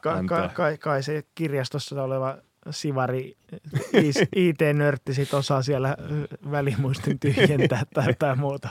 [0.00, 2.38] ka- ka- kai, kai se kirjastossa oleva
[2.70, 3.36] sivari
[4.36, 5.96] IT-nörtti sit osaa siellä
[6.50, 8.68] välimuistin tyhjentää tai jotain muuta.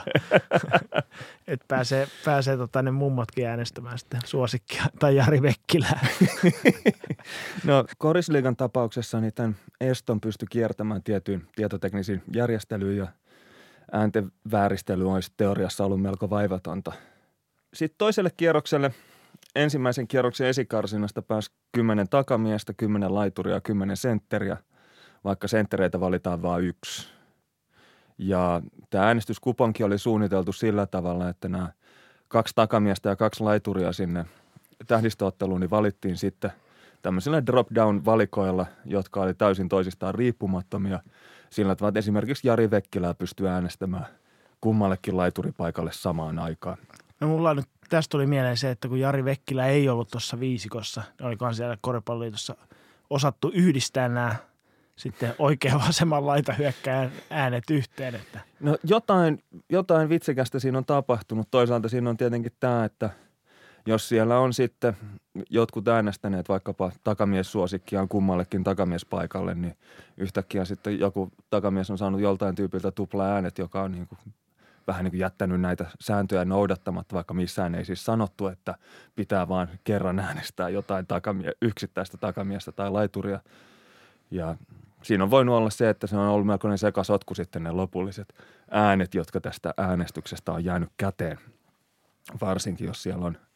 [1.46, 6.06] Että pääsee, pääsee tota, ne mummotkin äänestämään sitten suosikkia tai Jari Vekkilää.
[7.64, 13.06] No Korisliigan tapauksessa niin tämän eston pystyi kiertämään tietyin tietoteknisiin järjestelyyn ja–
[13.94, 16.92] äänten vääristely olisi teoriassa ollut melko vaivatonta.
[17.74, 18.94] Sitten toiselle kierrokselle
[19.54, 24.56] ensimmäisen kierroksen esikarsinnasta pääsi kymmenen takamiestä, kymmenen laituria ja kymmenen sentteriä,
[25.24, 27.08] vaikka senttereitä valitaan vain yksi.
[28.18, 31.72] Ja tämä äänestyskuponki oli suunniteltu sillä tavalla, että nämä
[32.28, 34.26] kaksi takamiestä ja kaksi laituria sinne
[34.86, 36.52] tähdistöotteluun niin valittiin sitten
[37.02, 41.00] tämmöisillä drop-down-valikoilla, jotka oli täysin toisistaan riippumattomia–
[41.54, 44.06] sillä tavalla, että esimerkiksi Jari Vekkilää pystyy äänestämään
[44.60, 46.78] kummallekin laituripaikalle samaan aikaan.
[47.20, 51.02] No mulla nyt tästä tuli mieleen se, että kun Jari Vekkilä ei ollut tuossa viisikossa,
[51.18, 52.56] niin olikohan siellä Koripalloliitossa
[53.10, 54.36] osattu yhdistää nämä
[54.96, 58.14] sitten oikea vasemman laita hyökkää äänet yhteen.
[58.14, 58.40] Että.
[58.60, 61.48] No jotain, jotain vitsikästä siinä on tapahtunut.
[61.50, 63.10] Toisaalta siinä on tietenkin tämä, että–
[63.86, 64.96] jos siellä on sitten
[65.50, 69.76] jotkut äänestäneet vaikkapa takamiessuosikkiaan kummallekin takamiespaikalle, niin
[70.16, 74.18] yhtäkkiä sitten joku takamies on saanut joltain tyypiltä tupla äänet, joka on niin kuin
[74.86, 78.74] vähän niin kuin jättänyt näitä sääntöjä noudattamatta, vaikka missään ei siis sanottu, että
[79.14, 83.40] pitää vaan kerran äänestää jotain takamie, yksittäistä takamiestä tai laituria.
[84.30, 84.56] Ja
[85.02, 88.34] siinä on voinut olla se, että se on ollut melkoinen sekasotku sitten ne lopulliset
[88.70, 91.38] äänet, jotka tästä äänestyksestä on jäänyt käteen.
[92.40, 93.38] Varsinkin, jos siellä on–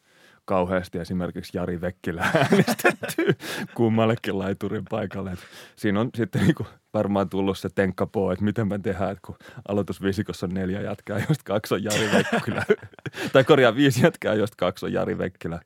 [0.49, 3.35] kauheasti esimerkiksi Jari Vekkilä äänestetty
[3.73, 5.31] kummallekin laiturin paikalle.
[5.31, 5.39] Et
[5.75, 6.55] siinä on sitten niin
[6.93, 9.35] varmaan tullut se tenkkapoo, että miten me tehdään, että kun
[9.67, 12.65] aloitusviisikossa on neljä jätkää, josta kaksi on Jari Vekkilä.
[13.33, 15.59] tai korjaa viisi jätkää, josta kaksi on Jari Vekkilä.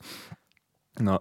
[0.99, 1.19] No,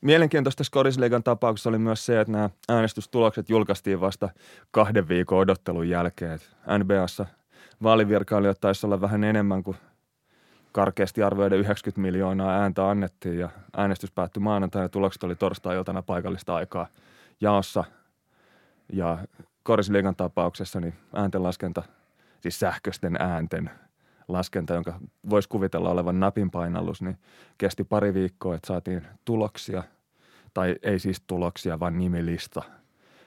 [0.00, 4.28] mielenkiintoista Skorisliigan tapauksessa oli myös se, että nämä äänestystulokset julkaistiin vasta
[4.70, 6.38] kahden viikon odottelun jälkeen.
[6.78, 7.26] NBAssa
[7.82, 9.76] vaalivirkailijoita taisi olla vähän enemmän kuin–
[10.74, 16.86] karkeasti arvioiden 90 miljoonaa ääntä annettiin ja äänestys päättyi maanantaina tulokset oli torstai-iltana paikallista aikaa
[17.40, 17.84] jaossa.
[18.92, 19.18] Ja
[19.62, 21.82] Korisliigan tapauksessa niin ääntenlaskenta,
[22.40, 23.70] siis sähköisten äänten
[24.28, 27.18] laskenta, jonka voisi kuvitella olevan napinpainallus, niin
[27.58, 29.82] kesti pari viikkoa, että saatiin tuloksia,
[30.54, 32.62] tai ei siis tuloksia, vaan nimilista.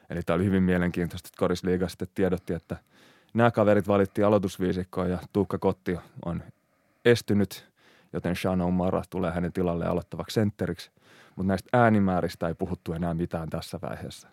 [0.10, 2.78] Eli tämä oli hyvin mielenkiintoista, että Korisliiga sitten tiedotti, että
[3.34, 6.44] nämä kaverit valittiin aloitusviisikkoon ja Tuukka Kotti on
[7.12, 7.70] estynyt,
[8.14, 10.92] joten Sean O'Mara tulee hänen tilalle aloittavaksi sentteriksi.
[11.36, 14.28] Mutta näistä äänimääristä ei puhuttu enää mitään tässä vaiheessa.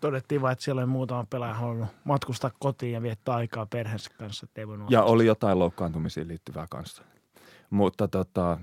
[0.00, 4.46] Todettiin vain, että siellä oli muutama pelaaja halunnut matkustaa kotiin ja viettää aikaa perheensä kanssa.
[4.66, 7.02] Voinut ja oli jotain loukkaantumisiin liittyvää kanssa.
[7.70, 8.58] Mutta tota,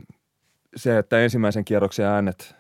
[0.76, 2.56] se, että ensimmäisen kierroksen äänet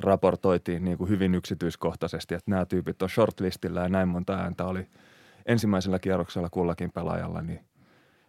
[0.00, 4.86] raportoitiin niin kuin hyvin yksityiskohtaisesti, että nämä tyypit on shortlistillä ja näin monta ääntä oli
[5.46, 7.60] ensimmäisellä kierroksella kullakin pelaajalla, niin–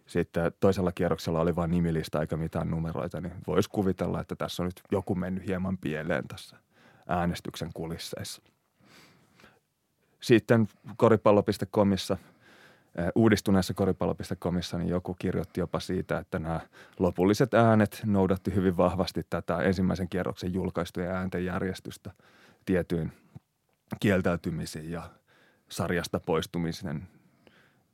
[0.07, 4.67] sitten toisella kierroksella oli vain nimilista eikä mitään numeroita, niin voisi kuvitella, että tässä on
[4.67, 6.57] nyt joku mennyt hieman pieleen tässä
[7.07, 8.41] äänestyksen kulisseissa.
[10.21, 10.67] Sitten
[10.97, 12.17] koripallo.comissa,
[12.95, 16.59] eh, uudistuneessa koripallo.comissa, niin joku kirjoitti jopa siitä, että nämä
[16.99, 22.11] lopulliset äänet noudatti hyvin vahvasti tätä ensimmäisen kierroksen julkaistujen äänten järjestystä
[22.65, 23.11] tietyin
[23.99, 25.09] kieltäytymisiin ja
[25.69, 27.07] sarjasta poistumisen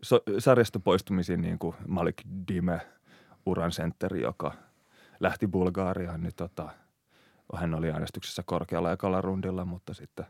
[0.02, 2.82] so, sarjasta poistumisiin niin kuin Malik Dime,
[3.46, 4.54] uran sentteri, joka
[5.20, 6.70] lähti Bulgaariaan, niin tota,
[7.56, 10.26] hän oli äänestyksessä korkealla ekalla rundilla, mutta sitten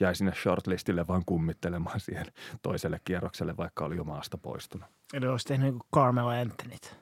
[0.00, 2.26] jäi sinne shortlistille vaan kummittelemaan siihen
[2.62, 4.88] toiselle kierrokselle, vaikka oli jo maasta poistunut.
[5.14, 6.96] Eli olisi tehnyt niin kuin Carmelo Anthonyt.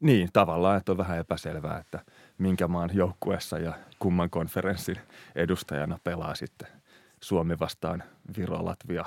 [0.00, 2.04] Niin, tavallaan, että on vähän epäselvää, että
[2.38, 4.96] minkä maan joukkuessa ja kumman konferenssin
[5.34, 6.68] edustajana pelaa sitten
[7.20, 8.02] Suomi vastaan
[8.36, 9.04] Viro-Latvia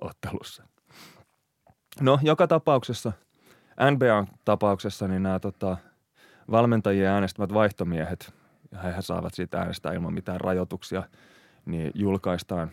[0.00, 0.62] ottelussa.
[2.00, 3.12] No, joka tapauksessa,
[3.90, 5.76] NBA-tapauksessa, niin nämä tota,
[6.50, 8.34] valmentajien äänestämät vaihtomiehet,
[8.72, 11.02] ja he saavat siitä äänestää ilman mitään rajoituksia,
[11.66, 12.70] niin julkaistaan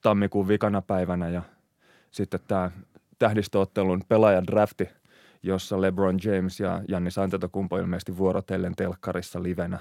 [0.00, 1.42] tammikuun vikana päivänä ja
[2.10, 2.70] sitten tämä
[3.18, 4.88] tähdistöottelun pelaajadrafti,
[5.42, 9.78] jossa LeBron James ja Janni Antetokumpo ilmeisesti vuorotellen telkkarissa livenä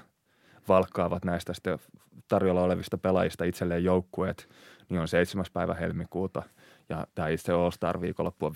[0.67, 1.79] valkkaavat näistä sitten
[2.27, 4.49] tarjolla olevista pelaajista itselleen joukkueet,
[4.89, 5.45] niin on 7.
[5.53, 6.43] päivä helmikuuta
[6.89, 8.53] ja tämä itse All Star viikonloppu on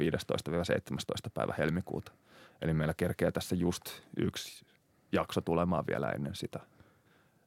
[1.27, 2.11] 15-17 päivä helmikuuta.
[2.61, 3.83] Eli meillä kerkeää tässä just
[4.17, 4.65] yksi
[5.11, 6.59] jakso tulemaan vielä ennen sitä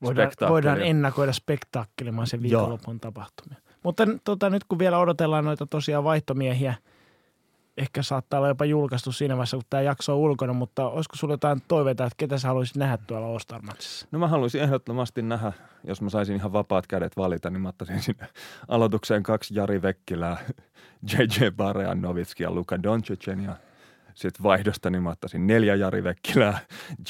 [0.03, 3.59] Voidaan, voidaan ennakoida spektaakkelimaisen viikonlopun tapahtumia.
[3.83, 6.75] Mutta tota, nyt kun vielä odotellaan noita tosiaan vaihtomiehiä,
[7.77, 11.35] ehkä saattaa olla jopa julkaistu siinä vaiheessa, kun tämä jakso on ulkona, mutta olisiko sinulla
[11.35, 13.62] jotain toiveita, että ketä sä haluaisit nähdä tuolla all
[14.11, 15.53] No mä haluaisin ehdottomasti nähdä,
[15.85, 18.28] jos mä saisin ihan vapaat kädet valita, niin mä ottaisin sinne
[18.69, 20.36] aloitukseen kaksi Jari Vekkilää,
[21.12, 23.57] JJ Barean, Novitski ja Luka Doncicen ja
[24.15, 26.59] sitten vaihdosta niin mä ottaisin neljä Jari Vekkilää,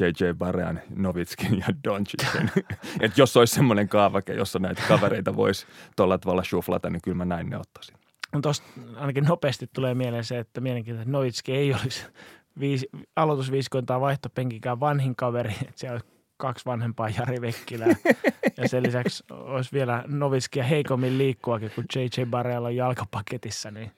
[0.01, 2.51] JJ Barean, Novitskin ja Doncicen.
[3.01, 5.67] että jos olisi semmoinen kaavake, jossa näitä kavereita voisi
[5.97, 8.02] tuolla tavalla shuflata, niin kyllä mä näin ne ottaisin.
[8.43, 12.07] Tuosta ainakin nopeasti tulee mieleen se, että mielenkiintoista, että Novitski ei olisi
[12.61, 16.07] viisi, aloitusviiskoin tai vaihtopenkikään vanhin kaveri, että siellä olisi
[16.37, 17.89] kaksi vanhempaa Jari Vekkilää.
[18.57, 23.71] ja sen lisäksi olisi vielä Novitskia heikommin liikkuakin, kun JJ Barrealla on jalkapaketissa.
[23.71, 23.93] Niin.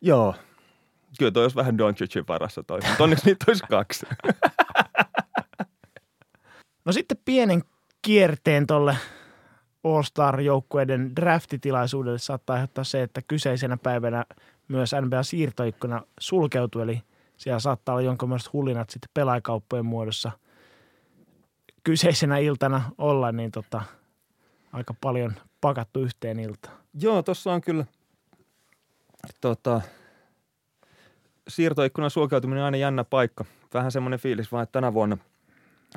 [0.00, 0.34] Joo,
[1.18, 4.06] Kyllä toi olisi vähän Doncicin varassa toi, mutta onneksi niitä olisi kaksi.
[6.84, 7.62] No sitten pienen
[8.02, 8.96] kierteen tuolle
[9.86, 14.24] All-Star-joukkueiden draftitilaisuudelle saattaa aiheuttaa se, että kyseisenä päivänä
[14.68, 17.02] myös NBA-siirtoikkuna sulkeutuu, eli
[17.36, 20.32] siellä saattaa olla jonkinlaiset hullinat sitten pelaajakauppojen muodossa
[21.84, 23.82] kyseisenä iltana olla, niin tota,
[24.72, 26.76] aika paljon pakattu yhteen iltaan.
[27.00, 27.84] Joo, tuossa on kyllä
[29.40, 29.80] tota,
[31.48, 33.44] siirtoikkunan sulkeutuminen aina jännä paikka.
[33.74, 35.18] Vähän semmoinen fiilis vaan, että tänä vuonna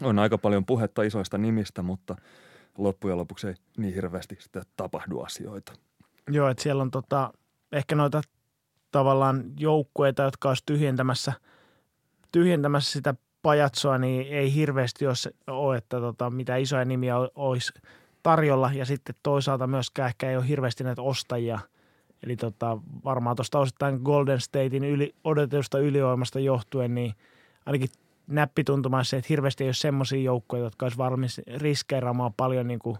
[0.01, 2.15] on aika paljon puhetta isoista nimistä, mutta
[2.83, 5.73] loppujen lopuksi ei niin hirveästi sitä tapahdu asioita.
[6.31, 7.33] Joo, että siellä on tota,
[7.71, 8.21] ehkä noita
[8.91, 11.33] tavallaan joukkueita, jotka olisi tyhjentämässä,
[12.31, 15.05] tyhjentämässä sitä pajatsoa, niin ei hirveästi
[15.47, 17.73] ole, että tota, mitä isoja nimiä olisi
[18.23, 18.71] tarjolla.
[18.73, 21.59] Ja sitten toisaalta myöskään ehkä ei ole hirveästi näitä ostajia–
[22.23, 27.13] Eli tota, varmaan tuosta osittain Golden Statein yli, odotetusta ylivoimasta johtuen, niin
[27.65, 27.89] ainakin
[28.29, 32.97] näppituntumassa, että hirveästi ei ole semmoisia joukkoja, jotka olisi valmis riskeeraamaan paljon niin kuin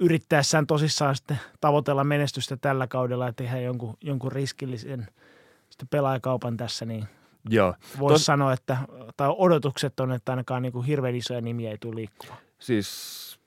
[0.00, 5.06] yrittäessään tosissaan sitten tavoitella menestystä tällä kaudella ja tehdä jonkun, jonkun riskillisen
[5.70, 7.04] sitten pelaajakaupan tässä, niin
[7.48, 7.74] Joo.
[7.98, 8.26] voisi Tos...
[8.26, 8.76] sanoa, että
[9.16, 12.38] tai odotukset on, että ainakaan niin kuin hirveän isoja nimiä ei tule liikkumaan.
[12.58, 13.38] Siis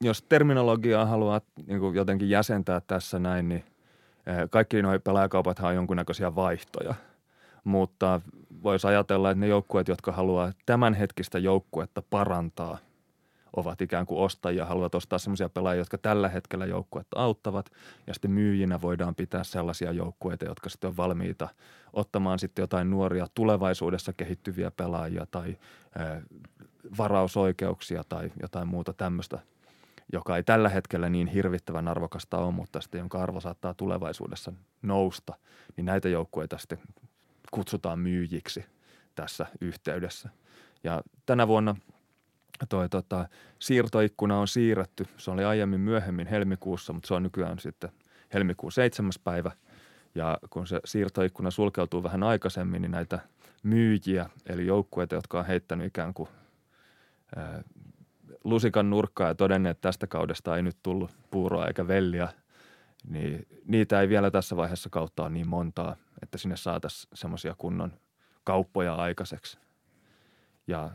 [0.00, 3.64] jos terminologiaa haluaa niin kuin jotenkin jäsentää tässä näin, niin–
[4.28, 6.94] Eh, kaikki nuo pelaajakaupathan on jonkunnäköisiä vaihtoja,
[7.64, 8.20] mutta
[8.62, 12.78] voisi ajatella, että ne joukkueet, jotka haluaa tämänhetkistä joukkuetta parantaa,
[13.56, 17.70] ovat ikään kuin ostajia, haluavat ostaa sellaisia pelaajia, jotka tällä hetkellä joukkuetta auttavat,
[18.06, 21.48] ja sitten myyjinä voidaan pitää sellaisia joukkueita, jotka sitten on valmiita
[21.92, 26.22] ottamaan sitten jotain nuoria tulevaisuudessa kehittyviä pelaajia tai eh,
[26.98, 29.38] varausoikeuksia tai jotain muuta tämmöistä–
[30.12, 34.52] joka ei tällä hetkellä niin hirvittävän arvokasta ole, mutta sitten jonka arvo saattaa tulevaisuudessa
[34.82, 35.34] nousta,
[35.76, 36.78] niin näitä joukkueita sitten
[37.50, 38.64] kutsutaan myyjiksi
[39.14, 40.28] tässä yhteydessä.
[40.84, 41.76] Ja tänä vuonna
[42.68, 45.06] toi, tota, siirtoikkuna on siirretty.
[45.16, 47.90] Se oli aiemmin myöhemmin helmikuussa, mutta se on nykyään sitten
[48.34, 49.12] helmikuun 7.
[49.24, 49.52] päivä.
[50.14, 53.18] Ja kun se siirtoikkuna sulkeutuu vähän aikaisemmin, niin näitä
[53.62, 56.28] myyjiä, eli joukkueita, jotka on heittänyt ikään kuin
[58.44, 62.28] lusikan nurkkaa ja todenneet, että tästä kaudesta ei nyt tullut puuroa eikä velliä,
[63.08, 67.92] niin niitä ei vielä tässä vaiheessa kautta ole niin montaa, että sinne saataisiin semmoisia kunnon
[68.44, 69.58] kauppoja aikaiseksi.
[70.66, 70.90] Ja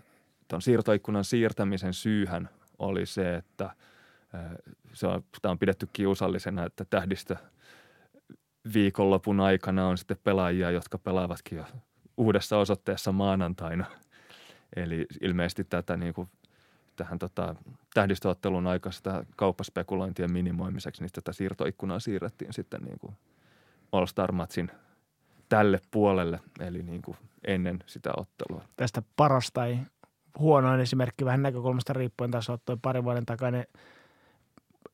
[0.47, 3.75] tuon siirtoikkunan siirtämisen syyhän oli se, että
[4.93, 7.35] se on, sitä on pidetty kiusallisena, että tähdistö
[8.73, 11.65] viikonlopun aikana on sitten pelaajia, jotka pelaavatkin jo
[12.17, 13.85] uudessa osoitteessa maanantaina.
[14.75, 16.29] Eli ilmeisesti tätä niin kuin
[16.95, 17.55] tähän tota,
[17.93, 23.15] tähdistöottelun aikaista kauppaspekulointien minimoimiseksi, niin tätä siirtoikkunaa siirrettiin sitten niin kuin
[23.91, 24.71] All Star-matsin
[25.57, 27.17] tälle puolelle, eli niin kuin
[27.47, 28.63] ennen sitä ottelua.
[28.77, 29.77] Tästä parasta ei
[30.39, 33.65] huonoin esimerkki vähän näkökulmasta riippuen taas ottoi pari vuoden takainen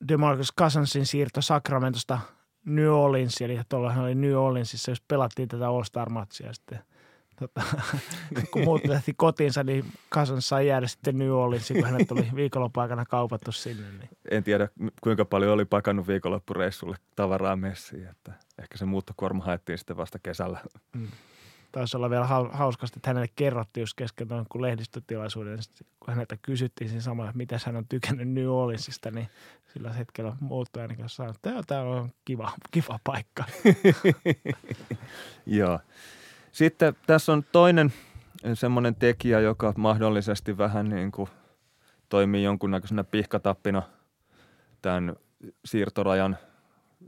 [0.08, 2.20] DeMarcus Cousinsin siirto Sacramentosta
[2.66, 6.80] New Orleans, eli tuollahan oli New Orleansissa, jos pelattiin tätä All Star-matsia sitten
[7.40, 7.62] tota,
[8.52, 13.06] kun muut lähti kotiinsa, niin Cousins sai jäädä sitten New Orleansiin, kun hänet oli viikonloppuaikana
[13.06, 13.92] kaupattu sinne.
[13.92, 14.10] Niin.
[14.32, 14.70] En tiedä,
[15.02, 18.32] kuinka paljon oli pakannut viikonloppureissulle tavaraa messiin, että
[18.62, 20.60] ehkä se muuttokuorma haettiin sitten vasta kesällä.
[20.94, 21.08] Mm
[21.72, 26.38] taisi olla vielä hauskasti, että hänelle kerrottiin just kesken tuon kun lehdistötilaisuuden, niin kun häneltä
[26.42, 29.28] kysyttiin siinä samalla, että mitä hän on tykännyt New Orleansista, niin
[29.74, 33.44] sillä hetkellä muuttui ainakin sanoi, että tämä on kiva, kiva paikka.
[35.46, 35.80] Joo.
[36.52, 37.94] Sitten tässä on toinen
[38.54, 41.30] semmoinen tekijä, joka mahdollisesti vähän niin kuin
[42.10, 43.82] toimii jonkunnäköisenä pihkatappina
[44.82, 45.16] tämän
[45.66, 46.38] siirtorajan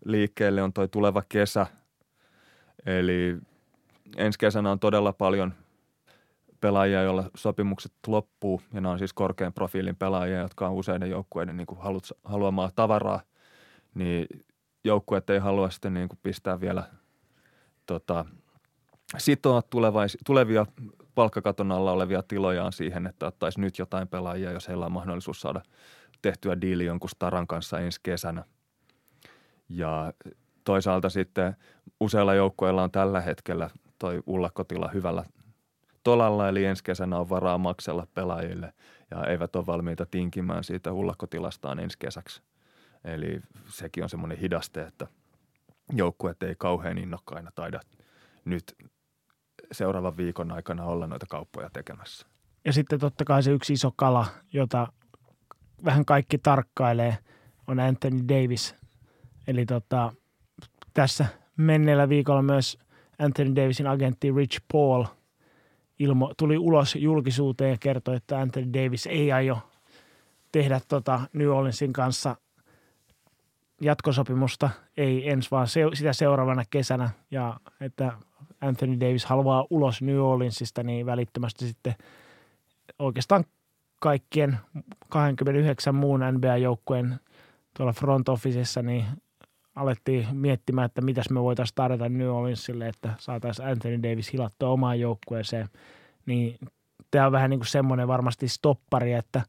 [0.06, 1.68] liikkeelle on toi tuleva kesä.
[2.86, 3.38] Eli
[4.18, 5.54] ensi kesänä on todella paljon
[6.62, 11.58] pelaajia, joilla sopimukset loppuu, ja nämä on siis korkean profiilin pelaajia, jotka on useiden joukkueiden
[11.58, 11.68] niin
[12.24, 13.22] haluamaa tavaraa,
[13.94, 14.28] niin
[14.84, 16.84] joukkueet ei halua sitten niin kuin pistää vielä
[17.86, 18.26] tota,
[19.18, 20.66] sitoa tulevais, tulevia
[21.16, 25.62] palkkakaton alla olevia tilojaan siihen, että ottaisi nyt jotain pelaajia, jos heillä on mahdollisuus saada
[26.22, 28.44] tehtyä diili jonkun staran kanssa ensi kesänä.
[29.72, 30.14] Ja
[30.64, 31.56] toisaalta sitten
[32.00, 33.70] useilla joukkueilla on tällä hetkellä
[34.00, 35.26] toi ullakkotila hyvällä
[36.04, 38.74] tolalla, eli ensi kesänä on varaa maksella pelaajille
[39.12, 42.42] ja eivät ole valmiita tinkimään siitä ullakkotilastaan ensi kesäksi.
[43.04, 45.08] Eli sekin on semmoinen hidaste, että
[45.94, 47.80] joukkueet ei kauhean innokkaina taida
[48.46, 48.76] nyt
[49.72, 52.28] seuraavan viikon aikana olla noita kauppoja tekemässä.
[52.66, 54.88] Ja sitten totta kai se yksi iso kala, jota
[55.86, 57.18] vähän kaikki tarkkailee,
[57.68, 58.81] on Anthony Davis.
[59.52, 60.14] Eli tota,
[60.94, 61.26] tässä
[61.58, 62.78] menneellä viikolla myös–
[63.22, 65.06] Anthony Davisin agentti Rich Paul
[66.00, 69.58] ilmo, tuli ulos julkisuuteen ja kertoi, että Anthony Davis ei aio
[70.52, 72.36] tehdä tota New Orleansin kanssa
[73.82, 77.10] jatkosopimusta, ei ensi vaan se, sitä seuraavana kesänä.
[77.32, 78.12] Ja että
[78.62, 81.96] Anthony Davis haluaa ulos New Orleansista, niin välittömästi sitten
[83.00, 83.46] oikeastaan
[84.00, 84.58] kaikkien
[85.10, 87.20] 29 muun NBA-joukkueen
[87.78, 89.06] tuolla front officessa niin
[89.76, 95.00] alettiin miettimään, että mitäs me voitaisiin tarjota New Orleansille, että saataisiin Anthony Davis hilattua omaan
[95.00, 95.70] joukkueeseen.
[96.26, 96.60] Niin
[97.12, 99.42] tämä on vähän niin kuin semmoinen varmasti stoppari, että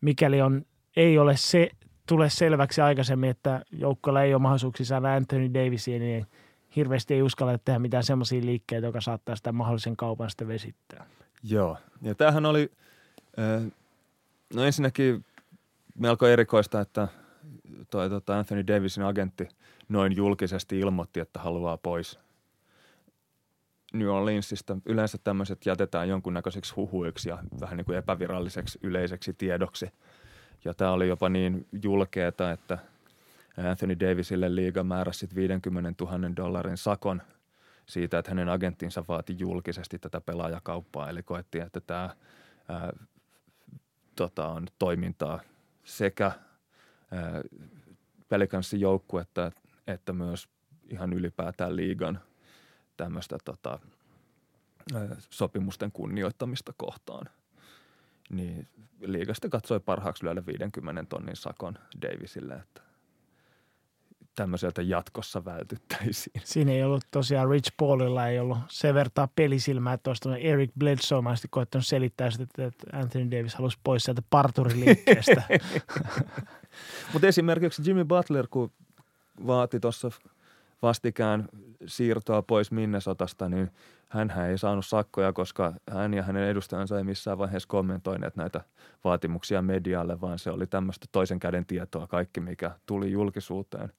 [0.00, 0.64] mikäli on,
[0.96, 1.70] ei ole se,
[2.08, 6.26] tule selväksi aikaisemmin, että joukkueella ei ole mahdollisuuksia saada Anthony Davisia, niin
[6.76, 11.06] hirveästi ei uskalla tehdä mitään semmoisia liikkeitä, joka saattaa sitä mahdollisen kaupan sitten vesittää.
[11.42, 12.70] Joo, ja tämähän oli,
[14.54, 15.24] no ensinnäkin
[15.98, 17.08] melko erikoista, että
[17.90, 19.48] toi, tota Anthony Davisin agentti
[19.88, 22.18] noin julkisesti ilmoitti, että haluaa pois
[23.92, 24.76] New Orleansista.
[24.86, 29.90] Yleensä tämmöiset jätetään jonkunnäköiseksi huhuiksi ja vähän niin kuin epäviralliseksi yleiseksi tiedoksi.
[30.64, 32.78] Ja tämä oli jopa niin julkeeta, että
[33.70, 37.22] Anthony Davisille liiga määräsi 50 000 dollarin sakon
[37.86, 41.10] siitä, että hänen agenttinsa vaati julkisesti tätä pelaajakauppaa.
[41.10, 42.10] Eli koettiin, että tämä
[42.68, 42.92] ää,
[44.16, 45.40] tota, on toimintaa
[45.84, 46.32] sekä–
[48.28, 49.52] Pelicansin joukkuetta,
[49.86, 50.48] että myös
[50.88, 52.20] ihan ylipäätään liigan
[52.96, 53.78] tämmöistä tota,
[55.30, 57.26] sopimusten kunnioittamista kohtaan.
[58.30, 58.68] Niin
[59.00, 62.87] liigasta katsoi parhaaksi lyödä 50 tonnin sakon Davisille, että
[64.38, 66.42] tämmöiseltä jatkossa vältyttäisiin.
[66.44, 71.22] Siinä ei ollut tosiaan Rich Paulilla ei ollut se vertaa pelisilmää, että olisi Eric Bledsoe
[71.22, 75.42] mä koettanut selittää sitä, että Anthony Davis halusi pois sieltä parturiliikkeestä.
[77.12, 78.72] Mutta esimerkiksi Jimmy Butler, kun
[79.46, 80.10] vaati tuossa
[80.82, 81.48] vastikään
[81.86, 83.70] siirtoa pois Minnesotasta, niin
[84.08, 88.60] hän ei saanut sakkoja, koska hän ja hänen edustajansa ei missään vaiheessa kommentoineet näitä
[89.04, 93.92] vaatimuksia medialle, vaan se oli tämmöistä toisen käden tietoa kaikki, mikä tuli julkisuuteen.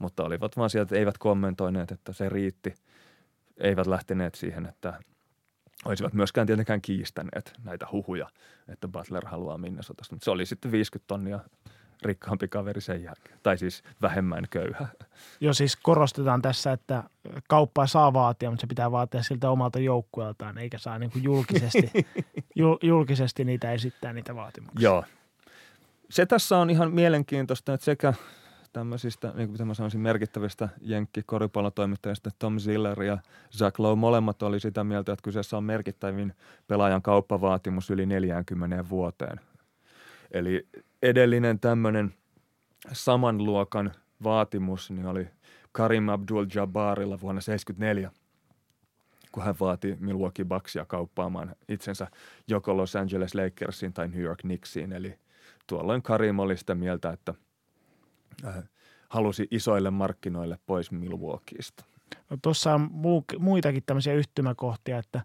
[0.00, 2.74] Mutta olivat vaan sieltä, eivät kommentoineet, että se riitti.
[3.56, 5.00] Eivät lähteneet siihen, että
[5.84, 8.28] olisivat myöskään tietenkään kiistäneet näitä huhuja,
[8.68, 10.14] että Butler haluaa Minnesotasta.
[10.14, 11.40] Mutta se oli sitten 50 tonnia
[12.02, 13.38] rikkaampi kaveri sen jälkeen.
[13.42, 14.88] Tai siis vähemmän köyhä.
[15.40, 17.04] Joo, siis korostetaan tässä, että
[17.48, 22.06] kauppaa saa vaatia, mutta se pitää vaatia siltä omalta joukkueeltaan, eikä saa niin kuin julkisesti,
[22.82, 24.84] julkisesti niitä esittää niitä vaatimuksia.
[24.84, 25.04] Joo.
[26.10, 28.14] Se tässä on ihan mielenkiintoista, että sekä
[28.72, 33.18] tämmöisistä, niin kuin mä sanoisin, merkittävistä jenkki-koripallotoimittajista Tom Ziller ja
[33.56, 36.34] Zach Lowe molemmat oli sitä mieltä, että kyseessä on merkittävin
[36.66, 39.40] pelaajan kauppavaatimus yli 40 vuoteen.
[40.30, 40.68] Eli
[41.02, 42.14] edellinen tämmöinen
[42.92, 43.92] saman luokan
[44.22, 45.28] vaatimus niin oli
[45.72, 48.10] Karim Abdul-Jabbarilla vuonna 1974,
[49.32, 52.06] kun hän vaati Milwaukee Bucksia kauppaamaan itsensä
[52.48, 54.92] joko Los Angeles Lakersiin tai New York Knicksiin.
[54.92, 55.18] Eli
[55.66, 57.34] tuolloin Karim oli sitä mieltä, että
[59.08, 61.84] halusi isoille markkinoille pois Milwaukeeista.
[62.30, 65.20] No tuossa on muu, muitakin tämmöisiä yhtymäkohtia, että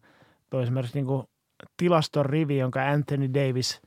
[0.49, 1.27] tuo esimerkiksi niin kuin
[1.77, 3.81] tilaston rivi, jonka Anthony Davis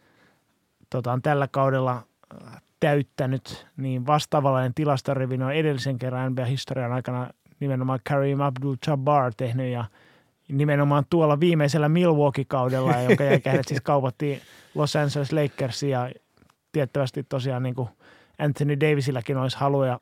[0.90, 2.02] tota, on tällä kaudella
[2.44, 7.30] äh, täyttänyt, niin vastaavallainen tilastorivi on edellisen kerran NBA-historian aikana
[7.60, 9.84] nimenomaan Kareem Abdul-Jabbar tehnyt ja
[10.48, 14.40] nimenomaan tuolla viimeisellä Milwaukee-kaudella, jonka jälkeen siis kaupattiin
[14.74, 16.14] Los Angeles Lakersia ja
[16.72, 17.88] tiettävästi tosiaan niin kuin
[18.38, 20.00] Anthony Davisillakin olisi haluja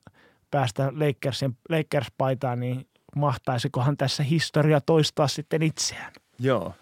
[0.50, 2.86] päästä Lakersin, Lakers-paitaan, niin
[3.16, 6.12] mahtaisikohan tässä historia toistaa sitten itseään?
[6.38, 6.74] Joo.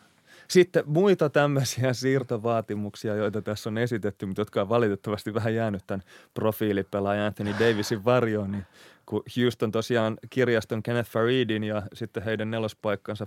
[0.48, 6.02] Sitten muita tämmöisiä siirtovaatimuksia, joita tässä on esitetty, mutta jotka on valitettavasti vähän jäänyt tämän
[6.35, 8.66] profiilipelaajan Anthony Davisin varjoon, niin
[9.06, 13.26] kun Houston tosiaan kirjaston Kenneth Faridin ja sitten heidän nelospaikkansa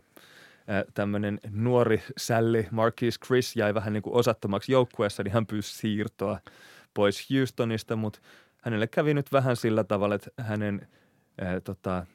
[0.93, 6.39] tämmöinen nuori sälli Marquis Chris jäi vähän niin kuin osattomaksi joukkueessa, niin hän pyysi siirtoa
[6.97, 8.19] pois Houstonista, mutta
[8.61, 10.87] hänelle kävi nyt vähän sillä tavalla, että hänen
[11.41, 12.05] ää, tota,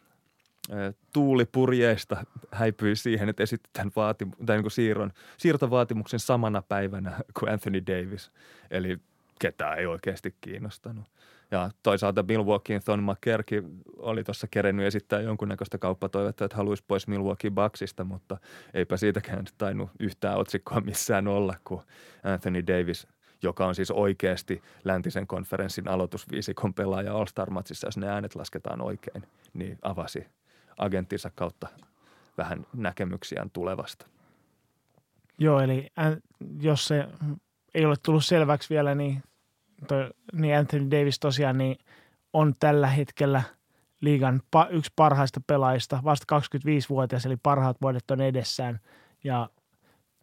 [1.12, 7.52] tuulipurjeista häipyi siihen, että esitti tämän vaatimu- tai niin kuin siirron, siirtovaatimuksen samana päivänä kuin
[7.52, 8.32] Anthony Davis.
[8.70, 8.98] Eli
[9.40, 11.04] ketään ei oikeasti kiinnostanut.
[11.50, 13.64] Ja toisaalta Milwaukeein Thon McKerky
[13.96, 18.36] oli tuossa kerennyt esittää jonkunnäköistä kauppatoivetta, että haluaisi pois Milwaukee Bucksista, mutta
[18.74, 21.82] eipä siitäkään tainnut yhtään otsikkoa missään olla, kun
[22.24, 23.06] Anthony Davis,
[23.42, 29.24] joka on siis oikeasti läntisen konferenssin aloitusviisikon pelaaja All-Star-matsissa, jos ne äänet lasketaan oikein,
[29.54, 30.26] niin avasi
[30.78, 31.68] agenttinsa kautta
[32.38, 34.06] vähän näkemyksiään tulevasta.
[35.38, 35.86] Joo, eli
[36.60, 37.08] jos se
[37.74, 39.22] ei ole tullut selväksi vielä, niin,
[39.88, 41.78] toi, niin Anthony Davis tosiaan niin
[42.32, 43.42] on tällä hetkellä
[44.00, 48.80] liigan pa, yksi parhaista pelaajista, vasta 25-vuotias, eli parhaat vuodet on edessään.
[49.24, 49.48] Ja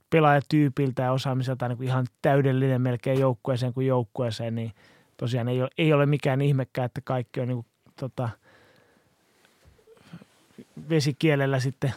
[0.10, 4.72] pelaajatyypiltä ja osaamiselta niin kuin ihan täydellinen melkein joukkueeseen kuin joukkueeseen, niin
[5.18, 7.66] tosiaan ei ole, ei ole mikään ihmekään, että kaikki on niin kuin,
[7.96, 8.30] tota,
[10.90, 11.94] vesikielellä sitten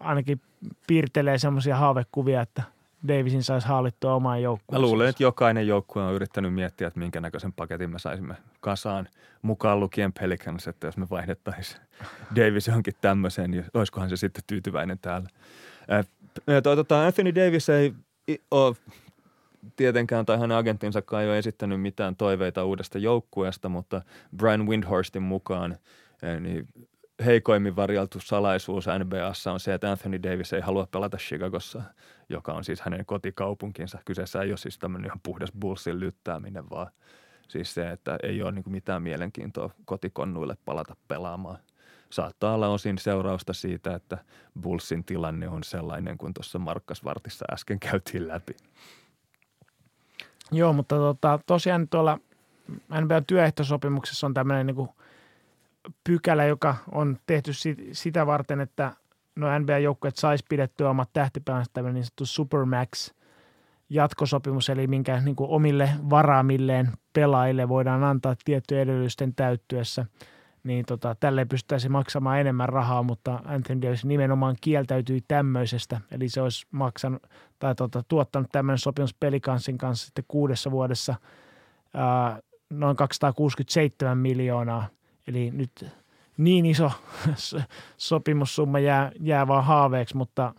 [0.00, 0.40] ainakin
[0.86, 2.62] piirtelee semmoisia haavekuvia, että
[3.08, 4.80] Davisin saisi haalittua omaan joukkueen.
[4.82, 9.08] Mä luulen, että jokainen joukkue on yrittänyt miettiä, että minkä näköisen paketin me saisimme kasaan
[9.42, 11.80] mukaan lukien Pelicans, että jos me vaihdettaisiin
[12.36, 15.28] Davis johonkin tämmöiseen, niin olisikohan se sitten tyytyväinen täällä.
[16.62, 17.94] Toi, tota, Anthony Davis ei
[18.50, 18.76] ole
[19.76, 24.02] tietenkään tai hänen agenttinsa ei ole esittänyt mitään toiveita uudesta joukkueesta, mutta
[24.36, 25.76] Brian Windhorstin mukaan
[26.40, 26.68] niin
[27.24, 31.82] heikoimmin varjeltu salaisuus NBAssa on se, että Anthony Davis ei halua pelata Chicagossa,
[32.28, 33.98] joka on siis hänen kotikaupunkinsa.
[34.04, 36.90] Kyseessä ei ole siis tämmöinen ihan puhdas Bullsin lyttääminen, vaan
[37.48, 41.58] siis se, että ei ole niin mitään mielenkiintoa kotikonnuille palata pelaamaan.
[42.10, 44.18] Saattaa olla osin seurausta siitä, että
[44.60, 48.56] Bullsin tilanne on sellainen kuin tuossa Markkasvartissa äsken käytiin läpi.
[50.52, 52.18] Joo, mutta tota, tosiaan tuolla
[53.00, 54.88] NBA työehtosopimuksessa on tämmöinen niin
[56.04, 57.52] pykälä, joka on tehty
[57.92, 58.92] sitä varten, että
[59.36, 63.10] no NBA-joukkueet saisi pidettyä omat tähtipäänsä tämmöinen niin sanottu Supermax
[63.90, 70.06] jatkosopimus, eli minkä niin kuin omille varaamilleen pelaajille voidaan antaa tiettyjen edellytysten täyttyessä,
[70.66, 76.42] niin tota, tälle pystyttäisiin maksamaan enemmän rahaa, mutta Anthony Davis nimenomaan kieltäytyi tämmöisestä, eli se
[76.42, 77.22] olisi maksanut
[77.58, 81.14] tai tota, tuottanut tämmöinen sopimus pelikansin kanssa sitten kuudessa vuodessa
[81.94, 82.40] ää,
[82.70, 84.86] noin 267 miljoonaa.
[85.26, 85.86] Eli nyt
[86.36, 86.92] niin iso
[87.96, 90.54] sopimussumma jää, jää vaan haaveeksi, mutta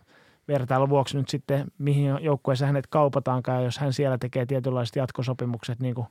[0.48, 5.94] vertailun vuoksi nyt sitten, mihin joukkueessa hänet kaupataankaan, jos hän siellä tekee tietynlaiset jatkosopimukset niin
[5.94, 6.06] kuin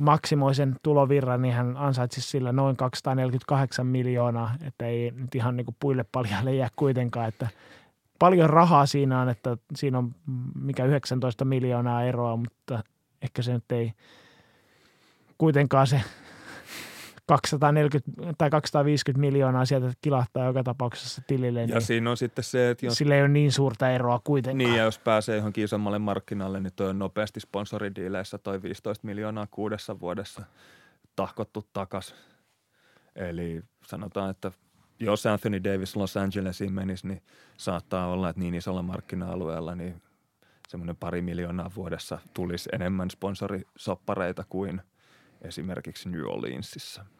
[0.00, 5.76] maksimoisen tulovirran, niin hän ansaitsisi sillä noin 248 miljoonaa, että ei nyt ihan niin kuin
[5.80, 7.48] puille paljalle jää kuitenkaan, että
[8.18, 10.14] paljon rahaa siinä on, että siinä on
[10.60, 12.82] mikä 19 miljoonaa eroa, mutta
[13.22, 13.92] ehkä se nyt ei
[15.38, 16.00] kuitenkaan se
[17.30, 21.60] 240 tai 250 miljoonaa sieltä kilahtaa joka tapauksessa tilille.
[21.60, 22.94] Ja niin siinä on sitten se, että jos...
[22.94, 24.58] Sillä ei ole niin suurta eroa kuitenkaan.
[24.58, 29.46] Niin, ja jos pääsee johonkin isommalle markkinalle, niin toi on nopeasti sponsoridiileissä toi 15 miljoonaa
[29.50, 30.42] kuudessa vuodessa
[31.16, 32.14] tahkottu takas.
[33.16, 34.52] Eli sanotaan, että
[35.00, 37.22] jos Anthony Davis Los Angelesiin menisi, niin
[37.56, 40.02] saattaa olla, että niin isolla markkina-alueella niin
[40.68, 44.82] semmoinen pari miljoonaa vuodessa tulisi enemmän sponsorisoppareita kuin
[45.42, 47.04] esimerkiksi New Orleansissa–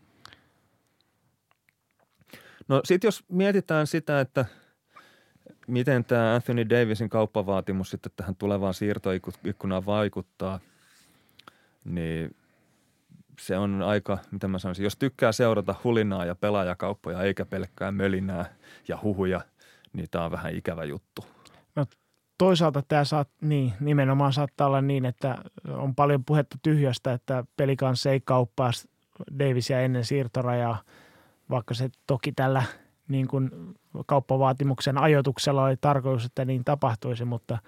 [2.71, 4.45] No sitten jos mietitään sitä, että
[5.67, 10.61] miten tämä Anthony Davisin kauppavaatimus sitten tähän tulevaan siirtoikkunaan vaikuttaa,
[11.85, 12.37] niin
[13.41, 18.55] se on aika, mitä mä sanoisin, jos tykkää seurata hulinaa ja pelaajakauppoja eikä pelkkää mölinää
[18.89, 19.41] ja huhuja,
[19.93, 21.25] niin tämä on vähän ikävä juttu.
[21.77, 21.87] No
[22.39, 25.39] toisaalta tämä saat, niin, nimenomaan saattaa olla niin, että
[25.69, 28.71] on paljon puhetta tyhjästä, että pelikanssa ei kauppaa
[29.39, 30.83] Davisia ennen siirtorajaa–
[31.51, 32.63] vaikka se toki tällä
[33.09, 33.51] niin kuin
[34.07, 37.59] kauppavaatimuksen ajoituksella oli tarkoitus, että niin tapahtuisi, mutta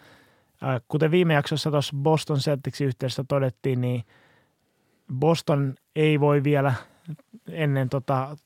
[0.88, 4.04] kuten viime jaksossa tuossa Boston Celticsin yhteydessä todettiin, niin
[5.14, 6.74] Boston ei voi vielä
[7.48, 8.36] ennen tota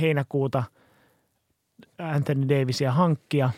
[0.00, 0.64] heinäkuuta
[1.98, 3.50] Anthony Davisia hankkia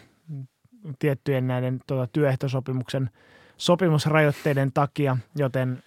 [0.99, 3.11] tiettyjen näiden tota, työehtosopimuksen
[3.57, 5.83] sopimusrajoitteiden takia, joten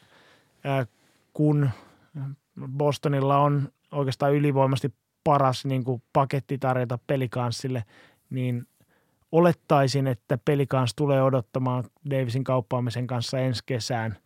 [1.34, 1.70] kun
[2.78, 4.94] Bostonilla on oikeastaan ylivoimasti
[5.24, 7.84] paras niin kuin paketti tarjota pelikanssille,
[8.30, 8.68] niin
[9.32, 14.18] olettaisin, että pelikans tulee odottamaan Davisin kauppaamisen kanssa ensi kesään,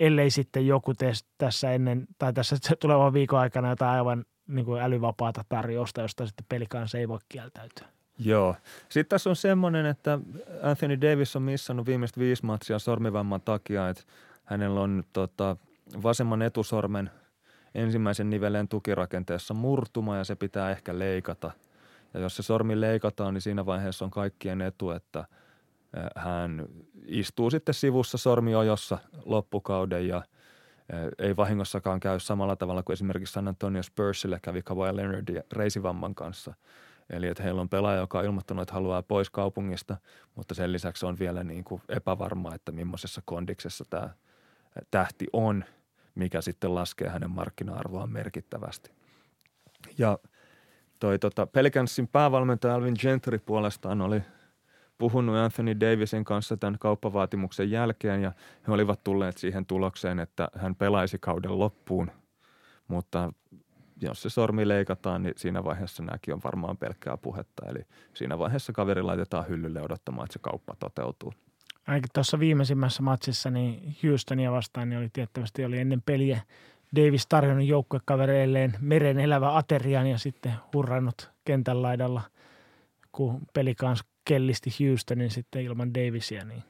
[0.00, 4.82] ellei sitten joku tee tässä ennen tai tässä tulevan viikon aikana jotain aivan niin kuin
[4.82, 7.86] älyvapaata tarjousta, josta sitten pelikans ei voi kieltäytyä.
[8.18, 8.56] Joo.
[8.88, 10.18] Sitten tässä on semmoinen, että
[10.62, 14.02] Anthony Davis on missannut viimeiset viisi matsia sormivamman takia, että
[14.44, 15.56] hänellä on tota,
[16.02, 17.10] vasemman etusormen
[17.74, 21.50] ensimmäisen niveleen tukirakenteessa murtuma ja se pitää ehkä leikata.
[22.14, 25.24] Ja jos se sormi leikataan, niin siinä vaiheessa on kaikkien etu, että
[26.16, 26.66] hän
[27.06, 30.22] istuu sitten sivussa sormiojossa loppukauden ja
[31.18, 36.54] ei vahingossakaan käy samalla tavalla kuin esimerkiksi San Antonio Spursille kävi Kawhi Leonardin reisivamman kanssa–
[37.10, 39.96] Eli että heillä on pelaaja, joka on ilmoittanut, että haluaa pois kaupungista,
[40.34, 44.10] mutta sen lisäksi on vielä niin kuin epävarmaa, että millaisessa kondiksessa tämä
[44.90, 45.64] tähti on,
[46.18, 48.90] mikä sitten laskee hänen markkina-arvoaan merkittävästi.
[49.98, 50.18] Ja
[50.98, 54.22] toi tota, Pelicansin päävalmentaja Alvin Gentry puolestaan oli
[54.98, 58.32] puhunut Anthony Davisin kanssa tämän kauppavaatimuksen jälkeen ja
[58.66, 62.10] he olivat tulleet siihen tulokseen, että hän pelaisi kauden loppuun,
[62.88, 63.32] mutta
[64.02, 67.66] jos se sormi leikataan, niin siinä vaiheessa nämäkin on varmaan pelkkää puhetta.
[67.66, 71.32] Eli siinä vaiheessa kaveri laitetaan hyllylle odottamaan, että se kauppa toteutuu.
[71.88, 76.42] Ainakin tuossa viimeisimmässä matsissa niin Houstonia vastaan niin oli tiettävästi oli ennen peliä
[76.96, 82.22] Davis tarjonnut joukkuekavereilleen meren elävä aterian ja sitten hurrannut kentän laidalla,
[83.12, 86.62] kun peli kanssa kellisti Houstonin sitten ilman Davisia, niin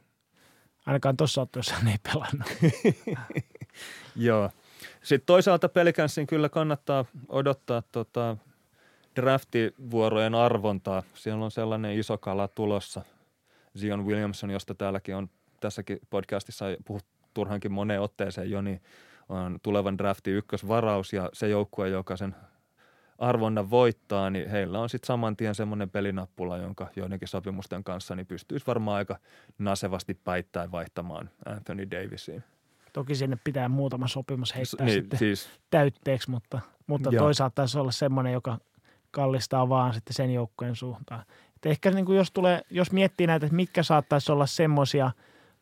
[0.86, 2.48] ainakaan tuossa otteessa hän ei pelannut.
[4.16, 4.50] Joo.
[5.02, 8.36] Sitten toisaalta Pelicansin kyllä kannattaa odottaa tota
[9.16, 11.02] draftivuorojen arvontaa.
[11.14, 13.02] Siellä on sellainen iso kala tulossa.
[13.78, 15.30] Zion Williamson, josta täälläkin on
[15.60, 18.82] tässäkin podcastissa puhuttu turhankin moneen otteeseen jo, niin
[19.28, 22.36] on tulevan draftin ykkösvaraus ja se joukkue, joka sen
[23.18, 28.26] arvonnan voittaa, niin heillä on sitten saman tien semmoinen pelinappula, jonka joidenkin sopimusten kanssa niin
[28.26, 29.18] pystyisi varmaan aika
[29.58, 32.44] nasevasti päittäin vaihtamaan Anthony Davisiin.
[32.92, 37.90] Toki sinne pitää muutama sopimus heittää niin, sitten siis, täytteeksi, mutta, mutta toisaalta taisi olla
[37.90, 38.58] semmoinen, joka
[39.10, 41.24] kallistaa vaan sitten sen joukkojen suuntaan.
[41.58, 45.10] Et ehkä niin kuin jos, tulee, jos miettii näitä, että mitkä saattaisi olla semmoisia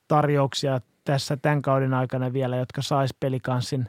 [0.08, 3.88] tarjouksia tässä tämän kauden aikana vielä, jotka sais pelikanssin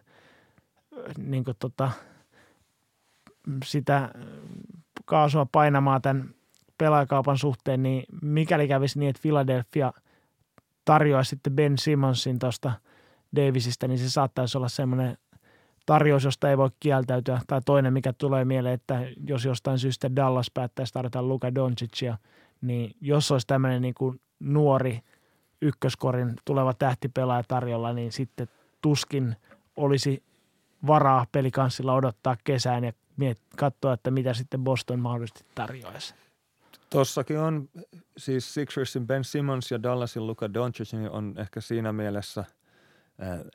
[1.18, 1.92] niin kuin tota,
[3.66, 4.10] sitä
[5.06, 6.30] kaasua painamaan tämän
[6.78, 9.94] pelaajakaupan suhteen, niin mikäli kävisi niin, että Philadelphia
[10.86, 12.72] tarjoaisi sitten Ben Simonsin tuosta–
[13.36, 15.18] Davisista, niin se saattaisi olla semmoinen
[15.88, 17.41] tarjous, josta ei voi kieltäytyä.
[17.47, 22.18] Tai toinen, mikä tulee mieleen, että jos jostain syystä Dallas päättäisi tarjota Luka Doncicia,
[22.61, 24.99] niin jos olisi tämmöinen niin kuin nuori
[25.61, 28.47] ykköskorin tuleva tähtipelaaja tarjolla, niin sitten
[28.81, 29.35] tuskin
[29.76, 30.23] olisi
[30.88, 32.91] varaa pelikanssilla odottaa kesään ja
[33.57, 36.15] katsoa, että mitä sitten Boston mahdollisesti tarjoaisi.
[36.89, 37.69] Tossakin on
[38.18, 42.43] siis Sixersin Ben Simmons ja Dallasin Luka Doncic niin on ehkä siinä mielessä–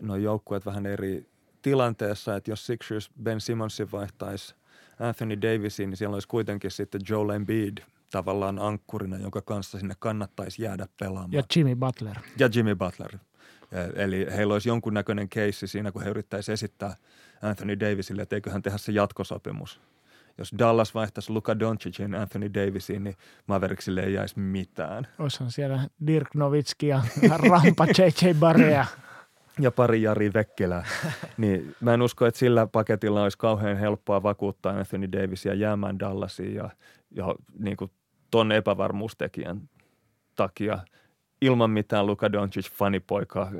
[0.02, 1.31] nuo joukkueet vähän eri
[1.62, 4.54] tilanteessa, että jos Sixers Ben Simmonsin vaihtaisi
[5.00, 7.78] Anthony Davisin, niin siellä olisi kuitenkin sitten Joel Embiid
[8.10, 11.32] tavallaan ankkurina, jonka kanssa sinne kannattaisi jäädä pelaamaan.
[11.32, 12.16] Ja Jimmy Butler.
[12.38, 13.18] Ja Jimmy Butler.
[13.94, 16.96] Eli heillä olisi jonkunnäköinen keissi siinä, kun he yrittäisi esittää
[17.42, 19.80] Anthony Davisille, että eiköhän tehdä se jatkosopimus.
[20.38, 23.16] Jos Dallas vaihtaisi Luka Doncicin Anthony Davisiin, niin
[23.46, 25.06] Mavericksille ei jäisi mitään.
[25.18, 27.02] Olisihan siellä Dirk Nowitzki ja
[27.48, 28.86] Rampa JJ Barea
[29.58, 30.86] ja pari Jari Vekkelää.
[31.36, 36.54] niin mä en usko, että sillä paketilla olisi kauhean helppoa vakuuttaa Anthony Davisia jäämään Dallasiin
[36.54, 36.70] ja,
[37.10, 37.90] ja niin kuin
[38.30, 39.68] ton epävarmuustekijän
[40.36, 40.78] takia
[41.40, 43.50] ilman mitään Luka Doncic fanipoika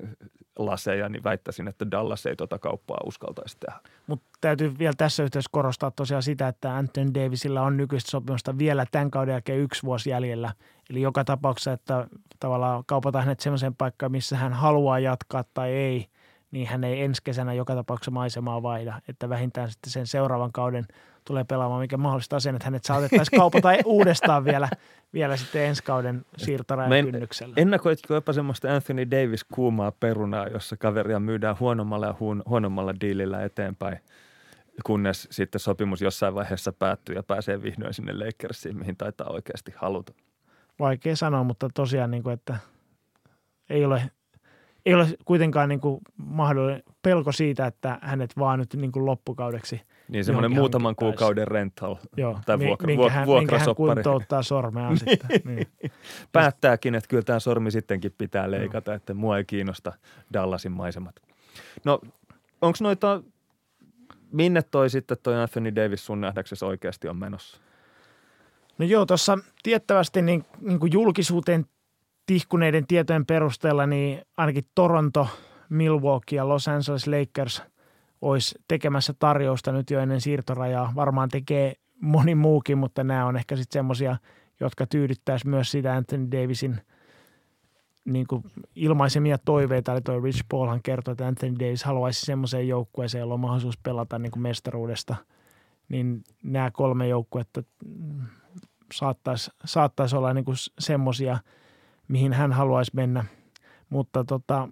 [0.58, 3.80] laseja, niin väittäisin, että Dallas ei tuota kauppaa uskaltaisi tehdä.
[4.06, 8.86] Mutta täytyy vielä tässä yhteydessä korostaa tosiaan sitä, että Anthony Davisilla on nykyistä sopimusta vielä
[8.90, 10.52] tämän kauden jälkeen yksi vuosi jäljellä.
[10.90, 12.06] Eli joka tapauksessa, että
[12.40, 16.06] tavallaan kaupataan hänet sellaiseen paikkaan, missä hän haluaa jatkaa tai ei,
[16.50, 19.00] niin hän ei ensi kesänä joka tapauksessa maisemaa vaihda.
[19.08, 20.86] Että vähintään sitten sen seuraavan kauden
[21.24, 24.68] tulee pelaamaan, mikä mahdollistaa sen, että hänet saatettaisiin kaupata uudestaan vielä,
[25.14, 27.54] vielä sitten ensi kauden siirtorajan kynnyksellä.
[27.56, 33.44] Ennakoitko jopa semmoista Anthony Davis kuumaa perunaa, jossa kaveria myydään huonommalla ja huon, huonommalla diilillä
[33.44, 33.98] eteenpäin?
[34.84, 40.12] kunnes sitten sopimus jossain vaiheessa päättyy ja pääsee vihdoin sinne Lakersiin, mihin taitaa oikeasti haluta.
[40.78, 42.56] Vaikea sanoa, mutta tosiaan, niin kuin, että
[43.70, 44.10] ei ole,
[44.86, 49.80] ei ole kuitenkaan niin kuin mahdollinen pelko siitä, että hänet vaan nyt niin kuin loppukaudeksi–
[50.12, 53.88] niin semmoinen muutaman kuukauden rental Joo, tai vuokra, minkä hän, vuokrasoppari.
[53.88, 55.40] Minkä hän kuntouttaa sormeaan sitten.
[55.44, 55.66] Niin.
[56.32, 58.96] Päättääkin, että kyllä tämä sormi sittenkin pitää leikata, no.
[58.96, 59.92] että mua ei kiinnosta
[60.32, 61.14] Dallasin maisemat.
[61.84, 62.00] No
[62.60, 63.22] onko noita,
[64.32, 67.60] minne toi sitten toi Anthony Davis sun nähdäksesi oikeasti on menossa?
[68.78, 71.66] No joo, tuossa tiettävästi niin, niin kuin julkisuuteen
[72.26, 75.28] tihkuneiden tietojen perusteella, niin ainakin Toronto,
[75.68, 77.62] Milwaukee ja Los Angeles Lakers–
[78.22, 80.92] olisi tekemässä tarjousta nyt jo ennen siirtorajaa.
[80.94, 84.16] Varmaan tekee moni muukin, mutta nämä on ehkä sitten semmoisia,
[84.60, 86.80] jotka tyydyttäisi myös sitä Anthony Davisin
[88.04, 88.44] niin kuin
[88.76, 89.92] ilmaisemia toiveita.
[89.92, 94.18] Eli toi Rich Paulhan kertoi, että Anthony Davis haluaisi semmoiseen joukkueeseen, jolla on mahdollisuus pelata
[94.18, 95.16] niin kuin mestaruudesta.
[95.88, 97.62] Niin nämä kolme joukkuetta
[98.94, 100.44] saattaisi, saattaisi olla niin
[100.78, 101.38] semmoisia,
[102.08, 103.24] mihin hän haluaisi mennä.
[103.90, 104.68] Mutta tota,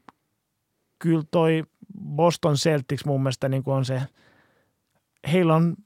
[0.98, 1.64] kyllä toi
[2.04, 4.02] Boston Celtics mun mielestä niin kuin on se,
[5.32, 5.76] heillä on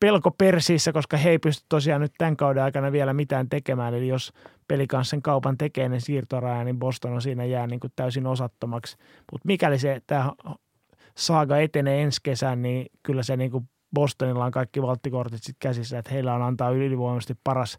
[0.00, 3.94] pelko persiissä, koska he ei pysty tosiaan nyt tämän kauden aikana vielä mitään tekemään.
[3.94, 4.32] Eli jos
[4.68, 8.96] pelikanssa sen kaupan tekee ne siirtoraja, niin Boston on siinä jää niin kuin täysin osattomaksi.
[9.32, 10.32] Mutta mikäli se tämä
[11.16, 15.98] saaga etenee ensi kesän, niin kyllä se niin kuin Bostonilla on kaikki valttikortit sit käsissä,
[15.98, 17.78] että heillä on antaa ylivoimaisesti paras,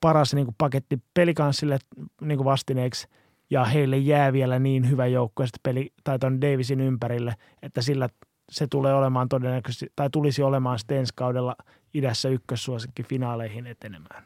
[0.00, 1.78] paras niin kuin paketti pelikanssille
[2.20, 3.08] niin kuin vastineeksi–
[3.50, 8.08] ja heille jää vielä niin hyvä joukkue peli, tai tuon Davisin ympärille, että sillä
[8.50, 11.56] se tulee olemaan todennäköisesti, tai tulisi olemaan sitten ensi kaudella
[11.94, 14.24] idässä ykkössuosikki finaaleihin etenemään.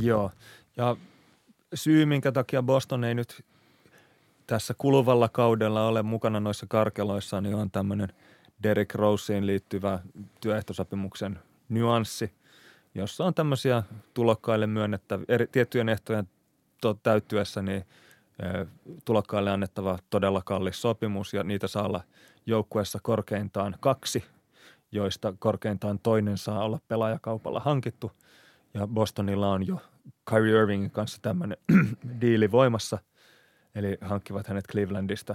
[0.00, 0.30] Joo,
[0.76, 0.96] ja
[1.74, 3.44] syy, minkä takia Boston ei nyt
[4.46, 8.08] tässä kuluvalla kaudella ole mukana noissa karkeloissa, niin on tämmöinen
[8.62, 9.98] Derek Roseen liittyvä
[10.40, 12.32] työehtosopimuksen nyanssi,
[12.94, 13.82] jossa on tämmöisiä
[14.14, 16.28] tulokkaille myönnettäviä, eri, tiettyjen ehtojen
[17.02, 17.84] täyttyessä, niin–
[19.04, 22.00] tulokkaille annettava todella kallis sopimus ja niitä saa olla
[22.46, 24.24] joukkueessa korkeintaan kaksi,
[24.92, 28.12] joista korkeintaan toinen saa olla pelaajakaupalla hankittu.
[28.74, 29.78] Ja Bostonilla on jo
[30.30, 31.58] Kyrie Irvingin kanssa tämmöinen
[32.20, 32.98] diili voimassa,
[33.74, 35.34] eli hankkivat hänet Clevelandista,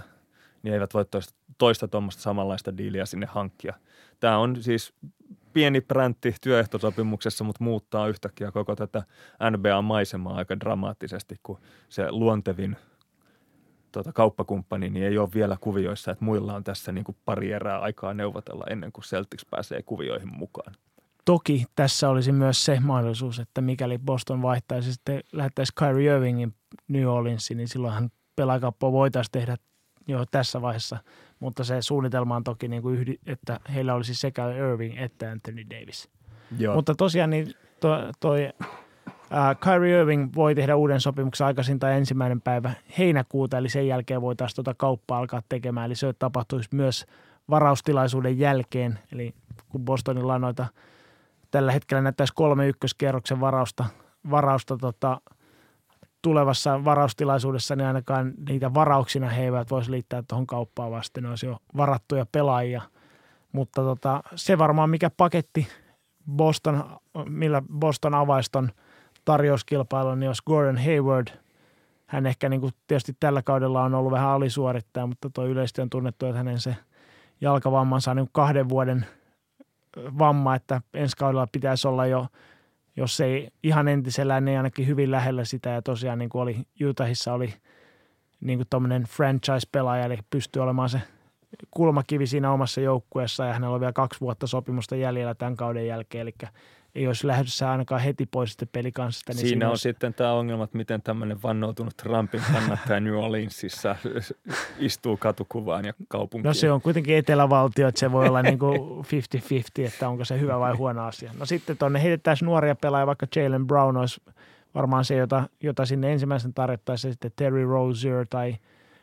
[0.62, 3.74] niin eivät voi toista, toista tuommoista samanlaista diiliä sinne hankkia.
[4.20, 4.92] Tämä on siis
[5.52, 9.02] pieni präntti työehtosopimuksessa, mutta muuttaa yhtäkkiä koko tätä
[9.50, 11.58] NBA-maisemaa aika dramaattisesti, kun
[11.88, 12.76] se luontevin–
[13.92, 17.78] tota, kauppakumppani niin ei ole vielä kuvioissa, että muilla on tässä niin kuin pari erää
[17.78, 20.74] aikaa neuvotella ennen kuin Celtics pääsee kuvioihin mukaan.
[21.24, 26.54] Toki tässä olisi myös se mahdollisuus, että mikäli Boston vaihtaisi sitten lähettäisi Kyrie Irvingin
[26.88, 29.56] New Orleansiin, niin silloinhan pelaakauppa voitaisiin tehdä
[30.08, 30.98] jo tässä vaiheessa,
[31.40, 35.70] mutta se suunnitelma on toki niin kuin yhdi, että heillä olisi sekä Irving että Anthony
[35.70, 36.08] Davis.
[36.58, 36.74] Joo.
[36.74, 38.48] Mutta tosiaan niin toi, toi
[39.60, 44.74] Kyrie Irving voi tehdä uuden sopimuksen aikaisinta ensimmäinen päivä heinäkuuta, eli sen jälkeen voitaisiin tuota
[44.74, 45.86] kauppaa alkaa tekemään.
[45.86, 47.06] Eli se tapahtuisi myös
[47.50, 49.34] varaustilaisuuden jälkeen, eli
[49.68, 50.66] kun Bostonilla on noita,
[51.50, 53.84] tällä hetkellä näyttäisi kolme ykköskierroksen varausta,
[54.30, 55.20] varausta tota,
[56.22, 61.46] tulevassa varaustilaisuudessa, niin ainakaan niitä varauksina he eivät voisi liittää tuohon kauppaan vasten, ne olisi
[61.46, 62.82] jo varattuja pelaajia.
[63.52, 65.68] Mutta tota, se varmaan mikä paketti
[66.30, 66.84] Boston,
[67.28, 68.70] millä Boston avaiston–
[69.24, 71.28] tarjouskilpailun, niin jos Gordon Hayward,
[72.06, 75.90] hän ehkä niin kuin tietysti tällä kaudella on ollut vähän alisuorittaja, mutta tuo yleisesti on
[75.90, 76.76] tunnettu, että hänen se
[77.40, 79.06] jalkavammansa on niin kahden vuoden
[80.18, 82.26] vamma, että ensi kaudella pitäisi olla jo,
[82.96, 85.70] jos ei ihan entisellään, niin ainakin hyvin lähellä sitä.
[85.70, 87.54] Ja tosiaan niin kuin oli Utahissa oli
[88.40, 91.00] niin kuin franchise-pelaaja, eli pystyy olemaan se
[91.70, 96.22] kulmakivi siinä omassa joukkueessa ja hänellä on vielä kaksi vuotta sopimusta jäljellä tämän kauden jälkeen,
[96.22, 96.34] eli
[96.94, 99.32] ei olisi lähdössä ainakaan heti pois sitten pelikanssista.
[99.32, 99.82] Niin Siinä on olisi...
[99.82, 103.96] sitten tämä ongelma, että miten tämmöinen vannoutunut Trumpin kannattaja New Orleansissa
[104.78, 106.48] istuu katukuvaan ja kaupunkiin.
[106.48, 108.80] No se on kuitenkin etelävaltio, että se voi olla niin kuin
[109.82, 111.32] 50-50, että onko se hyvä vai huono asia.
[111.38, 114.20] No sitten tuonne heitettäisiin nuoria pelaajia, vaikka Jalen Brown olisi
[114.74, 118.56] varmaan se, jota, jota sinne ensimmäisen tarjottaisiin sitten Terry Rozier tai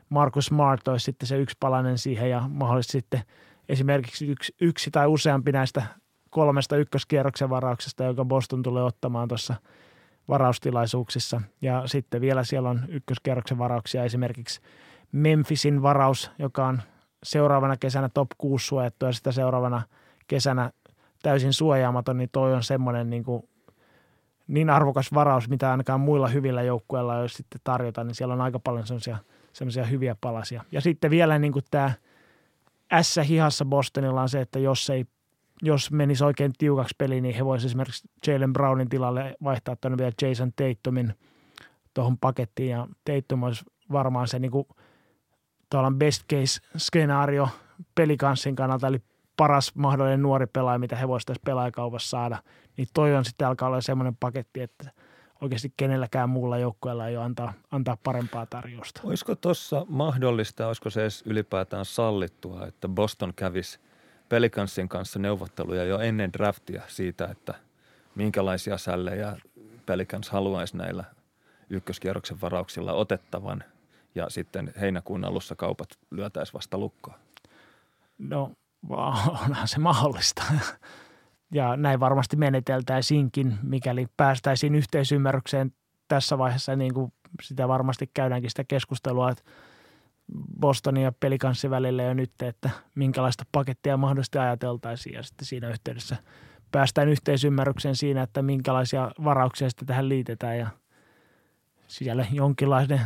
[0.10, 3.22] Marcus Smart olisi sitten se yksi palanen siihen ja mahdollisesti sitten
[3.70, 5.84] esimerkiksi yksi, yksi tai useampi näistä
[6.30, 9.56] kolmesta ykköskierroksen varauksesta, joka Boston tulee ottamaan tuossa
[10.28, 11.41] varaustilaisuuksissa.
[11.62, 14.62] Ja sitten vielä siellä on ykköskierroksen varauksia esimerkiksi
[15.12, 16.82] Memphisin varaus, joka on
[17.24, 19.82] seuraavana kesänä top 6 suojattu ja sitä seuraavana
[20.28, 20.72] kesänä
[21.24, 23.49] täysin suojaamaton, niin toi on semmoinen niin, kuin,
[24.48, 28.60] niin arvokas varaus, mitä ainakaan muilla hyvillä joukkueilla ei sitten tarjota, niin siellä on aika
[28.60, 29.18] paljon semmoisia,
[29.54, 30.64] semmoisia hyviä palasia.
[30.72, 31.91] Ja sitten vielä niin kuin tämä
[32.94, 35.06] ässä hihassa Bostonilla on se, että jos ei
[35.62, 40.12] jos menisi oikein tiukaksi peli, niin he voisivat esimerkiksi Jalen Brownin tilalle vaihtaa tuonne vielä
[40.22, 41.14] Jason Tatumin
[41.94, 44.68] tuohon pakettiin ja Tatum olisi varmaan se niin kuin,
[45.98, 47.50] best case skenaario
[47.96, 49.02] pelikanssin kannalta, eli
[49.38, 52.44] paras mahdollinen nuori pelaaja, mitä he voisivat tässä pelaajakaupassa saada,
[52.78, 54.92] niin toi on sitten alkaa olla semmoinen paketti, että
[55.42, 59.02] oikeasti kenelläkään muulla joukkueella ei ole antaa, antaa parempaa tarjousta.
[59.04, 63.80] Olisiko tuossa mahdollista, olisiko se edes ylipäätään sallittua, että Boston kävisi
[64.30, 67.54] Pelikansin kanssa neuvotteluja jo ennen draftia siitä, että
[68.16, 69.38] minkälaisia sällejä
[69.86, 71.04] Pelikans haluaisi näillä
[71.70, 73.64] ykköskierroksen varauksilla otettavan
[74.16, 77.20] ja sitten heinäkuun alussa kaupat lyötäisi vasta lukkoon?
[78.18, 78.52] No
[78.90, 80.44] onhan se mahdollista.
[81.52, 85.72] Ja näin varmasti meneteltäisiinkin, mikäli päästäisiin yhteisymmärrykseen
[86.08, 89.44] tässä vaiheessa, niin kuin sitä varmasti käydäänkin sitä keskustelua, että
[90.60, 96.16] Bostonin ja pelikanssin välillä jo nyt, että minkälaista pakettia mahdollisesti ajateltaisiin ja sitten siinä yhteydessä
[96.72, 100.68] päästään yhteisymmärrykseen siinä, että minkälaisia varauksia sitten tähän liitetään ja
[101.88, 103.02] siellä jonkinlainen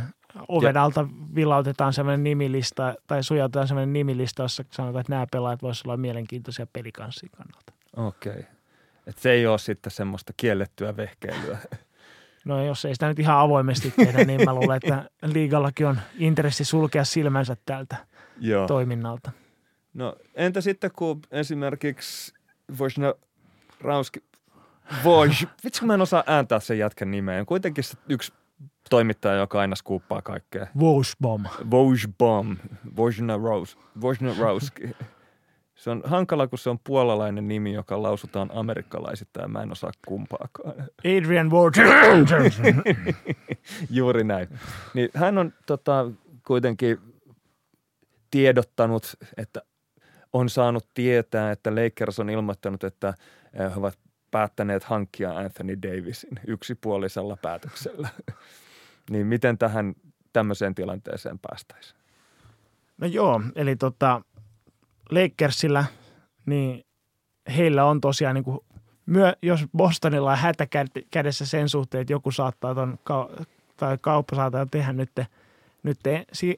[0.48, 5.86] oven alta vilautetaan sellainen nimilista tai sujautetaan sellainen nimilista, jossa sanotaan, että nämä pelaajat voisivat
[5.86, 7.72] olla mielenkiintoisia pelikanssin kannalta.
[7.96, 8.32] Okei.
[8.32, 8.44] Okay.
[9.06, 11.58] Et se ei ole sitten semmoista kiellettyä vehkeilyä.
[12.44, 16.64] No jos ei sitä nyt ihan avoimesti tehdä, niin mä luulen, että liigallakin on intressi
[16.64, 17.96] sulkea silmänsä tältä
[18.40, 18.66] Joo.
[18.66, 19.30] toiminnalta.
[19.94, 22.34] No entä sitten kun esimerkiksi
[22.78, 23.14] Vojna
[23.80, 24.20] Rauski,
[25.04, 25.30] Voj,
[25.64, 27.44] vitsi mä en osaa ääntää sen jätkän nimeä.
[27.44, 28.32] Kuitenkin se yksi
[28.90, 30.66] toimittaja, joka aina skuuppaa kaikkea.
[30.80, 31.44] Vojbom.
[31.70, 32.56] Vojbom.
[32.96, 33.78] Vojna Rous.
[34.00, 34.96] Vojna Rauski.
[35.82, 39.50] Se on hankala, kun se on puolalainen nimi, joka lausutaan amerikkalaisittain.
[39.50, 40.74] Mä en osaa kumpaakaan.
[40.98, 41.74] Adrian Ward.
[43.90, 44.48] Juuri näin.
[44.94, 46.10] Niin hän on tota,
[46.46, 46.98] kuitenkin
[48.30, 49.62] tiedottanut, että
[50.32, 53.14] on saanut tietää, että Lakers on ilmoittanut, että
[53.58, 53.98] he ovat
[54.30, 58.08] päättäneet hankkia Anthony Davisin yksipuolisella päätöksellä.
[59.10, 59.94] niin miten tähän
[60.32, 62.00] tämmöiseen tilanteeseen päästäisiin?
[62.98, 64.22] No joo, eli tota,
[65.12, 65.84] Lakersilla,
[66.46, 66.84] niin
[67.56, 68.58] heillä on tosiaan niin kuin,
[69.06, 70.66] myö, jos Bostonilla on hätä
[71.10, 72.98] kädessä sen suhteen, että joku saattaa ton,
[73.76, 75.10] tai kauppa saattaa tehdä nyt,
[75.82, 75.98] nyt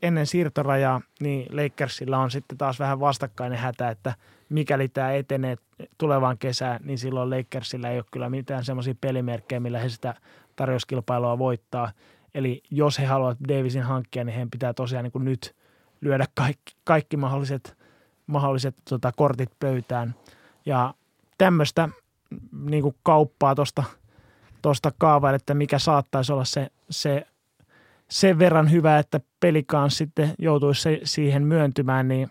[0.03, 4.15] ennen siirtorajaa, niin Lakersilla on sitten taas vähän vastakkainen hätä, että
[4.49, 5.57] mikäli tämä etenee
[5.99, 10.15] tulevaan kesään, niin silloin Lakersilla ei ole kyllä mitään semmoisia pelimerkkejä, millä he sitä
[10.57, 11.93] tarjouskilpailua voittaa.
[12.35, 15.55] Eli jos he haluavat Davisin hankkia, niin heidän pitää tosiaan niin kuin nyt
[16.01, 17.77] lyödä kaikki, kaikki mahdolliset–
[18.27, 20.15] mahdolliset tota, kortit pöytään.
[20.67, 20.95] Ja
[21.39, 21.89] tämmöistä
[22.65, 23.85] niin kuin kauppaa tuosta
[24.63, 27.27] tosta kaavailla, että mikä saattaisi olla se, se
[28.09, 32.31] sen verran hyvä, että pelikans sitten joutuisi se, siihen myöntymään, niin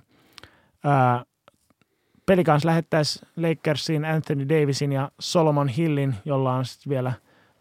[0.83, 1.25] ää,
[2.25, 7.13] pelikans lähettäisi Lakersiin Anthony Davisin ja Solomon Hillin, jolla on sitten vielä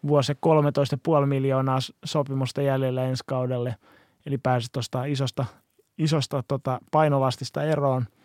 [0.07, 3.75] vuosi 13,5 miljoonaa sopimusta jäljellä ensi kaudelle,
[4.25, 5.45] eli pääsi tuosta isosta,
[5.97, 8.05] isosta tota painolastista eroon–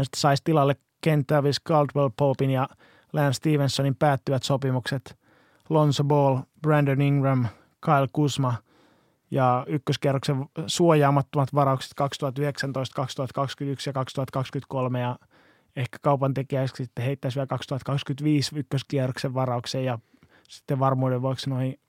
[0.00, 2.68] sitten saisi tilalle Kentavis, Caldwell Popin ja
[3.12, 5.18] Lance Stevensonin päättyvät sopimukset.
[5.68, 7.46] Lonzo Ball, Brandon Ingram,
[7.80, 8.54] Kyle Kuzma
[9.30, 15.18] ja ykköskerroksen suojaamattomat varaukset 2019, 2021 ja 2023 ja
[15.76, 19.98] ehkä kaupan tekijäksi sitten heittäisi vielä 2025 ykköskierroksen varauksen ja
[20.48, 21.80] sitten varmuuden vuoksi noihin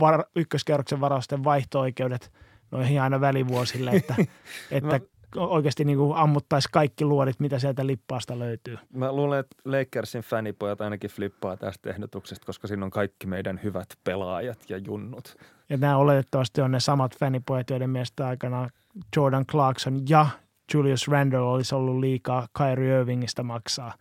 [0.00, 2.32] var- ykköskierroksen varausten vaihto-oikeudet
[2.70, 4.14] noihin aina välivuosille, että,
[4.70, 5.00] että
[5.36, 8.78] oikeasti niin kuin ammuttaisi kaikki luodit, mitä sieltä lippaasta löytyy.
[8.92, 13.88] Mä luulen, että Lakersin fanipojat ainakin flippaa tästä ehdotuksesta, koska siinä on kaikki meidän hyvät
[14.04, 15.36] pelaajat ja junnut.
[15.68, 18.68] Ja nämä oletettavasti on ne samat fanipojat, joiden mielestä aikana
[19.16, 20.26] Jordan Clarkson ja
[20.74, 23.94] Julius Randle olisi ollut liikaa Kyrie Irvingistä maksaa.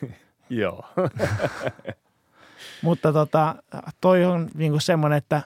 [0.50, 0.84] Joo.
[2.82, 3.54] Mutta tota,
[4.00, 5.42] toi on niin semmoinen, että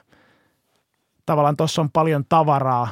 [1.25, 2.87] tavallaan tuossa on paljon tavaraa,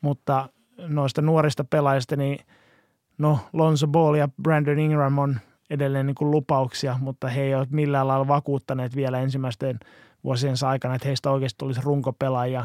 [0.00, 2.38] mutta noista nuorista pelaajista, niin
[3.18, 5.40] no Lonzo Ball ja Brandon Ingram on
[5.70, 9.80] edelleen niin kuin lupauksia, mutta he ei ole millään lailla vakuuttaneet vielä ensimmäisten
[10.24, 12.64] vuosien aikana, että heistä oikeasti tulisi runkopelaaja.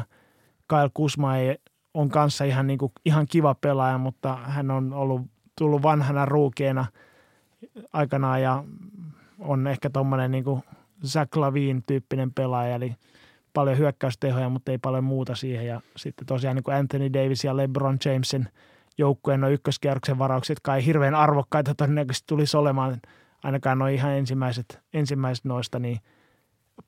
[0.68, 1.58] Kyle Kusma ei,
[1.94, 5.22] on kanssa ihan, niin kuin, ihan kiva pelaaja, mutta hän on ollut
[5.58, 6.86] tullut vanhana ruukeena
[7.92, 8.64] aikanaan ja
[9.38, 10.44] on ehkä tuommoinen niin
[11.06, 12.94] Zach Lavin tyyppinen pelaaja, eli–
[13.58, 15.66] paljon hyökkäystehoja, mutta ei paljon muuta siihen.
[15.66, 18.48] Ja sitten tosiaan niin kuin Anthony Davis ja LeBron Jamesin
[18.98, 23.00] joukkueen noin ykköskierroksen varaukset, jotka ei hirveän arvokkaita todennäköisesti tulisi olemaan,
[23.44, 26.00] ainakaan noin ihan ensimmäiset, ensimmäiset noista, niin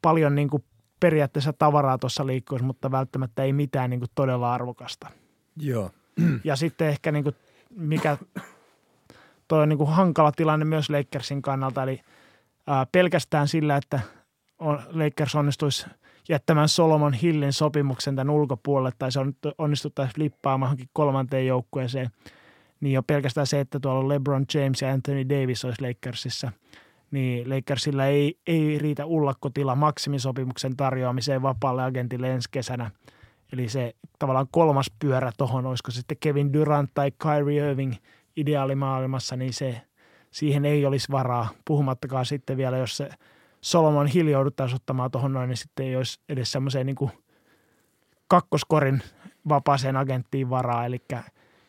[0.03, 0.65] paljon niin kuin
[1.01, 5.11] periaatteessa tavaraa tuossa liikkuisi, mutta välttämättä ei mitään niin kuin todella arvokasta.
[5.57, 5.91] Joo.
[6.45, 7.37] Ja sitten ehkä niin kuin
[7.77, 8.17] mikä
[9.49, 12.01] toi on niin kuin hankala tilanne myös Lakersin kannalta, eli
[12.67, 14.01] ää, pelkästään sillä, että
[14.59, 15.87] on, Lakers onnistuisi
[16.29, 22.11] jättämään Solomon Hillin sopimuksen tämän ulkopuolelle, tai se on, onnistuttaisiin flippaamaan johonkin kolmanteen joukkueeseen,
[22.81, 26.53] niin jo pelkästään se, että tuolla on LeBron James ja Anthony Davis olisi Lakersissa,
[27.11, 32.91] niin Lakersilla ei, ei riitä ullakkotila maksimisopimuksen tarjoamiseen vapaalle agentille ensi kesänä.
[33.53, 37.95] Eli se tavallaan kolmas pyörä tuohon, olisiko sitten Kevin Durant tai Kyrie Irving
[38.37, 39.81] ideaalimaailmassa, niin se,
[40.31, 41.49] siihen ei olisi varaa.
[41.65, 43.11] Puhumattakaan sitten vielä, jos se
[43.61, 47.11] Solomon Hill jouduttaisiin ottamaan tuohon noin, niin sitten ei olisi edes semmoiseen niin
[48.29, 49.03] kakkoskorin
[49.49, 50.87] vapaaseen agenttiin varaa.
[50.87, 51.03] Eli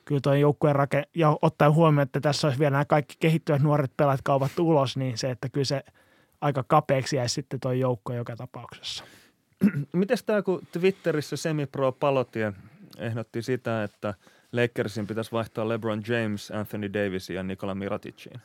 [0.06, 3.92] kyllä tuo joukkueen rake, ja ottaen huomioon, että tässä olisi vielä nämä kaikki kehittyvät nuoret
[3.98, 5.84] pelaat kaupat ulos, niin se, että kyllä se
[6.42, 9.04] aika kapeaksi jäisi sitten tuo joukko joka tapauksessa.
[9.94, 12.54] Miten tämä, kun Twitterissä Semipro Palotie
[12.98, 14.14] ehdotti sitä, että
[14.52, 18.42] Lakersin pitäisi vaihtaa LeBron James, Anthony Davis ja Nikola Miraticiin?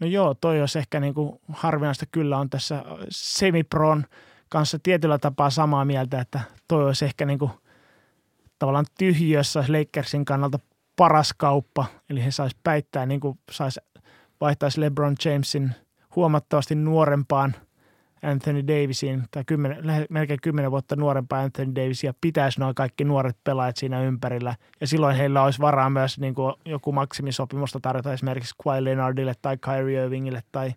[0.00, 4.04] No joo, toi olisi ehkä niin kuin harvinaista kyllä on tässä Semipron
[4.48, 7.50] kanssa tietyllä tapaa samaa mieltä, että toi olisi ehkä niin kuin
[8.58, 10.58] tavallaan tyhjössä Lakersin kannalta
[10.96, 11.86] paras kauppa.
[12.10, 13.80] Eli he saisi päittää, niin kuin saisi
[14.40, 15.74] vaihtaisi LeBron Jamesin
[16.16, 17.54] huomattavasti nuorempaan–
[18.22, 23.76] Anthony Davisiin, tai kymmenen, melkein kymmenen vuotta nuorempaa Anthony Davisia, pitäisi noin kaikki nuoret pelaajat
[23.76, 24.56] siinä ympärillä.
[24.80, 29.56] Ja silloin heillä olisi varaa myös niin kuin joku maksimisopimusta tarjota esimerkiksi Kawhi Leonardille tai
[29.56, 30.72] Kyrie Irvingille tai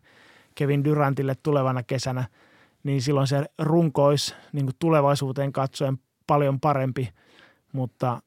[0.55, 2.25] Kevin Durantille tulevana kesänä.
[2.83, 5.97] Niin silloin se runko olisi niin kuin tulevaisuuteen katsoen
[6.27, 7.09] paljon parempi,
[7.73, 8.21] mutta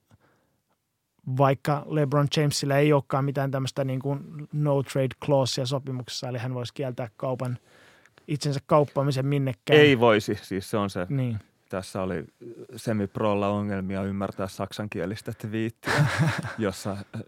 [1.38, 4.00] vaikka LeBron Jamesillä ei olekaan mitään tämmöistä niin
[4.52, 7.58] no trade clausea sopimuksessa, eli hän voisi kieltää kaupan–
[8.28, 9.80] itsensä kauppaamisen minnekään.
[9.80, 11.06] Ei voisi, siis se on se.
[11.08, 11.38] Niin.
[11.68, 12.24] Tässä oli
[12.76, 16.06] semiprolla ongelmia ymmärtää saksankielistä twiittiä,
[16.58, 17.22] jossa äh,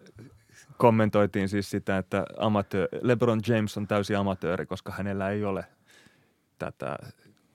[0.77, 5.65] kommentoitiin siis sitä, että amatöö, LeBron James on täysi amatööri, koska hänellä ei ole
[6.59, 6.97] tätä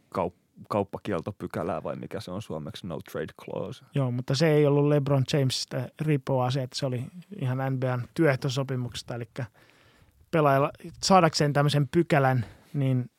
[0.09, 3.85] kauppaa kauppakieltopykälää vai mikä se on suomeksi, no trade clause.
[3.95, 7.03] Joo, mutta se ei ollut LeBron Jamesista riippuvaa se, että se oli
[7.41, 9.29] ihan NBAn työehtosopimuksesta, eli
[10.31, 10.71] pelaajalla
[11.03, 13.09] saadakseen tämmöisen pykälän, niin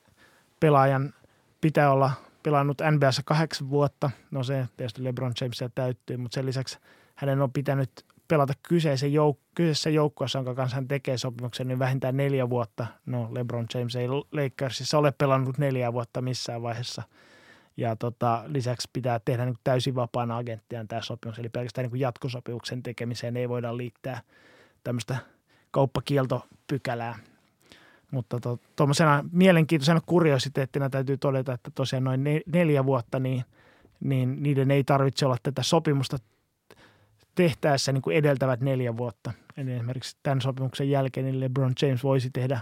[0.61, 1.15] pelaajan
[1.61, 2.11] pitää olla
[2.43, 4.11] pelannut NBAssa kahdeksan vuotta.
[4.31, 6.79] No se tietysti LeBron Jamesia täyttyy, mutta sen lisäksi
[7.15, 7.91] hänen on pitänyt
[8.29, 12.87] pelata kyseisen jouk- kyseisessä joukkueessa, jonka kanssa hän tekee sopimuksen, niin vähintään neljä vuotta.
[13.07, 17.03] No LeBron James ei Lakersissa ole pelannut neljä vuotta missään vaiheessa.
[17.77, 22.83] Ja tota, lisäksi pitää tehdä niin täysin vapaana agenttiaan tämä sopimus, eli pelkästään niin jatkosopimuksen
[22.83, 24.21] tekemiseen ei voida liittää
[24.85, 25.17] tämmöistä
[25.71, 27.19] kauppakieltopykälää.
[28.15, 28.41] Mutta
[28.77, 33.45] tuommoisena to, mielenkiintoisena kuriositeettina täytyy todeta, että tosiaan noin neljä vuotta, niin,
[34.01, 36.17] niin niiden ei tarvitse olla tätä sopimusta
[37.35, 39.33] tehtäessä niin kuin edeltävät neljä vuotta.
[39.57, 42.61] Eli esimerkiksi tämän sopimuksen jälkeen niin LeBron James voisi tehdä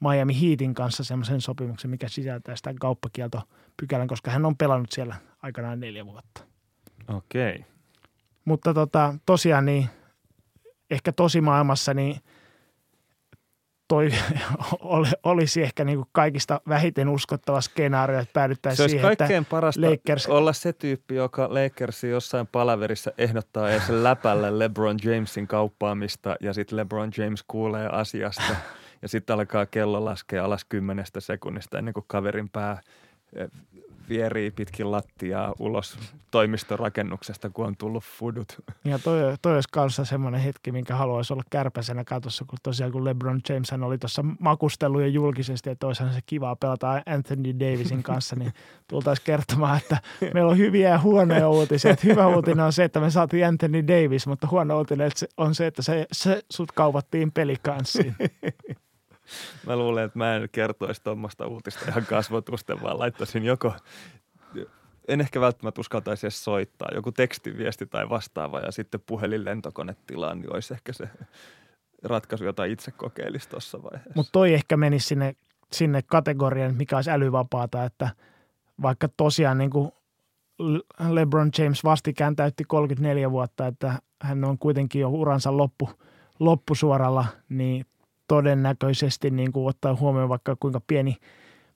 [0.00, 5.80] Miami Heatin kanssa semmoisen sopimuksen, mikä sisältää sitä kauppakieltopykälän, koska hän on pelannut siellä aikanaan
[5.80, 6.44] neljä vuotta.
[7.08, 7.54] Okei.
[7.54, 7.64] Okay.
[8.44, 9.88] Mutta tota, tosiaan niin
[10.90, 12.20] ehkä tosimaailmassa niin–
[13.88, 14.10] toi
[15.22, 20.26] olisi ehkä niin kuin kaikista vähiten uskottava skenaario, että päädyttäisiin siihen, että kaikkein parasta Lakers...
[20.26, 26.76] olla se tyyppi, joka Lakersin jossain palaverissa ehdottaa edes läpälle LeBron Jamesin kauppaamista ja sitten
[26.76, 28.56] LeBron James kuulee asiasta
[29.02, 32.80] ja sitten alkaa kello laskea alas kymmenestä sekunnista ennen kuin kaverin pää
[34.08, 35.98] vierii pitkin lattiaa ulos
[36.30, 38.62] toimistorakennuksesta, kun on tullut fudut.
[38.84, 43.04] Ja toi, toi olisi kanssa semmoinen hetki, minkä haluaisi olla kärpäisenä katossa, kun tosiaan kun
[43.04, 48.36] LeBron James oli tuossa makustellut jo julkisesti, että olisihan se kivaa pelata Anthony Davisin kanssa,
[48.36, 48.52] niin
[48.88, 49.98] tultaisiin kertomaan, että
[50.34, 51.90] meillä on hyviä ja huonoja uutisia.
[51.90, 55.66] Että hyvä uutinen on se, että me saatiin Anthony Davis, mutta huono uutinen on se,
[55.66, 58.16] että se, se sut kauvattiin pelikanssiin.
[59.66, 63.72] Mä luulen, että mä en kertoisi tuommoista uutista ihan kasvotusten, vaan laittaisin joko,
[65.08, 70.54] en ehkä välttämättä uskaltaisi edes soittaa, joku tekstiviesti tai vastaava ja sitten puhelin lentokonetilaan, niin
[70.54, 71.08] olisi ehkä se
[72.02, 74.12] ratkaisu, jota itse kokeilisi tuossa vaiheessa.
[74.14, 75.36] Mutta toi ehkä menisi sinne,
[75.72, 78.08] sinne kategoriaan, mikä olisi älyvapaata, että
[78.82, 79.92] vaikka tosiaan niin kuin
[81.08, 85.90] LeBron James vastikään täytti 34 vuotta, että hän on kuitenkin jo uransa loppu,
[86.40, 87.86] loppusuoralla, niin
[88.28, 91.16] todennäköisesti niin kuin ottaa huomioon vaikka kuinka pieni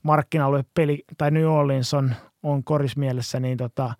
[0.02, 3.94] markkina-alue peli, tai New Orleans on, on korismielessä, niin tota,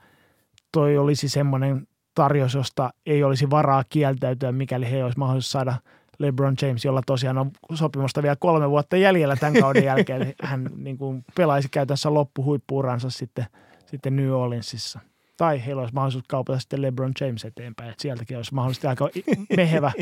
[0.72, 5.74] toi olisi semmoinen tarjous, josta ei olisi varaa kieltäytyä, mikäli he olisi mahdollisuus saada
[6.18, 10.34] LeBron James, jolla tosiaan on sopimusta vielä kolme vuotta jäljellä tämän kauden jälkeen.
[10.42, 13.46] Hän niin kuin pelaisi käytännössä loppuhuippuuransa sitten,
[13.86, 15.00] sitten New Orleansissa.
[15.36, 17.90] Tai heillä olisi mahdollisuus kaupata sitten LeBron James eteenpäin.
[17.90, 19.08] Että sieltäkin olisi mahdollisesti aika
[19.56, 19.92] mehevä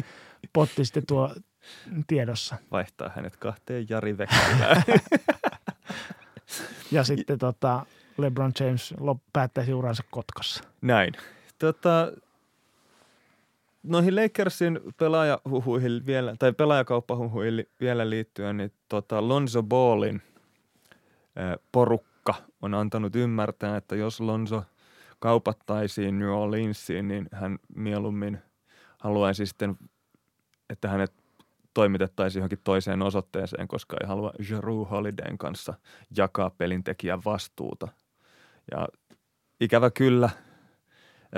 [0.52, 1.34] potti sitten tuo
[2.06, 2.56] tiedossa.
[2.70, 4.82] Vaihtaa hänet kahteen Jari Vekkelään.
[6.92, 7.86] ja sitten tota,
[8.18, 8.94] LeBron James
[9.32, 10.64] päättäisi uransa Kotkassa.
[10.80, 11.12] Näin.
[11.58, 12.12] Tota,
[13.82, 20.22] noihin Lakersin pelaajahuhuihin vielä, tai pelaajakauppahuhuihin vielä liittyen, niin tota Lonzo Ballin
[21.72, 24.62] porukka on antanut ymmärtää, että jos Lonzo
[25.18, 28.38] kaupattaisiin New Orleansiin, niin hän mieluummin
[28.98, 29.78] haluaisi sitten,
[30.70, 31.12] että hänet
[31.76, 35.74] toimitettaisiin johonkin toiseen osoitteeseen, koska ei halua Jeru Holidayn kanssa
[36.16, 37.88] jakaa pelintekijän vastuuta.
[38.70, 38.88] Ja
[39.60, 40.30] ikävä kyllä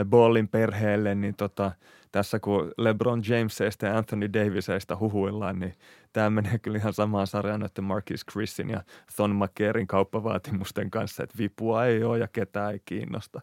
[0.05, 1.73] Ballin perheelle, niin tota,
[2.13, 5.75] tässä kun LeBron Jamesista ja Anthony Davisista huhuillaan, niin
[6.13, 8.83] tämä menee kyllä ihan samaan sarjaan noiden Marcus Chrisin ja
[9.17, 13.41] Thon McCarin kauppavaatimusten kanssa, että vipua ei ole ja ketään ei kiinnosta.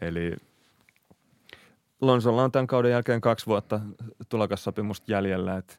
[0.00, 0.36] Eli
[2.00, 3.80] Lonsolla on tämän kauden jälkeen kaksi vuotta
[4.28, 5.74] tulokassopimusta jäljellä, että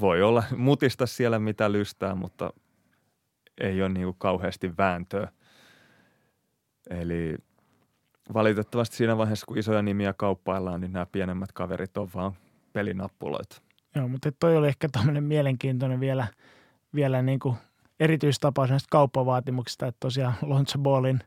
[0.00, 2.50] voi olla mutista siellä mitä lystää, mutta
[3.60, 5.28] ei ole niin kuin kauheasti vääntöä.
[6.90, 7.36] Eli
[8.34, 12.32] valitettavasti siinä vaiheessa, kun isoja nimiä kauppaillaan, niin nämä pienemmät kaverit on vaan
[12.72, 13.62] pelinappuloita.
[13.94, 16.26] Joo, mutta toi oli ehkä tämmöinen mielenkiintoinen vielä,
[16.94, 17.56] vielä niin kuin
[18.00, 21.20] erityistapaus näistä kauppavaatimuksista, että tosiaan Lonzo Ballin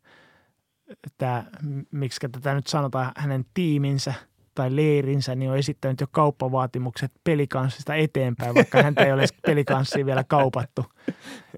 [1.17, 1.45] tämä,
[1.91, 4.13] miksi tätä nyt sanotaan, hänen tiiminsä
[4.59, 10.23] tai leirinsä, niin on esittänyt jo kauppavaatimukset pelikanssista eteenpäin, vaikka häntä ei ole pelikanssia vielä
[10.23, 10.85] kaupattu,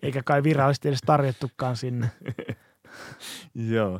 [0.01, 2.11] eikä kai virallisesti edes tarjottukaan sinne.
[3.73, 3.99] Joo,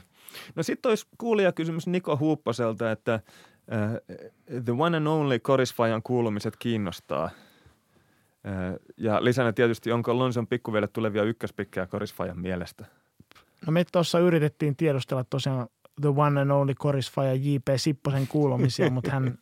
[0.56, 3.20] No sitten olisi kuulijakysymys Niko Huuppaselta, että
[3.56, 4.18] uh,
[4.66, 7.30] The One and Only Korisfajan kuulumiset kiinnostaa.
[8.46, 12.86] Uh, ja lisänä tietysti, onko Lonson pikkuvielle tulevia ykköspikkejä Korisfajan mielestä?
[13.66, 15.68] No me tuossa yritettiin tiedustella tosiaan
[16.02, 17.68] The One and Only Korisfaja J.P.
[17.76, 19.38] Sipposen kuulumisia, mutta hän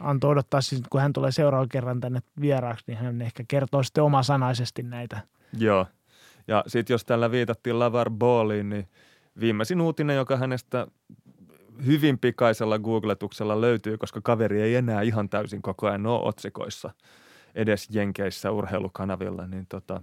[0.00, 4.04] antoi odottaa siis, kun hän tulee seuraavan kerran tänne vieraaksi, niin hän ehkä kertoo sitten
[4.04, 5.20] omasanaisesti näitä.
[5.58, 5.86] Joo.
[6.48, 8.88] Ja sitten jos tällä viitattiin Lavar Balliin, niin–
[9.40, 10.86] viimeisin uutinen, joka hänestä
[11.86, 16.90] hyvin pikaisella googletuksella löytyy, koska kaveri ei enää ihan täysin koko ajan ole otsikoissa
[17.54, 20.02] edes Jenkeissä urheilukanavilla, niin tota,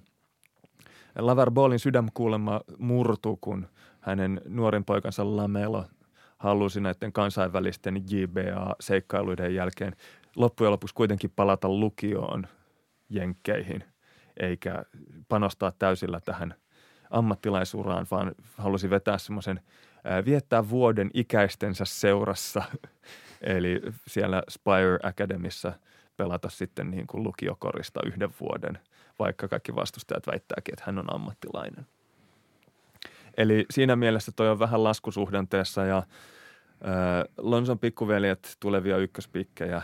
[1.20, 3.68] Lavar Ballin sydänkuulema murtu, kun
[4.02, 5.86] hänen nuorin poikansa Lamelo
[6.38, 9.96] halusi näiden kansainvälisten JBA-seikkailuiden jälkeen
[10.36, 12.48] loppujen lopuksi kuitenkin palata lukioon
[13.10, 13.84] Jenkkeihin,
[14.38, 14.84] eikä
[15.28, 16.54] panostaa täysillä tähän–
[17.10, 19.62] ammattilaisuraan, vaan halusi vetää semmoisen
[20.26, 22.64] viettää vuoden ikäistensä seurassa,
[23.42, 25.74] eli siellä Spire Academissa
[26.18, 28.80] pelata sitten niin kuin lukiokorista yhden vuoden,
[29.20, 31.86] vaikka kaikki vastustajat väittääkin, että hän on ammattilainen.
[33.40, 36.04] Eli siinä mielessä toi on vähän laskusuhdanteessa ja äh,
[37.38, 39.82] Lonson pikkuveljet tulevia ykköspikkejä.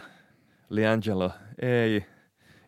[0.70, 2.06] Liangelo ei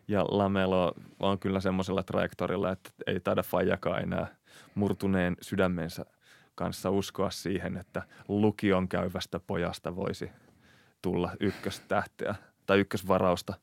[0.08, 4.26] ja Lamelo on kyllä semmoisella trajektorilla, että ei taida Fajakaan enää
[4.74, 6.06] murtuneen sydämensä
[6.54, 10.30] kanssa uskoa siihen, että lukion käyvästä pojasta voisi
[11.02, 12.34] tulla ykköstähteä
[12.66, 13.54] tai ykkösvarausta.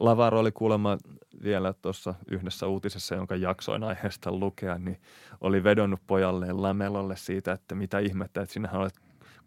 [0.00, 0.98] Lavaro oli kuulemma
[1.42, 5.00] vielä tuossa yhdessä uutisessa, jonka jaksoin aiheesta lukea, niin
[5.40, 9.00] oli vedonnut pojalleen Lamelolle siitä, että mitä ihmettä, että sinähän olet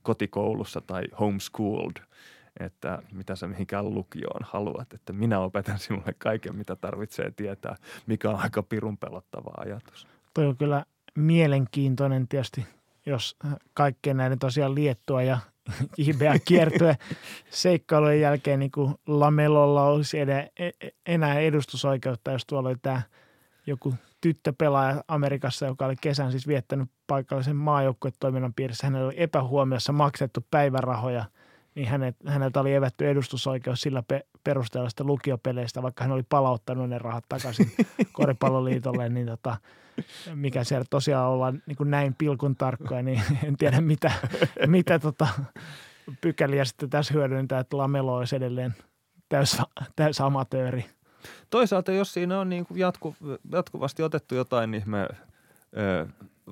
[0.04, 1.96] kotikoulussa tai homeschooled,
[2.60, 7.76] että mitä sä mihinkään lukioon haluat, että minä opetan sinulle kaiken, mitä tarvitsee tietää,
[8.08, 10.08] mikä on aika pirun pelottava ajatus.
[10.34, 10.86] Toi on kyllä
[11.16, 12.66] mielenkiintoinen tietysti,
[13.06, 13.38] jos
[13.74, 15.38] kaikkeen näiden tosiaan Liettua ja
[15.98, 16.98] IBA kiertue
[17.50, 23.02] seikkailujen jälkeen niin kuin Lamelolla olisi ed- e-, enää edustusoikeutta, jos tuolla oli tämä
[23.68, 28.88] joku tyttöpelaaja Amerikassa, joka oli kesän siis viettänyt paikallisen maajoukkuetoiminnan piirissä.
[28.88, 31.26] Hänellä oli epähuomiossa maksettu päivärahoja–
[31.78, 36.90] niin hänet, häneltä oli evätty edustusoikeus sillä pe- perusteella sitä lukiopeleistä, vaikka hän oli palauttanut
[36.90, 37.72] ne rahat takaisin
[38.12, 39.58] koripalloliitolle, niin tota,
[40.36, 44.12] mikä siellä tosiaan ollaan niin kuin näin pilkun tarkkoja, niin en tiedä mitä,
[44.68, 45.28] mitä tota,
[46.22, 48.76] pykäliä sitten tässä hyödyntää, että Lamelo olisi edelleen
[49.30, 49.58] täys,
[49.96, 50.86] täys amatööri.
[51.50, 53.16] Toisaalta, jos siinä on niin kuin jatku,
[53.52, 55.08] jatkuvasti otettu jotain ihme
[55.78, 56.08] ö,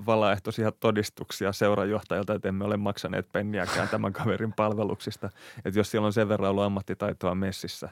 [0.06, 5.30] valaehtoisia todistuksia seurajohtajalta, että emme ole maksaneet penniäkään tämän kaverin palveluksista.
[5.66, 7.90] Että jos siellä on sen verran ollut ammattitaitoa messissä,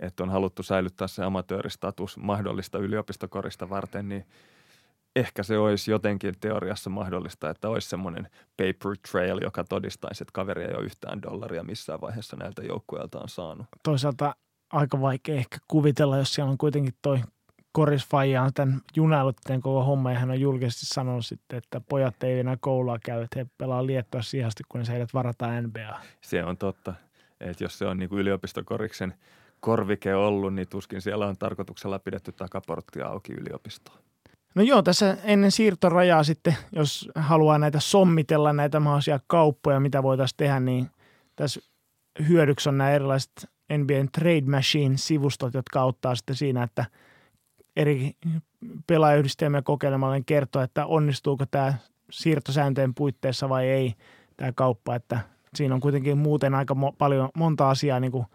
[0.00, 4.26] että on haluttu säilyttää se amatööristatus mahdollista yliopistokorista varten, niin
[5.16, 10.64] ehkä se olisi jotenkin teoriassa mahdollista, että olisi semmoinen paper trail, joka todistaisi, että kaveri
[10.64, 13.66] ei ole yhtään dollaria missään vaiheessa näiltä joukkueilta on saanut.
[13.82, 14.34] Toisaalta
[14.72, 17.20] aika vaikea ehkä kuvitella, jos siellä on kuitenkin toi
[17.72, 21.80] Koris Faija on tämän junailut tämän koko homma ja hän on julkisesti sanonut sitten, että
[21.88, 26.00] pojat ei enää koulua käy, että he pelaa liettua sijasti, kun heidät varataan NBA.
[26.20, 26.94] Se on totta,
[27.40, 29.14] että jos se on niin kuin yliopistokoriksen
[29.60, 33.98] korvike ollut, niin tuskin siellä on tarkoituksella pidetty takaporttia auki yliopistoon.
[34.54, 40.36] No joo, tässä ennen siirtorajaa sitten, jos haluaa näitä sommitella, näitä mahdollisia kauppoja, mitä voitaisiin
[40.36, 40.90] tehdä, niin
[41.36, 41.60] tässä
[42.28, 46.84] hyödyksi on nämä erilaiset NBAn Trade Machine-sivustot, jotka auttaa sitten siinä, että
[47.76, 48.12] eri
[48.86, 51.74] pelaajayhdistelmiä kokeilemalla niin kertoo, että onnistuuko tämä
[52.10, 53.94] siirtosääntöjen puitteissa vai ei
[54.36, 55.20] tämä kauppa, että
[55.54, 58.26] siinä on kuitenkin muuten aika mo- paljon, monta asiaa niin kuin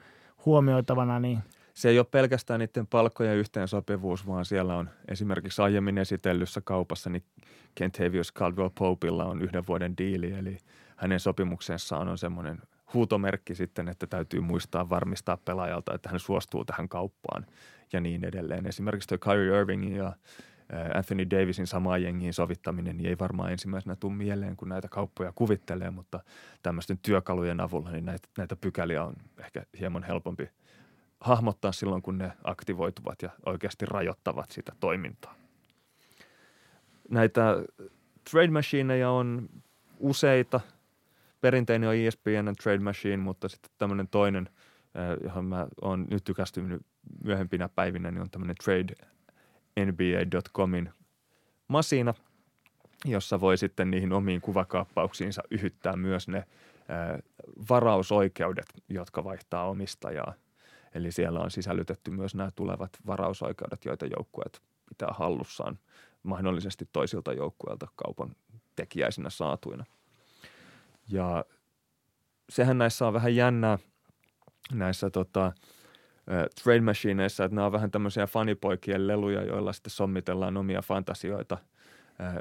[0.46, 1.20] huomioitavana.
[1.20, 1.40] Niin.
[1.78, 7.24] Se ei ole pelkästään niiden palkkojen yhteensopivuus, vaan siellä on esimerkiksi aiemmin esitellyssä kaupassa, niin
[7.76, 10.58] Kentavious Caldwell Popilla on yhden vuoden diili, eli
[10.96, 12.62] hänen sopimuksessaan on semmoinen
[12.94, 17.46] huutomerkki sitten, että täytyy muistaa varmistaa pelaajalta, että hän suostuu tähän kauppaan
[17.94, 18.66] ja niin edelleen.
[18.66, 20.14] Esimerkiksi tuo Kyrie Irvingin ja
[20.94, 25.92] Anthony Davisin samaan jengiin sovittaminen niin ei varmaan ensimmäisenä tule mieleen, kun näitä kauppoja kuvittelee,
[25.92, 26.20] mutta
[26.64, 30.50] tämmöisten työkalujen avulla niin näitä, näitä pykäliä on ehkä hieman helpompi
[31.20, 35.36] hahmottaa silloin, kun ne aktivoituvat ja oikeasti rajoittavat sitä toimintaa.
[37.10, 37.56] Näitä
[38.32, 39.50] trade machineja on
[40.00, 40.60] useita.
[41.42, 44.50] Perinteinen on ESPN Trade Machine, mutta sitten tämmöinen toinen,
[45.24, 46.82] johon mä oon nyt tykästynyt
[47.24, 48.94] myöhempinä päivinä, niin on tämmöinen Trade
[49.86, 50.90] NBA.comin
[51.68, 52.14] masina,
[53.06, 56.44] jossa voi sitten niihin omiin kuvakaappauksiinsa yhyttää myös ne
[56.88, 57.20] ää,
[57.70, 60.34] varausoikeudet, jotka vaihtaa omistajaa.
[60.94, 65.80] Eli siellä on sisällytetty myös nämä tulevat varausoikeudet, joita joukkueet pitää hallussaan
[66.24, 68.36] mahdollisesti toisilta joukkueilta kaupan
[68.76, 69.86] tekijäisinä saatuina.
[71.10, 71.46] Ja
[72.50, 73.80] sehän näissä on vähän jännää
[74.72, 75.52] näissä tota,
[76.64, 81.58] trade machineissa, että nämä on vähän tämmöisiä fanipoikien leluja, joilla sitten sommitellaan omia fantasioita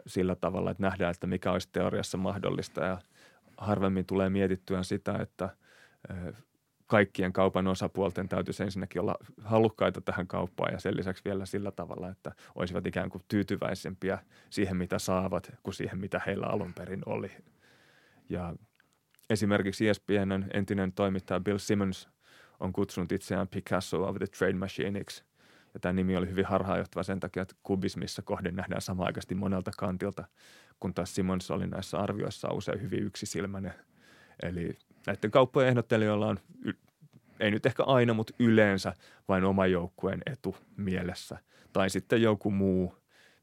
[0.07, 2.99] sillä tavalla, että nähdään, että mikä olisi teoriassa mahdollista ja
[3.59, 5.49] harvemmin tulee mietittyä sitä, että
[6.87, 9.15] kaikkien kaupan osapuolten täytyisi ensinnäkin olla
[9.45, 14.19] halukkaita tähän kauppaan ja sen lisäksi vielä sillä tavalla, että olisivat ikään kuin tyytyväisempiä
[14.51, 17.31] siihen, mitä saavat, kuin siihen, mitä heillä alun perin oli.
[18.29, 18.55] Ja
[19.31, 22.09] esimerkiksi ESPNn entinen toimittaja Bill Simmons
[22.61, 25.25] on kutsunut itseään Picasso of the Trade Machineiksi.
[25.75, 30.25] Ja tämä nimi oli hyvin harhaanjohtava sen takia, että kubismissa kohden nähdään samaan monelta kantilta,
[30.81, 33.75] kun taas Simons oli näissä arvioissa usein hyvin yksisilmäinen.
[34.43, 36.39] Eli näiden kauppojen ehdottelijoilla on,
[37.41, 38.95] ei nyt ehkä aina, mutta yleensä
[39.29, 41.39] vain oma joukkueen etu mielessä.
[41.73, 42.95] Tai sitten joku muu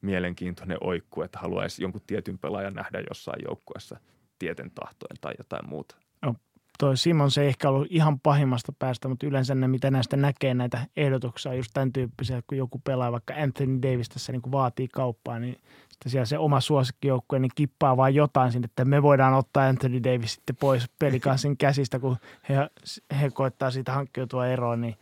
[0.01, 3.99] mielenkiintoinen oikku, että haluaisi jonkun tietyn pelaajan nähdä jossain joukkueessa
[4.39, 5.95] tieten tahtoen tai jotain muuta
[6.83, 6.97] toi
[7.29, 11.51] se ei ehkä ollut ihan pahimmasta päästä, mutta yleensä ne, mitä näistä näkee näitä ehdotuksia,
[11.51, 15.39] on just tämän tyyppisiä, kun joku pelaa vaikka Anthony Davis tässä niin kuin vaatii kauppaa,
[15.39, 15.57] niin
[15.91, 20.03] sitten siellä se oma suosikkijoukkue niin kippaa vaan jotain sinne, että me voidaan ottaa Anthony
[20.03, 22.17] Davis sitten pois pelikanssin käsistä, kun
[22.49, 22.55] he,
[23.21, 24.95] he koittaa siitä hankkiutua eroon, niin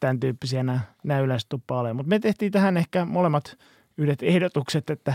[0.00, 1.96] tämän tyyppisiä nämä, nämä yleensä tuppaa olemaan.
[1.96, 3.58] Mutta me tehtiin tähän ehkä molemmat
[3.96, 5.14] yhdet ehdotukset, että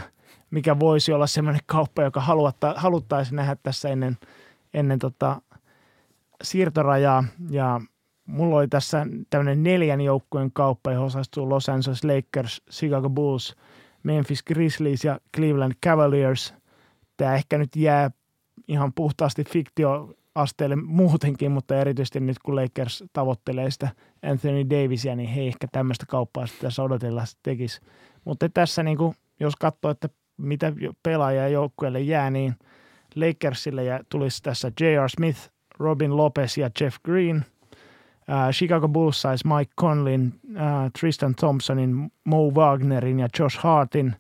[0.52, 2.22] mikä voisi olla semmoinen kauppa, joka
[2.76, 4.18] haluttaisiin nähdä tässä ennen,
[4.74, 5.42] ennen tota
[6.44, 7.82] siirtorajaa ja
[8.26, 13.56] mulla oli tässä tämmöinen neljän joukkueen kauppa, johon osastuu Los Angeles Lakers, Chicago Bulls,
[14.04, 16.54] Memphis Grizzlies ja Cleveland Cavaliers.
[17.18, 18.12] Tämä ehkä nyt jää
[18.68, 23.90] ihan puhtaasti fiktioasteelle muutenkin, mutta erityisesti nyt kun Lakers tavoittelee sitä
[24.24, 27.82] Anthony Davisia, niin he ehkä tämmöistä kauppaa sitten tässä odotella tekisi.
[28.26, 32.56] Mutta tässä niin kuin, jos katsoo, että mitä pelaajia joukkueelle jää, niin
[33.16, 35.10] Lakersille ja tulisi tässä J.R.
[35.10, 37.46] Smith, Robin Lopez ja Jeff Green.
[38.30, 44.16] Uh, Chicago Bulls sais Mike Conlin, uh, Tristan Thompsonin, Mo Wagnerin ja Josh Hartin.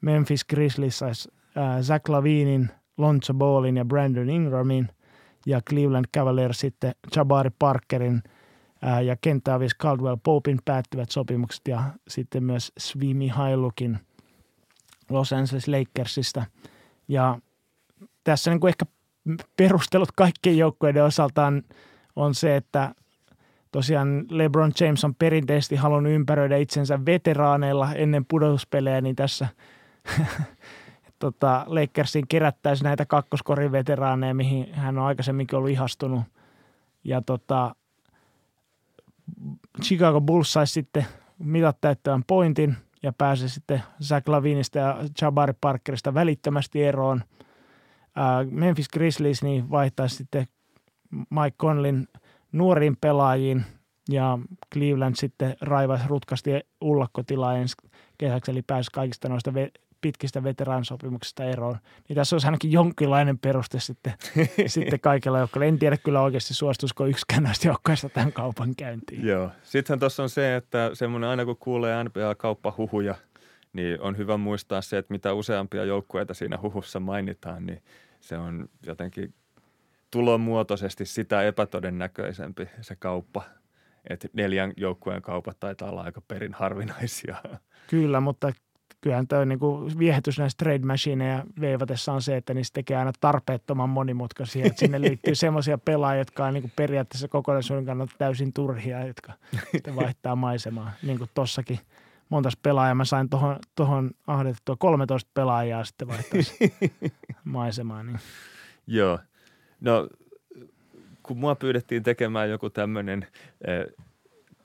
[0.00, 4.88] Memphis Grizzlies sais uh, Zach Lavinin, Lonzo Ballin ja Brandon Ingramin.
[5.46, 12.44] Ja Cleveland Cavaliers sitten Jabari Parkerin uh, ja Kentavis Caldwell Popin päättyvät sopimukset ja sitten
[12.44, 13.98] myös Swimi Hailukin
[15.10, 16.44] Los Angeles Lakersista.
[17.08, 17.38] Ja
[18.24, 18.84] tässä niin kuin ehkä
[19.56, 21.62] perustelut kaikkien joukkueiden osaltaan
[22.16, 22.94] on se, että
[23.72, 29.48] tosiaan LeBron James on perinteisesti halunnut ympäröidä itsensä veteraaneilla ennen pudotuspelejä, niin tässä
[31.18, 36.22] tota, Lakersin kerättäisiin näitä kakkoskorin veteraaneja, mihin hän on aikaisemminkin ollut ihastunut.
[37.04, 37.74] Ja tota,
[39.82, 41.06] Chicago Bulls saisi sitten
[41.38, 47.22] mitat täyttävän pointin ja pääsi sitten Zach Lavinista ja Jabari Parkerista välittömästi eroon–
[48.50, 50.46] Memphis Grizzlies niin vaihtaisi sitten
[51.10, 52.08] Mike Conlin
[52.52, 53.64] nuoriin pelaajiin
[54.10, 54.38] ja
[54.74, 57.76] Cleveland sitten raivaisi rutkasti ullakkotilaa ensi
[58.18, 59.52] kesäksi, eli pääsi kaikista noista
[60.00, 61.78] pitkistä veteransopimuksista eroon.
[62.08, 64.12] Niin tässä olisi ainakin jonkinlainen peruste sitten,
[64.66, 65.66] sitten kaikilla joukkoilla.
[65.66, 69.26] En tiedä kyllä oikeasti suostuisiko yksikään näistä joukkoista tämän kaupan käyntiin.
[69.26, 69.50] Joo.
[69.62, 73.14] Sittenhän tuossa on se, että semmoinen aina kun kuulee NBA-kauppahuhuja,
[73.72, 77.82] niin on hyvä muistaa se, että mitä useampia joukkueita siinä huhussa mainitaan, niin
[78.20, 79.34] se on jotenkin
[80.10, 83.42] tulomuotoisesti sitä epätodennäköisempi se kauppa.
[84.10, 87.36] Että neljän joukkueen kaupat taitaa olla aika perin harvinaisia.
[87.90, 88.52] Kyllä, mutta
[89.00, 93.88] kyllähän tuo niin viehätys näistä trade machineja veivatessa on se, että niistä tekee aina tarpeettoman
[93.88, 94.66] monimutkaisia.
[94.66, 99.32] Että sinne liittyy semmoisia pelaajia, jotka on niin periaatteessa kokonaisuuden kannalta täysin turhia, jotka
[99.96, 100.92] vaihtaa maisemaa.
[101.02, 101.78] Niin kuin tossakin
[102.32, 102.94] montas pelaajaa.
[102.94, 106.74] Mä sain tuohon tohon ahdettua 13 pelaajaa sitten vaihtaisi
[107.44, 108.02] maisemaa.
[108.02, 108.18] Niin.
[108.86, 109.18] Joo.
[109.80, 110.08] No,
[111.22, 113.26] kun mua pyydettiin tekemään joku tämmöinen
[113.68, 114.06] äh,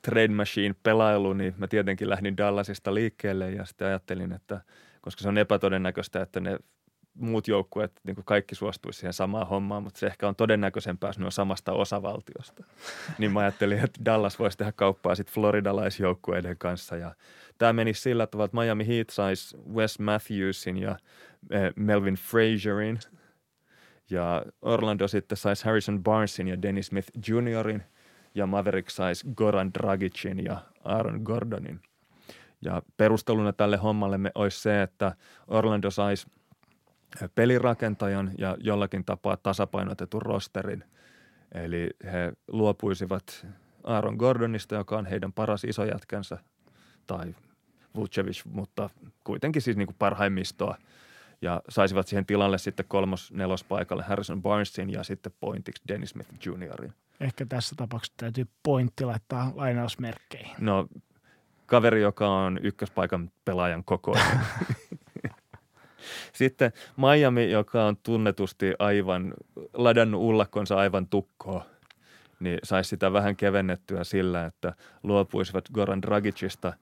[0.01, 4.61] Trade Machine-pelailu, niin mä tietenkin lähdin Dallasista liikkeelle ja sitten ajattelin, että
[5.01, 6.59] koska se on epätodennäköistä, että ne
[7.17, 11.19] muut joukkueet niin kuin kaikki suostuisi siihen samaan hommaan, mutta se ehkä on todennäköisempää, jos
[11.19, 12.63] ne on samasta osavaltiosta.
[13.19, 17.15] niin mä ajattelin, että Dallas voisi tehdä kauppaa sitten floridalaisjoukkueiden kanssa ja
[17.57, 20.97] tämä meni sillä tavalla, että Miami Heat saisi Wes Matthewsin ja
[21.51, 22.99] eh, Melvin Frazierin
[24.09, 27.83] ja Orlando sitten saisi Harrison Barnesin ja Dennis Smith Juniorin–
[28.37, 31.81] ja Maverick saisi Goran Dragicin ja Aaron Gordonin.
[32.61, 35.15] Ja perusteluna tälle hommalle me olisi se, että
[35.47, 36.27] Orlando saisi
[37.35, 40.83] pelirakentajan ja jollakin tapaa tasapainotetun rosterin.
[41.51, 43.47] Eli he luopuisivat
[43.83, 46.37] Aaron Gordonista, joka on heidän paras isojätkänsä,
[47.07, 47.35] tai
[47.95, 48.89] Vucevic, mutta
[49.23, 50.77] kuitenkin siis niin kuin parhaimmistoa.
[51.41, 56.93] Ja saisivat siihen tilalle sitten kolmos nelospaikalle Harrison Barnesin ja sitten pointiksi Dennis Smith Juniorin.
[57.19, 60.55] Ehkä tässä tapauksessa täytyy pointti laittaa lainausmerkkeihin.
[60.59, 60.87] No,
[61.65, 64.17] kaveri, joka on ykköspaikan pelaajan koko
[66.37, 69.33] Sitten Miami, joka on tunnetusti aivan,
[69.73, 71.65] ladannut ullakkonsa aivan tukkoa,
[72.39, 74.73] niin saisi sitä vähän kevennettyä sillä, että
[75.03, 76.73] luopuisivat Goran Dragicista,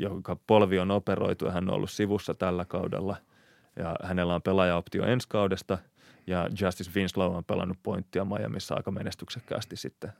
[0.00, 3.16] jonka polvi on operoitu ja hän on ollut sivussa tällä kaudella.
[3.76, 5.78] Ja hänellä on pelaajaoptio ensi kaudesta–
[6.26, 10.12] ja Justice Winslow on pelannut pointtia Miamiissa aika menestyksekkäästi sitten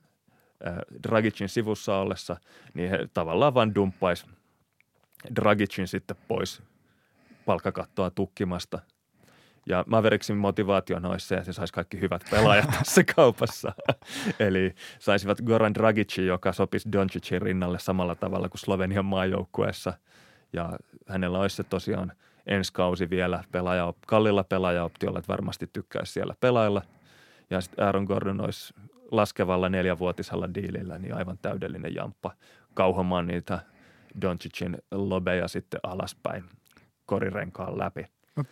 [0.67, 2.37] äh, Dragicin sivussa ollessa,
[2.75, 4.27] niin he tavallaan vain dumppaisi
[5.37, 6.63] Dragicin sitten pois
[7.47, 8.79] palkkakattoa tukkimasta.
[9.67, 13.73] Ja Mavericksin motivaatio olisi se, että se saisi kaikki hyvät pelaajat tässä kaupassa.
[14.39, 19.93] Eli saisivat Goran Dragicin, joka sopisi Doncicin rinnalle samalla tavalla kuin Slovenian maajoukkueessa.
[20.53, 20.73] Ja
[21.09, 22.13] hänellä olisi se tosiaan–
[22.47, 26.83] ensi kausi vielä pelaaja, kallilla pelaajaoptiolla, että varmasti tykkäisi siellä pelailla.
[27.51, 28.75] Ja sitten Aaron Gordon olisi
[29.11, 32.33] laskevalla neljävuotisella diilillä niin aivan täydellinen jamppa
[32.75, 33.59] kauhomaan niitä
[34.23, 36.45] Doncicin lobeja sitten alaspäin
[37.13, 38.07] korirenkaan läpi.
[38.37, 38.45] No,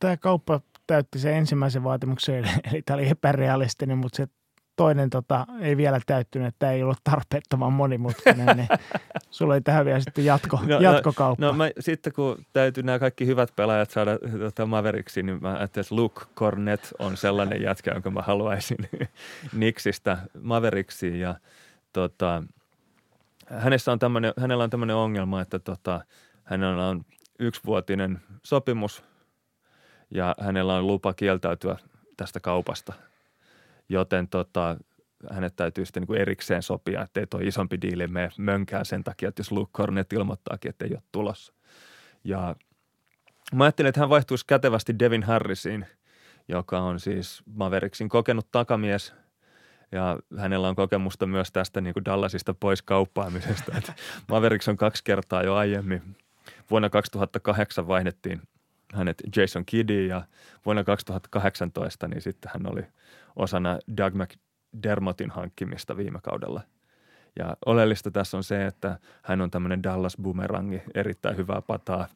[0.00, 4.28] tämä kauppa täytti se ensimmäisen vaatimuksen, eli tämä oli epärealistinen, mutta se
[4.76, 8.68] toinen tota, ei vielä täyttynyt, että ei ollut tarpeettoman monimutkainen, niin
[9.30, 11.46] sulla oli tähän vielä sitten jatko, no, no jatkokauppa.
[11.46, 15.58] No, no mä, sitten kun täytyy nämä kaikki hyvät pelaajat saada tota, Mavericksiin, niin mä
[15.58, 18.78] ajattelin, että Luke Cornet on sellainen jätkä, jonka mä haluaisin
[19.52, 21.34] Nixistä Maveriksiin ja
[21.92, 22.42] tota,
[23.46, 26.00] hänessä on tämmönen, hänellä on tämmöinen ongelma, että tota,
[26.44, 27.04] hänellä on
[27.38, 29.04] yksivuotinen sopimus
[30.10, 31.76] ja hänellä on lupa kieltäytyä
[32.16, 32.92] tästä kaupasta–
[33.88, 34.76] joten tota,
[35.30, 39.04] hänet täytyy sitten niin kuin erikseen sopia, että ei tuo isompi diili mene mönkää sen
[39.04, 41.52] takia, että jos Luke Cornet ilmoittaakin, että ei ole tulossa.
[42.24, 42.56] Ja
[43.54, 45.86] mä ajattelin, että hän vaihtuisi kätevästi Devin Harrisiin,
[46.48, 49.12] joka on siis Mavericksin kokenut takamies–
[49.92, 53.72] ja hänellä on kokemusta myös tästä niin kuin Dallasista pois kauppaamisesta.
[53.78, 53.94] Että
[54.28, 56.16] Mavericks on kaksi kertaa jo aiemmin.
[56.70, 58.42] Vuonna 2008 vaihdettiin
[58.94, 60.22] hänet Jason Kiddy ja
[60.66, 62.86] vuonna 2018 niin sitten hän oli
[63.36, 66.60] osana Doug McDermottin hankkimista viime kaudella.
[67.38, 72.08] Ja oleellista tässä on se, että hän on tämmöinen Dallas Boomerangi, erittäin hyvää pataa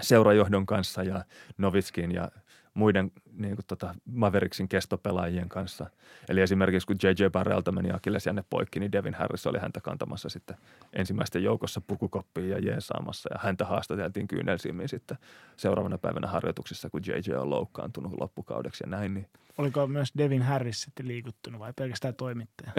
[0.00, 1.24] seurajohdon kanssa ja
[1.58, 2.28] Novitskin ja
[2.74, 5.90] muiden niin kuin tota Mavericksin kestopelaajien kanssa.
[6.28, 7.26] Eli esimerkiksi kun J.J.
[7.32, 10.56] Barrelta meni Akilles jänne poikki, niin Devin Harris oli häntä kantamassa sitten
[10.92, 13.28] ensimmäisten joukossa pukukoppiin ja jeesaamassa.
[13.32, 15.18] Ja häntä haastateltiin kyynelsilmiin sitten
[15.56, 17.34] seuraavana päivänä harjoituksissa, kun J.J.
[17.34, 19.14] on loukkaantunut loppukaudeksi ja näin.
[19.14, 19.26] Niin.
[19.58, 22.72] Oliko myös Devin Harris sitten liikuttunut vai pelkästään toimittaja?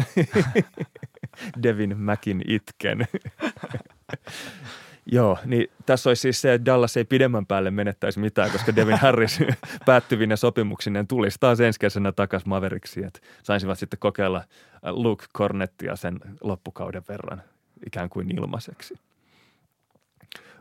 [1.64, 3.08] Devin Mäkin itken.
[5.12, 9.00] Joo, niin tässä olisi siis se, että Dallas ei pidemmän päälle menettäisi mitään, koska Devin
[9.00, 9.40] Harris
[9.86, 14.46] päättyvinä sopimuksineen tulisi taas ensi kesänä takaisin Maveriksi, että saisivat sitten kokeilla äh,
[14.90, 17.42] Luke Cornettia sen loppukauden verran
[17.86, 18.96] ikään kuin ilmaiseksi.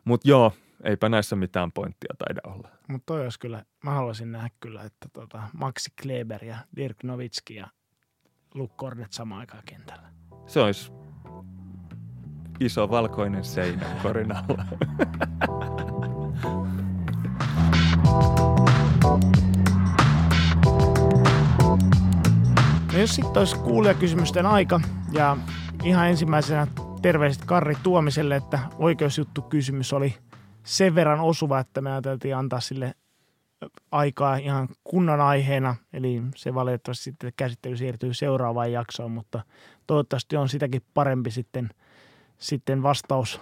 [0.05, 0.53] Mutta joo,
[0.83, 2.69] eipä näissä mitään pointtia taida olla.
[2.89, 7.55] Mutta toi olisi kyllä, mä haluaisin nähdä kyllä, että tota Maxi Kleber ja Dirk Nowitzki
[7.55, 7.66] ja
[8.55, 10.09] Luke Cornet samaan aikaan kentällä.
[10.47, 10.93] Se olisi
[12.60, 14.64] iso valkoinen seinä korin alla.
[22.93, 24.81] No jos sitten olisi kuulijakysymysten aika
[25.12, 25.36] ja
[25.85, 26.66] ihan ensimmäisenä
[27.02, 30.14] terveiset Karri Tuomiselle, että oikeusjuttu kysymys oli
[30.62, 32.94] sen verran osuva, että me ajateltiin antaa sille
[33.90, 39.43] aikaa ihan kunnan aiheena, eli se valitettavasti sitten käsittely siirtyy seuraavaan jaksoon, mutta
[39.86, 41.68] toivottavasti on sitäkin parempi sitten,
[42.45, 43.41] sitten vastaus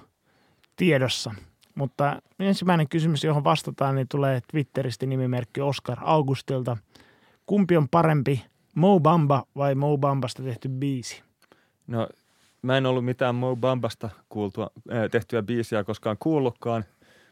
[0.77, 1.35] tiedossa.
[1.75, 6.77] Mutta ensimmäinen kysymys, johon vastataan, niin tulee Twitteristä nimimerkki Oscar Augustilta.
[7.47, 11.23] Kumpi on parempi, Mo Bamba vai Mo Bambasta tehty biisi?
[11.87, 12.09] No,
[12.63, 16.85] mä en ollut mitään Mo Bambasta kuultua, äh, tehtyä biisiä koskaan kuullutkaan.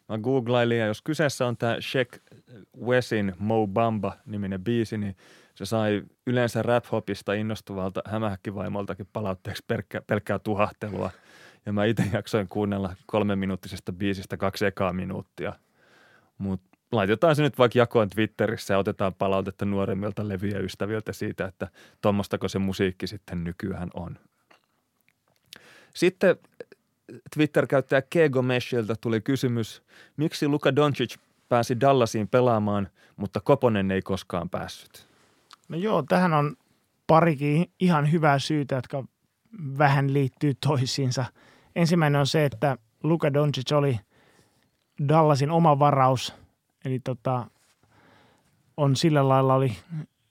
[0.08, 2.08] Mä googlailin ja jos kyseessä on tämä Sheik
[2.84, 5.16] Wesin Mo Bamba-niminen biisi, niin
[5.54, 11.10] se sai yleensä rap-hopista innostuvalta hämähäkkivaimoltakin palautteeksi pelkkää, pelkkää tuhahtelua.
[11.66, 15.52] Ja mä itse jaksoin kuunnella kolmeminuuttisesta biisistä kaksi ekaa minuuttia.
[16.38, 21.68] Mutta laitetaan se nyt vaikka jakoon Twitterissä ja otetaan palautetta nuoremmilta levyjäystäviltä siitä, että
[22.00, 24.18] tuommoistako se musiikki sitten nykyään on.
[25.94, 26.36] Sitten
[27.34, 29.82] Twitter-käyttäjä Kego Meshiltä tuli kysymys,
[30.16, 31.16] miksi Luka Doncic
[31.48, 35.06] pääsi Dallasiin pelaamaan, mutta Koponen ei koskaan päässyt?
[35.68, 36.56] No joo, tähän on
[37.06, 39.04] parikin ihan hyvää syytä, jotka
[39.78, 41.24] vähän liittyy toisiinsa.
[41.76, 44.00] Ensimmäinen on se, että Luka Doncic oli
[45.08, 46.34] Dallasin oma varaus,
[46.84, 47.46] eli tota,
[48.76, 49.72] on sillä lailla oli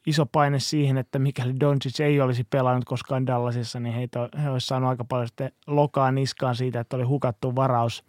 [0.05, 4.67] iso paine siihen, että mikäli Doncic ei olisi pelannut koskaan Dallasissa, niin heitä, he olisivat
[4.67, 8.05] saaneet aika paljon sitten lokaa niskaan siitä, että oli hukattu varaus.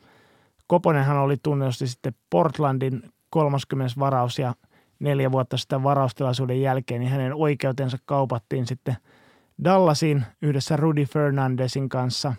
[0.66, 3.94] Koponenhan oli tunnetusti sitten Portlandin 30.
[3.98, 4.54] varaus ja
[4.98, 8.96] neljä vuotta sitten varaustilaisuuden jälkeen, niin hänen oikeutensa kaupattiin sitten
[9.64, 12.34] Dallasiin yhdessä Rudy Fernandesin kanssa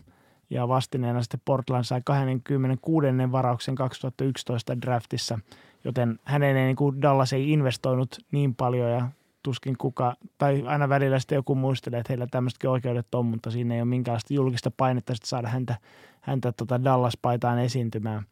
[0.50, 3.08] ja vastineena sitten Portland sai 26.
[3.32, 5.40] varauksen 2011 draftissa,
[5.84, 9.08] joten hänen ei niin kuin Dallas ei investoinut niin paljon ja
[9.44, 13.76] tuskin kuka, tai aina välillä sitten joku muistelee, että heillä tämmöisetkin oikeudet on, mutta siinä
[13.76, 15.76] ei ole minkäänlaista julkista painetta saada häntä,
[16.22, 18.24] häntä tota Dallas-paitaan esiintymään.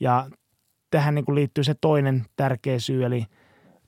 [0.00, 0.30] Ja
[0.90, 3.26] tähän niin kuin liittyy se toinen tärkeä syy, eli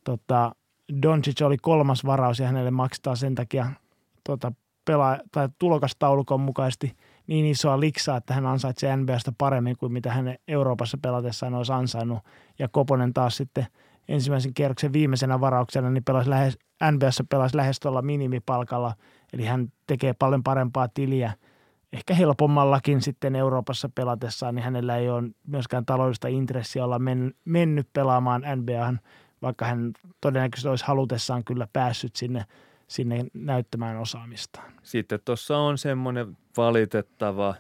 [0.05, 0.55] tota,
[1.03, 3.67] Doncic oli kolmas varaus ja hänelle maksetaan sen takia
[4.25, 4.53] tota,
[4.85, 6.97] pelaa, tai tulokastaulukon mukaisesti
[7.27, 12.19] niin isoa liksaa, että hän ansaitsee NBAsta paremmin kuin mitä hän Euroopassa pelatessaan olisi ansainnut.
[12.59, 13.67] Ja Koponen taas sitten–
[14.09, 16.59] ensimmäisen kierroksen viimeisenä varauksena, niin pelasi lähes,
[16.93, 18.95] NBAssa pelasi lähes tuolla minimipalkalla,
[19.33, 21.33] eli hän tekee paljon parempaa tiliä.
[21.93, 27.89] Ehkä helpommallakin sitten Euroopassa pelatessaan, niin hänellä ei ole myöskään taloudellista intressiä olla men, mennyt
[27.93, 29.01] pelaamaan NBAhan,
[29.43, 32.45] vaikka hän todennäköisesti olisi halutessaan kyllä päässyt sinne,
[32.95, 34.73] sinne näyttämään osaamistaan.
[34.83, 37.55] Sitten tuossa on semmoinen valitettava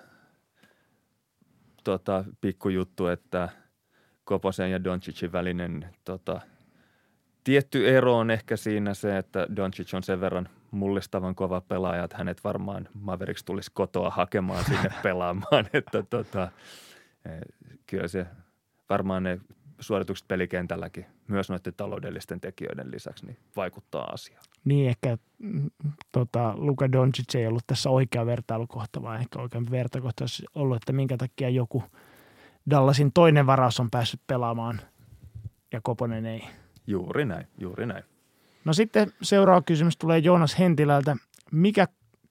[1.85, 3.49] tota, pikkujuttu, että–
[4.25, 6.41] Koposen ja Doncicin välinen tota,
[7.45, 12.17] tietty ero on ehkä siinä se, että Doncic on sen verran mullistavan kova pelaaja, että
[12.17, 15.67] hänet varmaan Mavericks tulisi kotoa hakemaan sinne pelaamaan.
[15.73, 16.49] että tota,
[17.25, 17.31] e,
[17.87, 18.27] kyllä se
[18.91, 19.41] varmaan ne
[19.81, 24.45] suoritukset pelikentälläkin myös noiden taloudellisten tekijöiden lisäksi niin vaikuttaa asiaan.
[24.65, 25.71] Niin, ehkä mm,
[26.13, 30.93] tota, Luka Doncic ei ollut tässä oikea vertailukohta, vaan ehkä oikein vertailukohta olisi ollut, että
[30.93, 31.83] minkä takia joku–
[32.71, 34.81] Dallasin toinen varaus on päässyt pelaamaan
[35.73, 36.45] ja Koponen ei.
[36.87, 38.05] Juuri näin, juuri näin.
[38.65, 41.17] No sitten seuraava kysymys tulee Joonas Hentilältä.
[41.53, 41.89] Mikä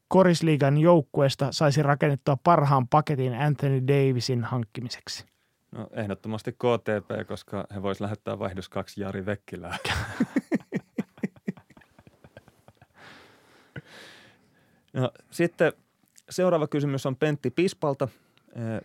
[0.07, 5.25] Korisliigan joukkueesta saisi rakennettua parhaan paketin Anthony Davisin hankkimiseksi?
[5.73, 9.77] No ehdottomasti KTP, koska he vois lähettää vaihdos kaksi Jari Vekkilää.
[14.93, 15.73] no, sitten
[16.29, 18.07] seuraava kysymys on Pentti Pispalta–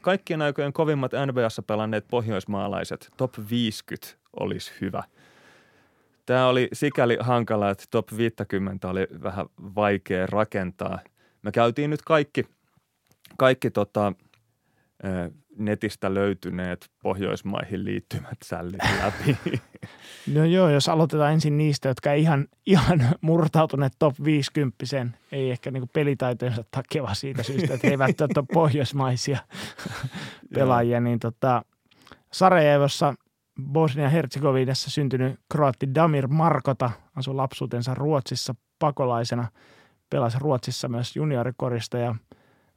[0.01, 5.03] Kaikkien aikojen kovimmat NBAssa pelanneet pohjoismaalaiset, top 50 olisi hyvä.
[6.27, 10.99] Tämä oli sikäli hankala, että top 50 oli vähän vaikea rakentaa.
[11.43, 12.45] Me käytiin nyt kaikki,
[13.39, 14.13] kaikki tota,
[15.59, 19.39] netistä löytyneet Pohjoismaihin liittymät sällit läpi.
[20.35, 24.77] No joo, jos aloitetaan ensin niistä, jotka ei ihan, ihan murtautuneet top 50
[25.33, 29.39] ei ehkä niin pelitaitojensa takia, vaan siitä syystä, että he eivät ole pohjoismaisia
[30.55, 31.63] pelaajia, niin tota,
[32.33, 33.15] Sarajevossa
[33.63, 39.49] Bosnia-Herzegovinassa syntynyt kroatti Damir Markota asui lapsuutensa Ruotsissa pakolaisena,
[40.11, 42.15] pelasi Ruotsissa myös juniorikorista ja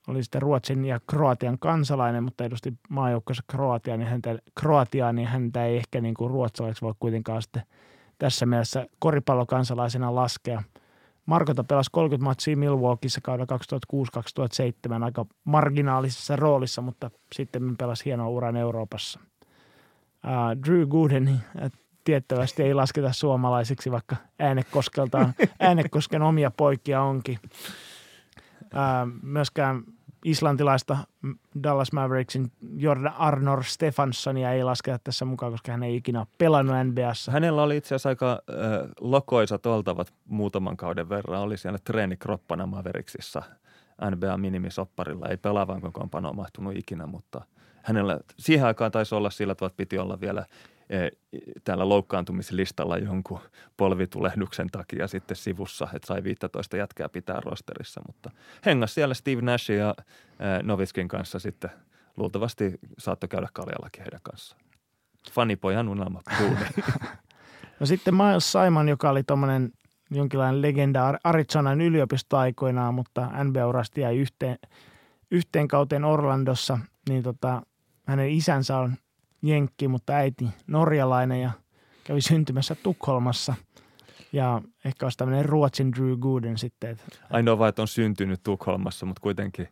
[0.07, 5.65] oli sitten Ruotsin ja Kroatian kansalainen, mutta edusti maajoukkoissa Kroatiaa, niin häntä, Kroatiaa, niin häntä
[5.65, 7.63] ei ehkä niin kuin ruotsalaiseksi voi kuitenkaan sitten
[8.17, 10.63] tässä mielessä koripallokansalaisena laskea.
[11.25, 13.57] Markota pelasi 30 matsia Milwaukeeissa kaudella
[14.99, 19.19] 2006-2007 aika marginaalisessa roolissa, mutta sitten pelasi hienoa uran Euroopassa.
[20.25, 21.71] Uh, Drew Gooden uh,
[22.03, 25.29] tiettävästi ei lasketa suomalaisiksi, vaikka Äänekoskelta
[25.59, 27.39] Äänekosken omia poikia onkin.
[28.73, 29.83] Uh, myöskään
[30.25, 30.97] islantilaista
[31.63, 37.31] Dallas Mavericksin Jordan Arnor Stefanssonia ei lasketa tässä mukaan, koska hän ei ikinä pelannut NBAssa.
[37.31, 41.41] Hänellä oli itse asiassa aika äh, lokoisat oltavat muutaman kauden verran.
[41.41, 43.43] Oli siellä treenikroppana Mavericksissa
[44.01, 45.29] NBA-minimisopparilla.
[45.29, 47.41] Ei pelaavan kokoonpanoon mahtunut ikinä, mutta
[47.83, 50.45] hänellä siihen aikaan taisi olla sillä tavalla, että piti olla vielä
[51.63, 53.39] täällä loukkaantumislistalla jonkun
[53.77, 58.31] polvitulehduksen takia sitten sivussa, että sai 15 jätkää pitää rosterissa, mutta
[58.65, 59.95] hengas siellä Steve Nash ja
[60.39, 61.69] e, Novitskin kanssa sitten
[62.17, 64.61] luultavasti saattoi käydä kaljallakin heidän kanssaan.
[65.31, 66.21] Fanipojan unelma
[67.79, 69.71] No sitten Miles Simon, joka oli tuommoinen
[70.11, 74.57] jonkinlainen legenda Arizonan yliopistoaikoinaan, mutta NBA-urasti jäi yhteen,
[75.31, 77.61] yhteen kauteen Orlandossa, niin tota,
[78.07, 78.95] hänen isänsä on
[79.41, 81.51] jenkki, mutta äiti norjalainen ja
[82.03, 83.55] kävi syntymässä Tukholmassa.
[84.33, 86.89] Ja ehkä olisi tämmöinen Ruotsin Drew Gooden sitten.
[86.89, 87.05] Että...
[87.29, 89.67] Ainoa vaan, että on syntynyt Tukholmassa, mutta kuitenkin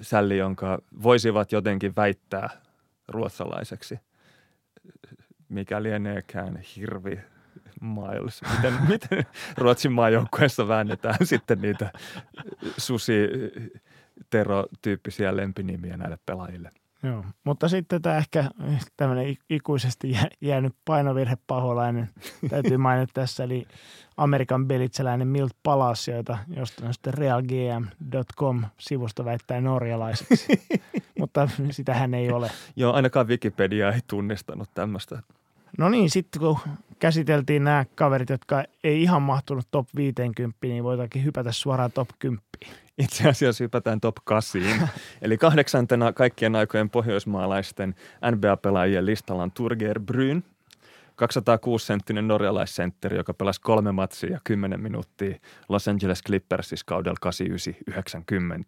[0.00, 2.50] sälli, jonka voisivat jotenkin väittää
[3.08, 3.98] ruotsalaiseksi,
[5.48, 7.20] mikä lieneekään hirvi
[7.80, 8.42] Miles.
[8.56, 9.26] Miten, miten
[9.56, 11.92] Ruotsin maajoukkueessa väännetään sitten niitä
[12.76, 13.12] susi
[14.30, 16.72] tero-tyyppisiä lempinimiä näille pelaajille?
[17.02, 18.50] Joo, mutta sitten tämä ehkä
[18.96, 22.08] tämmöinen ikuisesti jäänyt painovirhepaholainen
[22.50, 23.66] täytyy mainita tässä, eli
[24.16, 30.46] Amerikan belitseläinen Milt Palaciota, josta on sitten realgm.com-sivusto väittää norjalaiseksi,
[31.20, 32.50] mutta sitä hän ei ole.
[32.76, 35.22] Joo, ainakaan Wikipedia ei tunnistanut tämmöistä.
[35.78, 36.58] No niin, sitten kun
[36.98, 42.42] käsiteltiin nämä kaverit, jotka ei ihan mahtunut top 50, niin voitaisiin hypätä suoraan top 10.
[42.98, 44.62] Itse asiassa hypätään top 8.
[45.22, 47.94] Eli kahdeksantena kaikkien aikojen pohjoismaalaisten
[48.30, 50.44] NBA-pelaajien listalla on Turger Bryn,
[51.22, 55.38] 206-senttinen norjalaissentteri, joka pelasi kolme matsia ja 10 minuuttia
[55.68, 57.32] Los Angeles Clippersissa kaudella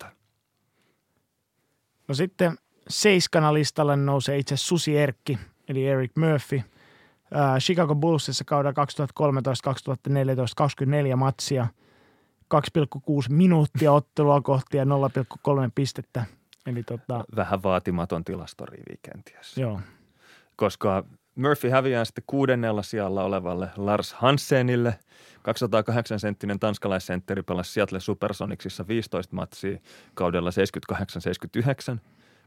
[0.05, 0.07] 89-90.
[2.09, 2.59] No sitten
[2.89, 6.63] seiskana listalle nousee itse Susi Erkki, eli Eric Murphy.
[7.59, 11.67] Chicago Bullsissa kaudella 2013-2014 24 matsia–
[12.55, 14.91] 2,6 minuuttia ottelua kohti ja 0,3
[15.75, 16.25] pistettä.
[16.67, 17.25] Eli tota...
[17.37, 19.59] Vähän vaatimaton tilastorivi kenties.
[19.59, 19.81] Joo.
[20.57, 24.99] Koska Murphy häviää sitten kuudennella sijalla olevalle Lars Hansenille.
[25.39, 29.79] 208-senttinen tanskalaissentteri pelasi Seattle Supersonicsissa 15 matsia
[30.15, 30.51] kaudella
[31.97, 31.99] 78-79.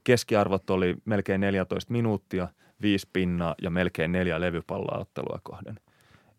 [0.03, 2.47] Keskiarvot oli melkein 14 minuuttia,
[2.81, 5.75] 5 pinnaa ja melkein neljä levypalloa ottelua kohden.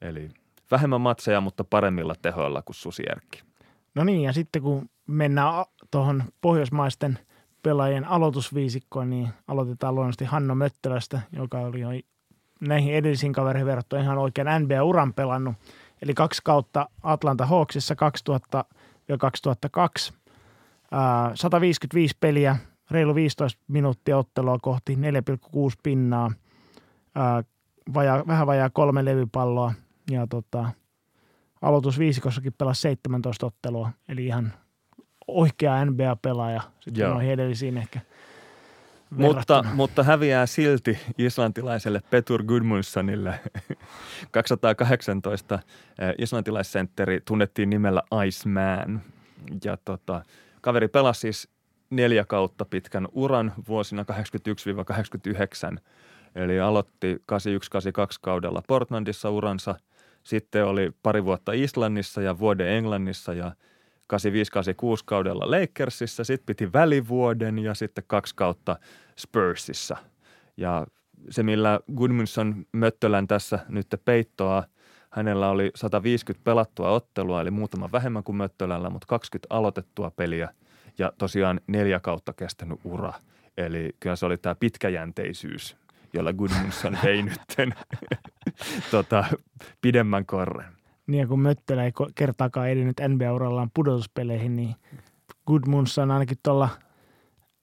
[0.00, 0.28] Eli
[0.70, 3.42] vähemmän matseja, mutta paremmilla tehoilla kuin Susi Erkki.
[3.94, 7.18] No niin, ja sitten kun mennään tuohon pohjoismaisten
[7.62, 11.88] pelaajien aloitusviisikkoon, niin aloitetaan luonnollisesti Hanno Möttölästä, joka oli jo
[12.60, 15.54] näihin edellisiin kavereihin verrattuna ihan oikein NBA-uran pelannut.
[16.02, 18.64] Eli kaksi kautta Atlanta Hawksissa 2000
[19.08, 20.12] ja 2002.
[21.34, 22.56] 155 peliä,
[22.92, 25.00] reilu 15 minuuttia ottelua kohti, 4,6
[25.82, 26.32] pinnaa,
[27.94, 29.74] vajaa, vähän vajaa kolme levypalloa
[30.10, 30.70] ja tota,
[31.62, 34.52] aloitusviisikossakin pelasi 17 ottelua, eli ihan
[35.26, 38.00] oikea NBA-pelaaja sitten noihin edellisiin ehkä
[39.16, 43.40] mutta, mutta häviää silti islantilaiselle Petur Gudmundssonille.
[44.30, 49.02] 218 eh, islantilaissentteri tunnettiin nimellä Iceman.
[49.64, 50.22] Ja tota,
[50.60, 51.48] kaveri pelasi siis
[51.96, 54.04] neljä kautta pitkän uran vuosina
[55.76, 55.78] 81-89.
[56.34, 57.18] Eli aloitti 81-82
[58.20, 59.74] kaudella Portlandissa uransa–
[60.22, 63.52] sitten oli pari vuotta Islannissa ja vuoden Englannissa ja
[64.14, 64.16] 85-86
[65.04, 66.24] kaudella Lakersissa.
[66.24, 68.76] Sitten piti välivuoden ja sitten kaksi kautta
[69.18, 69.96] Spursissa.
[70.56, 70.86] Ja
[71.30, 74.64] se, millä Gudmundsson Möttölän tässä nyt peittoa,
[75.10, 80.48] hänellä oli 150 pelattua ottelua, eli muutama vähemmän kuin Möttölällä, mutta 20 aloitettua peliä
[80.98, 83.12] ja tosiaan neljä kautta kestänyt ura.
[83.56, 85.76] Eli kyllä se oli tämä pitkäjänteisyys,
[86.12, 87.74] jolla Gudmundsson vei nytten
[88.90, 89.24] tota,
[89.80, 90.72] pidemmän korren.
[91.06, 94.74] Niin ja kun Möttelä ei kertaakaan edennyt NBA-urallaan pudotuspeleihin, niin
[95.46, 96.68] Gudmundsson ainakin tuolla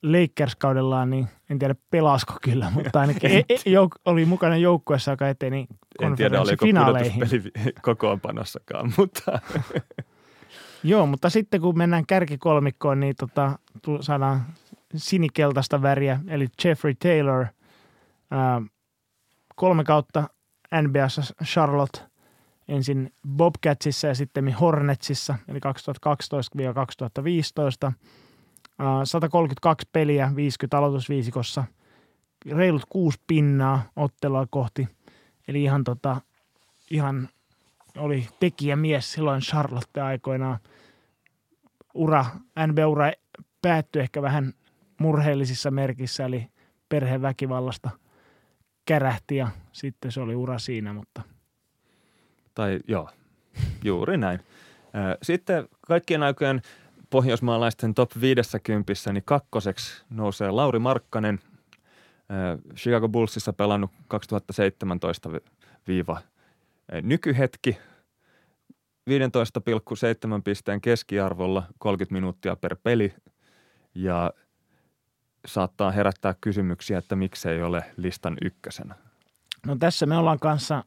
[0.04, 5.30] Lakers-kaudellaan, niin en tiedä pelasko kyllä, mutta ainakin e- e- jouk- oli mukana joukkueessa, joka
[5.30, 5.68] eteni
[6.02, 7.42] En tiedä, oliko pudotuspeli
[7.82, 9.40] kokoonpanossakaan, mutta
[10.84, 13.60] Joo, mutta sitten kun mennään kärkikolmikkoon, niin tota,
[14.02, 14.46] saadaan
[14.96, 17.46] sinikeltaista väriä, eli Jeffrey Taylor,
[18.32, 18.62] ää,
[19.56, 20.30] kolme kautta
[20.82, 22.00] NBAssa Charlotte,
[22.68, 25.60] ensin Bobcatsissa ja sitten Hornetsissa, eli
[27.90, 27.92] 2012-2015.
[29.04, 31.64] 132 peliä, 50 aloitusviisikossa,
[32.52, 34.88] reilut kuusi pinnaa ottelua kohti.
[35.48, 36.22] Eli ihan, tota,
[36.92, 37.30] ihan
[37.98, 40.58] oli tekijämies silloin Charlotte aikoinaan.
[41.94, 42.26] Ura,
[42.68, 43.12] NBA-ura
[43.62, 44.54] päättyi ehkä vähän
[45.00, 46.48] murheellisissa merkissä, eli
[46.90, 47.90] perheväkivallasta
[48.86, 51.22] kärähti ja sitten se oli ura siinä, mutta–
[52.60, 53.10] tai joo,
[53.84, 54.40] juuri näin.
[55.24, 56.62] Sitten kaikkien aikojen
[57.10, 61.40] pohjoismaalaisten top 50, niin kakkoseksi nousee Lauri Markkanen,
[62.76, 65.30] Chicago Bullsissa pelannut 2017
[65.88, 66.22] viiva
[67.02, 67.78] nykyhetki,
[69.10, 73.14] 15,7 pisteen keskiarvolla 30 minuuttia per peli
[73.96, 74.32] ja
[75.48, 78.96] saattaa herättää kysymyksiä, että miksei ole listan ykkösenä.
[79.66, 80.84] No tässä me ollaan kanssa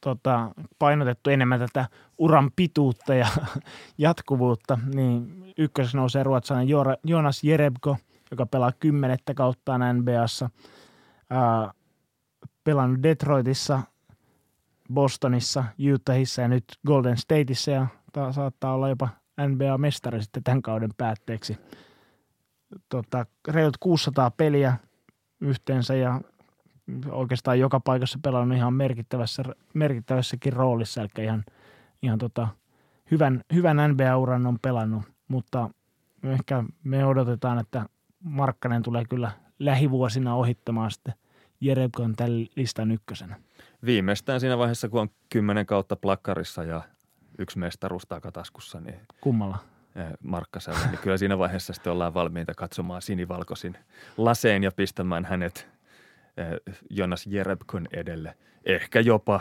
[0.00, 1.88] tota, painotettu enemmän tätä
[2.18, 3.26] uran pituutta ja
[3.98, 7.96] jatkuvuutta, niin ykkösessä nousee ruotsalainen Jonas Jerebko,
[8.30, 10.50] joka pelaa kymmenettä kautta NBAssa.
[11.30, 11.72] Ää,
[12.64, 13.82] pelannut Detroitissa,
[14.94, 19.08] Bostonissa, Utahissa ja nyt Golden Stateissa ja ta- saattaa olla jopa
[19.40, 21.58] NBA-mestari sitten tämän kauden päätteeksi.
[22.88, 24.76] Tota, reilut 600 peliä
[25.40, 26.20] yhteensä ja
[27.10, 29.42] oikeastaan joka paikassa pelannut ihan merkittävässä,
[29.74, 31.44] merkittävässäkin roolissa, eli ihan,
[32.02, 32.48] ihan tota,
[33.10, 35.70] hyvän, hyvän NBA-uran on pelannut, mutta
[36.22, 37.86] ehkä me odotetaan, että
[38.20, 41.14] Markkanen tulee kyllä lähivuosina ohittamaan sitten
[41.60, 43.36] Jerebkon tämän listan ykkösenä.
[43.86, 46.82] Viimeistään siinä vaiheessa, kun on kymmenen kautta plakkarissa ja
[47.38, 49.58] yksi mestaruus takataskussa, niin Kummalla?
[50.20, 53.78] Markkasella, niin kyllä siinä vaiheessa sitten ollaan valmiita katsomaan sinivalkoisin
[54.16, 55.76] laseen ja pistämään hänet
[56.36, 58.36] Eh, Jonas Jerebkon edelle.
[58.64, 59.40] Ehkä jopa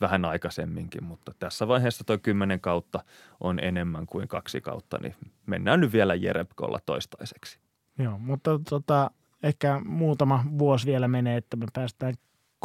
[0.00, 3.04] vähän aikaisemminkin, mutta tässä vaiheessa tuo kymmenen kautta
[3.40, 5.14] on enemmän kuin kaksi kautta, niin
[5.46, 7.58] mennään nyt vielä Jerebkolla toistaiseksi.
[7.98, 9.10] Joo, mutta tota,
[9.42, 12.14] ehkä muutama vuosi vielä menee, että me päästään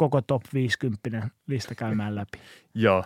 [0.00, 2.38] koko top 50 lista käymään läpi.
[2.74, 3.04] Joo.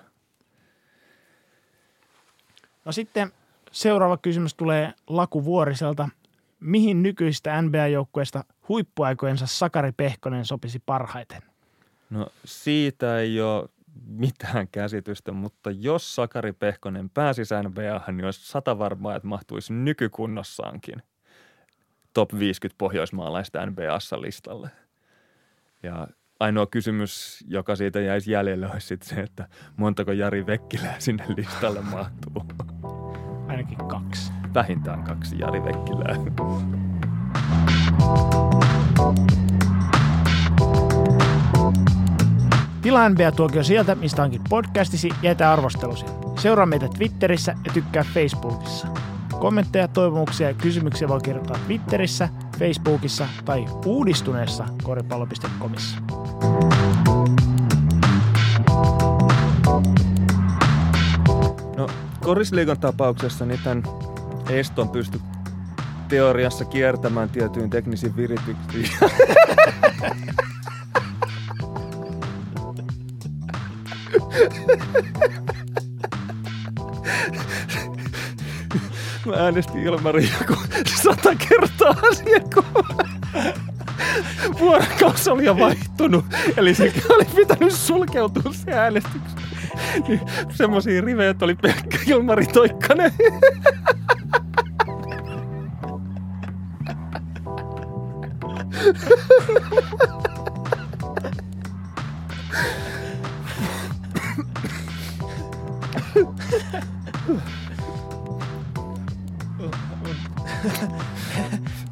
[2.84, 3.32] No sitten
[3.72, 6.08] seuraava kysymys tulee Laku Vuoriselta–
[6.64, 11.42] mihin nykyistä NBA-joukkueesta huippuaikojensa Sakari Pehkonen sopisi parhaiten?
[12.10, 13.68] No siitä ei ole
[14.06, 21.02] mitään käsitystä, mutta jos Sakari Pehkonen pääsisi NBA, niin olisi sata varmaa, että mahtuisi nykykunnossaankin
[22.14, 24.70] top 50 pohjoismaalaista NBAssa listalle.
[25.82, 26.08] Ja
[26.44, 31.80] ainoa kysymys, joka siitä jäisi jäljelle, olisi sitten se, että montako Jari Vekkilää sinne listalle
[31.80, 32.44] mahtuu.
[33.48, 34.32] Ainakin kaksi.
[34.54, 36.16] Vähintään kaksi Jari Vekkilää.
[42.82, 46.04] Tilaa NBA-tuokio sieltä, mistä onkin podcastisi ja jätä arvostelusi.
[46.38, 48.88] Seuraa meitä Twitterissä ja tykkää Facebookissa.
[49.40, 55.96] Kommentteja, toivomuksia ja kysymyksiä voi kirjoittaa Twitterissä, Facebookissa tai uudistuneessa koripallo.comissa.
[61.76, 61.88] No,
[62.24, 63.82] Korisliigan tapauksessa niin tämän
[64.50, 65.20] eston pysty
[66.08, 68.88] teoriassa kiertämään tietyin teknisiin virityksiin.
[79.26, 80.62] Mä äänestin Ilmari joku
[81.02, 82.66] sata kertaa asiakkaan.
[84.60, 86.24] Vuorokausi oli jo vaihtunut,
[86.56, 89.38] eli se oli pitänyt sulkeutua se äänestyksen.
[90.08, 90.20] Niin,
[90.50, 93.12] semmosia rivejä, että oli pelkkä Ilmari Toikkanen.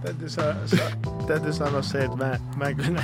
[0.02, 0.76] Täytyy, sa- sa-
[1.26, 3.02] täytyy sanoa se, että mä, mä en kyllä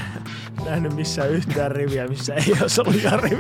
[0.64, 3.38] nähnyt missään yhtään riviä, missä ei olisi ollut Jari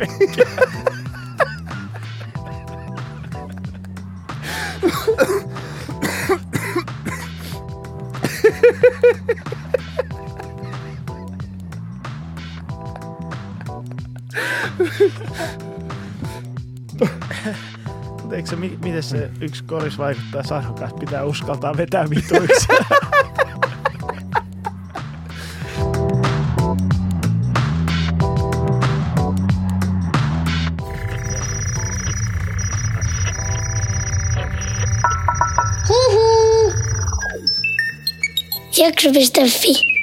[18.38, 22.68] eikö se, miten se yksi koris vaikuttaa sanokas, pitää uskaltaa vetää vituiksi.
[38.78, 39.97] Jakso.fi